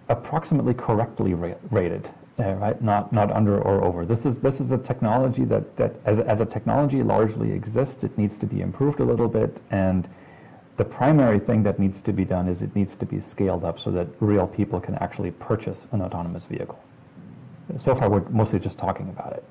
approximately 0.09 0.75
correctly 0.75 1.35
ra- 1.35 1.55
rated, 1.71 2.11
uh, 2.41 2.55
right? 2.55 2.81
Not 2.83 3.13
not 3.13 3.31
under 3.31 3.61
or 3.61 3.85
over. 3.85 4.07
This 4.07 4.25
is 4.25 4.39
this 4.39 4.61
is 4.61 4.71
a 4.71 4.79
technology 4.79 5.45
that 5.45 5.77
that 5.77 5.95
as 6.05 6.19
as 6.21 6.41
a 6.41 6.47
technology 6.47 7.03
largely 7.03 7.53
exists. 7.53 8.03
It 8.03 8.17
needs 8.17 8.39
to 8.39 8.47
be 8.47 8.61
improved 8.61 9.01
a 9.01 9.05
little 9.05 9.29
bit, 9.29 9.57
and 9.71 10.09
the 10.77 10.85
primary 10.85 11.39
thing 11.39 11.63
that 11.65 11.79
needs 11.79 12.01
to 12.01 12.13
be 12.13 12.25
done 12.25 12.49
is 12.49 12.63
it 12.63 12.75
needs 12.75 12.97
to 12.97 13.05
be 13.05 13.21
scaled 13.21 13.65
up 13.65 13.79
so 13.79 13.91
that 13.91 14.09
real 14.21 14.47
people 14.47 14.81
can 14.81 14.95
actually 14.97 15.31
purchase 15.33 15.87
an 15.93 16.01
autonomous 16.01 16.45
vehicle. 16.45 16.79
So 17.79 17.95
far, 17.95 18.09
we're 18.09 18.27
mostly 18.31 18.59
just 18.59 18.79
talking 18.79 19.11
about 19.11 19.35
it. 19.35 19.45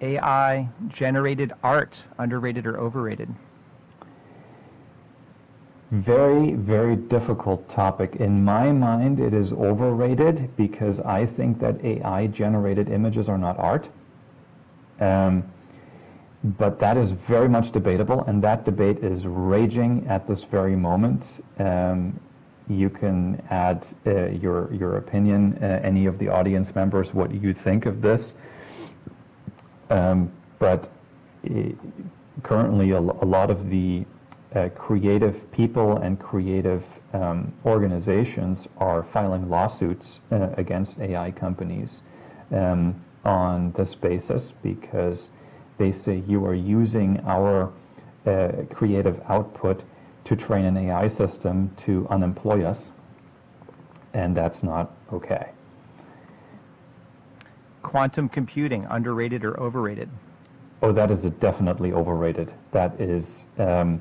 AI 0.00 0.68
generated 0.88 1.52
art, 1.62 1.98
underrated 2.18 2.66
or 2.66 2.78
overrated? 2.78 3.28
Very, 5.92 6.54
very 6.54 6.96
difficult 6.96 7.68
topic. 7.68 8.16
In 8.16 8.42
my 8.42 8.72
mind, 8.72 9.20
it 9.20 9.34
is 9.34 9.52
overrated 9.52 10.56
because 10.56 11.00
I 11.00 11.26
think 11.26 11.60
that 11.60 11.84
AI 11.84 12.28
generated 12.28 12.88
images 12.88 13.28
are 13.28 13.36
not 13.36 13.58
art. 13.58 13.86
Um, 15.00 15.44
but 16.44 16.80
that 16.80 16.96
is 16.96 17.10
very 17.10 17.48
much 17.48 17.72
debatable, 17.72 18.22
and 18.22 18.42
that 18.42 18.64
debate 18.64 19.04
is 19.04 19.26
raging 19.26 20.06
at 20.08 20.26
this 20.26 20.44
very 20.44 20.74
moment. 20.74 21.24
Um, 21.58 22.18
you 22.68 22.88
can 22.88 23.42
add 23.50 23.86
uh, 24.06 24.28
your 24.30 24.72
your 24.72 24.96
opinion, 24.96 25.58
uh, 25.62 25.80
any 25.84 26.06
of 26.06 26.18
the 26.18 26.28
audience 26.28 26.74
members, 26.74 27.12
what 27.12 27.34
you 27.34 27.52
think 27.52 27.84
of 27.84 28.00
this. 28.00 28.32
Um, 29.90 30.32
but 30.58 30.90
uh, 31.50 31.64
currently, 32.42 32.92
a, 32.92 32.98
a, 32.98 33.26
lot 33.26 33.50
of 33.50 33.68
the 33.68 34.06
uh, 34.54 34.68
creative 34.70 35.50
people 35.52 35.98
and 35.98 36.18
creative 36.18 36.84
um, 37.12 37.52
organizations 37.64 38.66
are 38.78 39.02
filing 39.02 39.48
lawsuits 39.48 40.20
uh, 40.30 40.48
against 40.56 40.98
AI 40.98 41.30
companies 41.30 42.00
um, 42.52 43.02
on 43.24 43.72
this 43.72 43.94
basis 43.94 44.52
because 44.62 45.28
they 45.78 45.92
say 45.92 46.22
you 46.26 46.44
are 46.44 46.54
using 46.54 47.20
our 47.26 47.72
uh, 48.26 48.52
creative 48.72 49.20
output 49.28 49.82
to 50.24 50.36
train 50.36 50.64
an 50.64 50.76
AI 50.76 51.08
system 51.08 51.74
to 51.76 52.06
unemploy 52.10 52.62
us, 52.64 52.90
and 54.14 54.36
that's 54.36 54.62
not 54.62 54.92
okay. 55.12 55.48
Quantum 57.82 58.28
computing, 58.28 58.86
underrated 58.90 59.44
or 59.44 59.58
overrated? 59.58 60.08
Oh, 60.82 60.92
that 60.92 61.10
is 61.10 61.22
definitely 61.40 61.92
overrated. 61.92 62.52
That 62.70 63.00
is 63.00 63.28
um, 63.58 64.00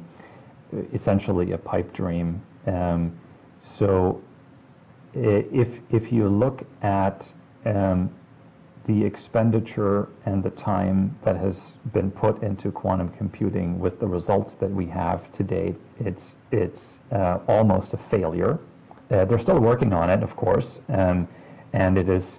essentially 0.94 1.52
a 1.52 1.58
pipe 1.58 1.92
dream. 1.94 2.42
Um, 2.68 3.18
so, 3.78 4.22
if 5.14 5.68
if 5.92 6.12
you 6.12 6.28
look 6.28 6.64
at 6.82 7.28
um, 7.66 8.10
the 8.88 9.04
expenditure 9.04 10.10
and 10.26 10.44
the 10.44 10.50
time 10.52 11.16
that 11.24 11.38
has 11.38 11.62
been 11.94 12.10
put 12.10 12.42
into 12.42 12.72
quantum 12.72 13.10
computing 13.10 13.80
with 13.80 14.00
the 14.00 14.08
results 14.08 14.56
that 14.56 14.70
we 14.70 14.86
have 14.88 15.32
today, 15.34 15.76
it's, 16.00 16.24
it's 16.52 16.82
uh, 17.12 17.40
almost 17.48 17.94
a 17.94 17.98
failure. 17.98 18.60
Uh, 19.12 19.26
they're 19.26 19.40
still 19.40 19.60
working 19.60 19.94
on 19.94 20.10
it, 20.10 20.24
of 20.24 20.36
course, 20.36 20.80
um, 20.90 21.28
and 21.74 21.98
it 21.98 22.10
is, 22.10 22.38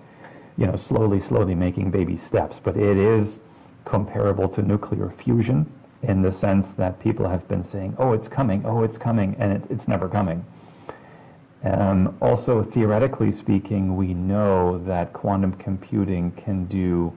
you 0.56 0.66
know, 0.66 0.76
slowly, 0.76 1.20
slowly 1.20 1.54
making 1.54 1.90
baby 1.90 2.16
steps, 2.16 2.58
but 2.62 2.76
it 2.76 2.96
is 2.96 3.38
comparable 3.84 4.48
to 4.48 4.62
nuclear 4.62 5.12
fusion 5.22 5.70
in 6.02 6.22
the 6.22 6.32
sense 6.32 6.72
that 6.72 6.98
people 7.00 7.28
have 7.28 7.46
been 7.48 7.62
saying, 7.62 7.94
oh, 7.98 8.12
it's 8.12 8.28
coming, 8.28 8.62
oh, 8.66 8.82
it's 8.82 8.98
coming, 8.98 9.36
and 9.38 9.52
it, 9.52 9.62
it's 9.70 9.86
never 9.86 10.08
coming. 10.08 10.44
Um, 11.64 12.16
also, 12.20 12.62
theoretically 12.64 13.30
speaking, 13.30 13.96
we 13.96 14.14
know 14.14 14.82
that 14.84 15.12
quantum 15.12 15.52
computing 15.52 16.32
can 16.32 16.66
do 16.66 17.16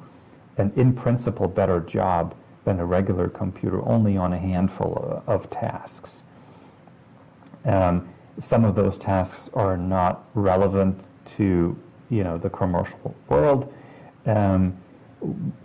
an 0.58 0.72
in 0.76 0.94
principle 0.94 1.48
better 1.48 1.80
job 1.80 2.36
than 2.64 2.80
a 2.80 2.86
regular 2.86 3.28
computer 3.28 3.84
only 3.88 4.18
on 4.18 4.34
a 4.34 4.38
handful 4.38 5.24
of, 5.28 5.44
of 5.44 5.50
tasks. 5.50 6.12
Um, 7.66 8.08
some 8.48 8.66
of 8.66 8.76
those 8.76 8.98
tasks 8.98 9.50
are 9.54 9.78
not 9.78 10.26
relevant 10.36 11.04
to 11.38 11.76
you 12.10 12.24
know 12.24 12.38
the 12.38 12.50
commercial 12.50 13.16
world. 13.30 13.74
Um, 14.28 14.78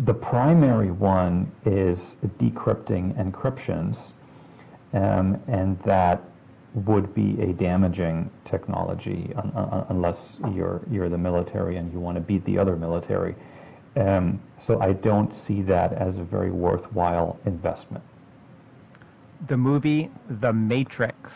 the 0.00 0.14
primary 0.14 0.90
one 0.90 1.50
is 1.64 2.00
decrypting 2.38 3.14
encryptions, 3.16 3.98
um, 4.92 5.40
and 5.48 5.78
that 5.84 6.22
would 6.74 7.12
be 7.14 7.40
a 7.42 7.52
damaging 7.52 8.30
technology 8.44 9.32
un- 9.36 9.52
un- 9.56 9.86
unless 9.88 10.18
you're 10.52 10.80
you're 10.90 11.08
the 11.08 11.18
military 11.18 11.76
and 11.76 11.92
you 11.92 11.98
want 11.98 12.16
to 12.16 12.20
beat 12.20 12.44
the 12.44 12.56
other 12.58 12.76
military. 12.76 13.34
Um, 13.96 14.40
so 14.64 14.80
I 14.80 14.92
don't 14.92 15.34
see 15.34 15.62
that 15.62 15.92
as 15.94 16.18
a 16.18 16.22
very 16.22 16.50
worthwhile 16.50 17.38
investment. 17.44 18.04
The 19.48 19.56
movie 19.56 20.11
The 20.40 20.52
Matrix, 20.52 21.32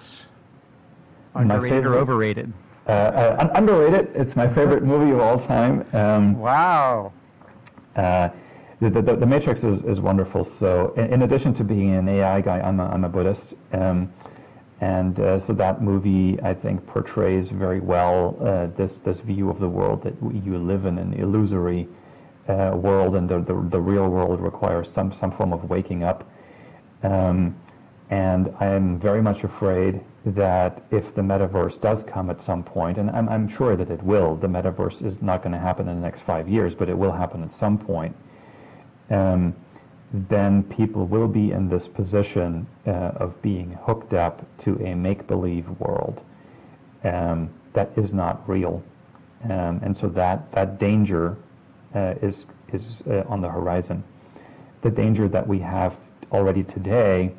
underrated 1.34 1.86
or 1.86 1.94
overrated? 1.94 2.52
Uh, 2.86 2.90
uh, 2.90 3.50
underrated. 3.54 4.10
It's 4.14 4.36
my 4.36 4.46
favorite 4.46 4.82
movie 4.84 5.10
of 5.12 5.20
all 5.20 5.38
time. 5.38 5.86
Um, 5.94 6.38
wow. 6.38 7.12
Uh, 7.96 8.28
the, 8.80 8.90
the, 8.90 9.16
the, 9.16 9.26
Matrix 9.26 9.62
is, 9.62 9.82
is 9.84 10.00
wonderful. 10.00 10.44
So, 10.44 10.92
in, 10.96 11.14
in, 11.14 11.22
addition 11.22 11.54
to 11.54 11.64
being 11.64 11.94
an 11.94 12.08
AI 12.08 12.40
guy, 12.40 12.60
I'm 12.60 12.80
a, 12.80 12.86
I'm 12.86 13.04
a 13.04 13.08
Buddhist. 13.08 13.54
Um, 13.72 14.12
and 14.80 15.18
uh, 15.20 15.40
so 15.40 15.52
that 15.54 15.80
movie, 15.80 16.38
I 16.42 16.52
think, 16.52 16.84
portrays 16.86 17.48
very 17.48 17.80
well 17.80 18.36
uh, 18.40 18.66
this 18.76 18.98
this 19.04 19.20
view 19.20 19.48
of 19.48 19.60
the 19.60 19.68
world 19.68 20.02
that 20.02 20.14
you 20.44 20.58
live 20.58 20.84
in 20.84 20.98
an 20.98 21.14
illusory 21.14 21.88
uh, 22.48 22.72
world, 22.74 23.14
and 23.14 23.28
the, 23.28 23.38
the, 23.38 23.54
the 23.70 23.80
real 23.80 24.08
world 24.08 24.40
requires 24.40 24.90
some 24.90 25.14
some 25.14 25.30
form 25.30 25.52
of 25.52 25.70
waking 25.70 26.02
up. 26.02 26.28
Um, 27.02 27.56
And 28.14 28.54
I'm 28.60 29.00
very 29.00 29.20
much 29.20 29.42
afraid 29.42 30.00
that 30.24 30.84
if 30.92 31.16
the 31.16 31.20
metaverse 31.20 31.80
does 31.80 32.04
come 32.04 32.30
at 32.30 32.40
some 32.40 32.62
point, 32.62 32.96
and 32.96 33.10
I'm, 33.10 33.28
I'm 33.28 33.48
sure 33.48 33.74
that 33.76 33.90
it 33.90 34.00
will, 34.04 34.36
the 34.36 34.46
metaverse 34.46 35.04
is 35.04 35.20
not 35.20 35.42
going 35.42 35.50
to 35.50 35.58
happen 35.58 35.88
in 35.88 35.96
the 35.96 36.00
next 36.00 36.20
five 36.22 36.48
years, 36.48 36.76
but 36.76 36.88
it 36.88 36.96
will 36.96 37.10
happen 37.10 37.42
at 37.42 37.52
some 37.52 37.76
point, 37.76 38.14
um, 39.10 39.52
then 40.12 40.62
people 40.62 41.06
will 41.06 41.26
be 41.26 41.50
in 41.50 41.68
this 41.68 41.88
position 41.88 42.68
uh, 42.86 43.24
of 43.24 43.42
being 43.42 43.76
hooked 43.82 44.14
up 44.14 44.46
to 44.58 44.80
a 44.86 44.94
make-believe 44.94 45.68
world 45.80 46.22
um, 47.02 47.50
that 47.72 47.90
is 47.96 48.12
not 48.12 48.48
real. 48.48 48.80
Um, 49.42 49.80
and 49.82 49.96
so 49.96 50.08
that, 50.10 50.52
that 50.52 50.78
danger 50.78 51.36
uh, 51.96 52.14
is, 52.22 52.46
is 52.72 52.84
uh, 53.10 53.24
on 53.26 53.40
the 53.40 53.50
horizon. 53.50 54.04
The 54.82 54.90
danger 54.90 55.26
that 55.26 55.48
we 55.48 55.58
have 55.58 55.96
already 56.30 56.62
today 56.62 57.34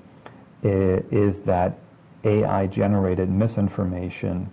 is, 0.66 1.39
that 1.41 1.78
AI 2.24 2.68
generated 2.68 3.30
misinformation 3.30 4.49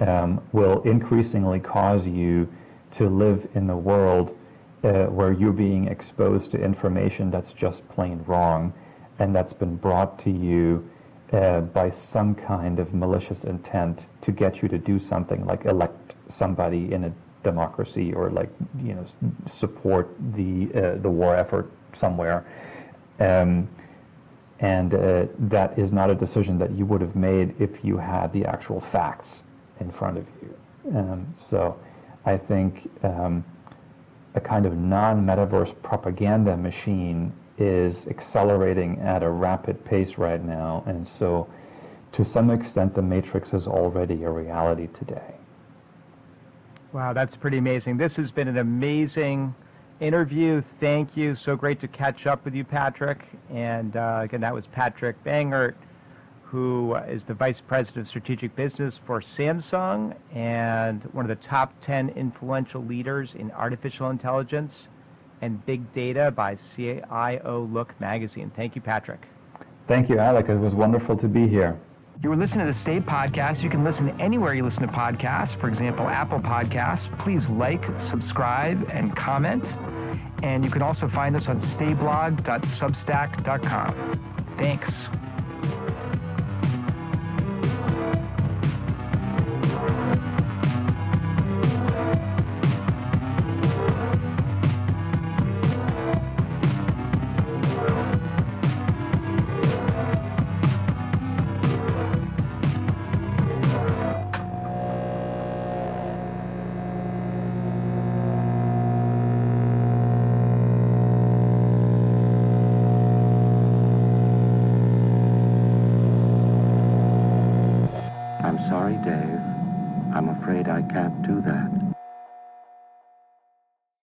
um, 0.00 0.40
will 0.52 0.82
increasingly 0.82 1.60
cause 1.60 2.06
you 2.06 2.48
to 2.92 3.08
live 3.08 3.46
in 3.54 3.68
a 3.70 3.76
world 3.76 4.36
uh, 4.84 5.04
where 5.04 5.32
you're 5.32 5.52
being 5.52 5.86
exposed 5.88 6.50
to 6.50 6.62
information 6.62 7.30
that's 7.30 7.52
just 7.52 7.86
plain 7.88 8.22
wrong 8.26 8.72
and 9.18 9.34
that's 9.34 9.52
been 9.52 9.76
brought 9.76 10.18
to 10.18 10.30
you 10.30 10.88
uh, 11.32 11.60
by 11.60 11.90
some 11.90 12.34
kind 12.34 12.78
of 12.78 12.92
malicious 12.92 13.44
intent 13.44 14.06
to 14.20 14.32
get 14.32 14.60
you 14.60 14.68
to 14.68 14.78
do 14.78 14.98
something 14.98 15.44
like 15.46 15.64
elect 15.66 16.14
somebody 16.36 16.92
in 16.92 17.04
a 17.04 17.12
democracy 17.42 18.12
or 18.12 18.30
like 18.30 18.50
you 18.82 18.94
know 18.94 19.04
support 19.58 20.14
the 20.34 20.68
uh, 20.74 20.96
the 20.96 21.10
war 21.10 21.34
effort 21.36 21.70
somewhere. 21.98 22.44
Um, 23.20 23.68
and 24.62 24.94
uh, 24.94 25.26
that 25.38 25.76
is 25.76 25.92
not 25.92 26.08
a 26.08 26.14
decision 26.14 26.56
that 26.58 26.70
you 26.70 26.86
would 26.86 27.00
have 27.00 27.16
made 27.16 27.54
if 27.60 27.84
you 27.84 27.98
had 27.98 28.32
the 28.32 28.44
actual 28.44 28.80
facts 28.80 29.42
in 29.80 29.90
front 29.90 30.16
of 30.16 30.26
you. 30.40 30.96
Um, 30.96 31.34
so 31.50 31.78
I 32.24 32.36
think 32.38 32.88
um, 33.02 33.44
a 34.34 34.40
kind 34.40 34.64
of 34.64 34.76
non-metaverse 34.76 35.74
propaganda 35.82 36.56
machine 36.56 37.32
is 37.58 38.06
accelerating 38.06 39.00
at 39.00 39.24
a 39.24 39.28
rapid 39.28 39.84
pace 39.84 40.16
right 40.16 40.42
now. 40.42 40.84
And 40.86 41.06
so 41.08 41.48
to 42.12 42.24
some 42.24 42.50
extent, 42.50 42.94
the 42.94 43.02
Matrix 43.02 43.52
is 43.52 43.66
already 43.66 44.22
a 44.22 44.30
reality 44.30 44.88
today. 44.98 45.34
Wow, 46.92 47.12
that's 47.12 47.34
pretty 47.34 47.58
amazing. 47.58 47.96
This 47.96 48.14
has 48.16 48.30
been 48.30 48.48
an 48.48 48.58
amazing 48.58 49.54
interview. 50.02 50.62
Thank 50.80 51.16
you. 51.16 51.36
So 51.36 51.54
great 51.54 51.80
to 51.80 51.88
catch 51.88 52.26
up 52.26 52.44
with 52.44 52.54
you, 52.54 52.64
Patrick. 52.64 53.24
And 53.50 53.96
uh, 53.96 54.20
again, 54.22 54.40
that 54.40 54.52
was 54.52 54.66
Patrick 54.66 55.22
Bangert, 55.24 55.74
who 56.42 56.96
is 57.08 57.22
the 57.24 57.34
Vice 57.34 57.62
President 57.66 58.02
of 58.02 58.08
Strategic 58.08 58.54
Business 58.56 58.98
for 59.06 59.22
Samsung 59.22 60.16
and 60.34 61.04
one 61.12 61.24
of 61.24 61.28
the 61.28 61.46
top 61.46 61.72
10 61.82 62.10
influential 62.10 62.84
leaders 62.84 63.30
in 63.38 63.52
artificial 63.52 64.10
intelligence 64.10 64.88
and 65.40 65.64
big 65.66 65.92
data 65.92 66.32
by 66.32 66.56
CIO 66.74 67.68
Look 67.72 67.98
magazine. 68.00 68.50
Thank 68.56 68.74
you, 68.74 68.82
Patrick. 68.82 69.28
Thank 69.86 70.08
you, 70.08 70.18
Alec. 70.18 70.48
It 70.48 70.56
was 70.56 70.74
wonderful 70.74 71.16
to 71.16 71.28
be 71.28 71.46
here. 71.48 71.78
You 72.22 72.30
were 72.30 72.36
listening 72.36 72.66
to 72.66 72.72
the 72.72 72.78
Stay 72.78 73.00
Podcast. 73.00 73.64
You 73.64 73.68
can 73.68 73.82
listen 73.82 74.10
anywhere 74.20 74.54
you 74.54 74.62
listen 74.62 74.82
to 74.82 74.88
podcasts, 74.88 75.58
for 75.58 75.66
example, 75.66 76.06
Apple 76.06 76.38
Podcasts. 76.38 77.10
Please 77.18 77.48
like, 77.48 77.84
subscribe, 78.10 78.88
and 78.92 79.16
comment. 79.16 79.64
And 80.44 80.64
you 80.64 80.70
can 80.70 80.82
also 80.82 81.08
find 81.08 81.34
us 81.34 81.48
on 81.48 81.58
stayblog.substack.com. 81.58 84.54
Thanks. 84.56 84.88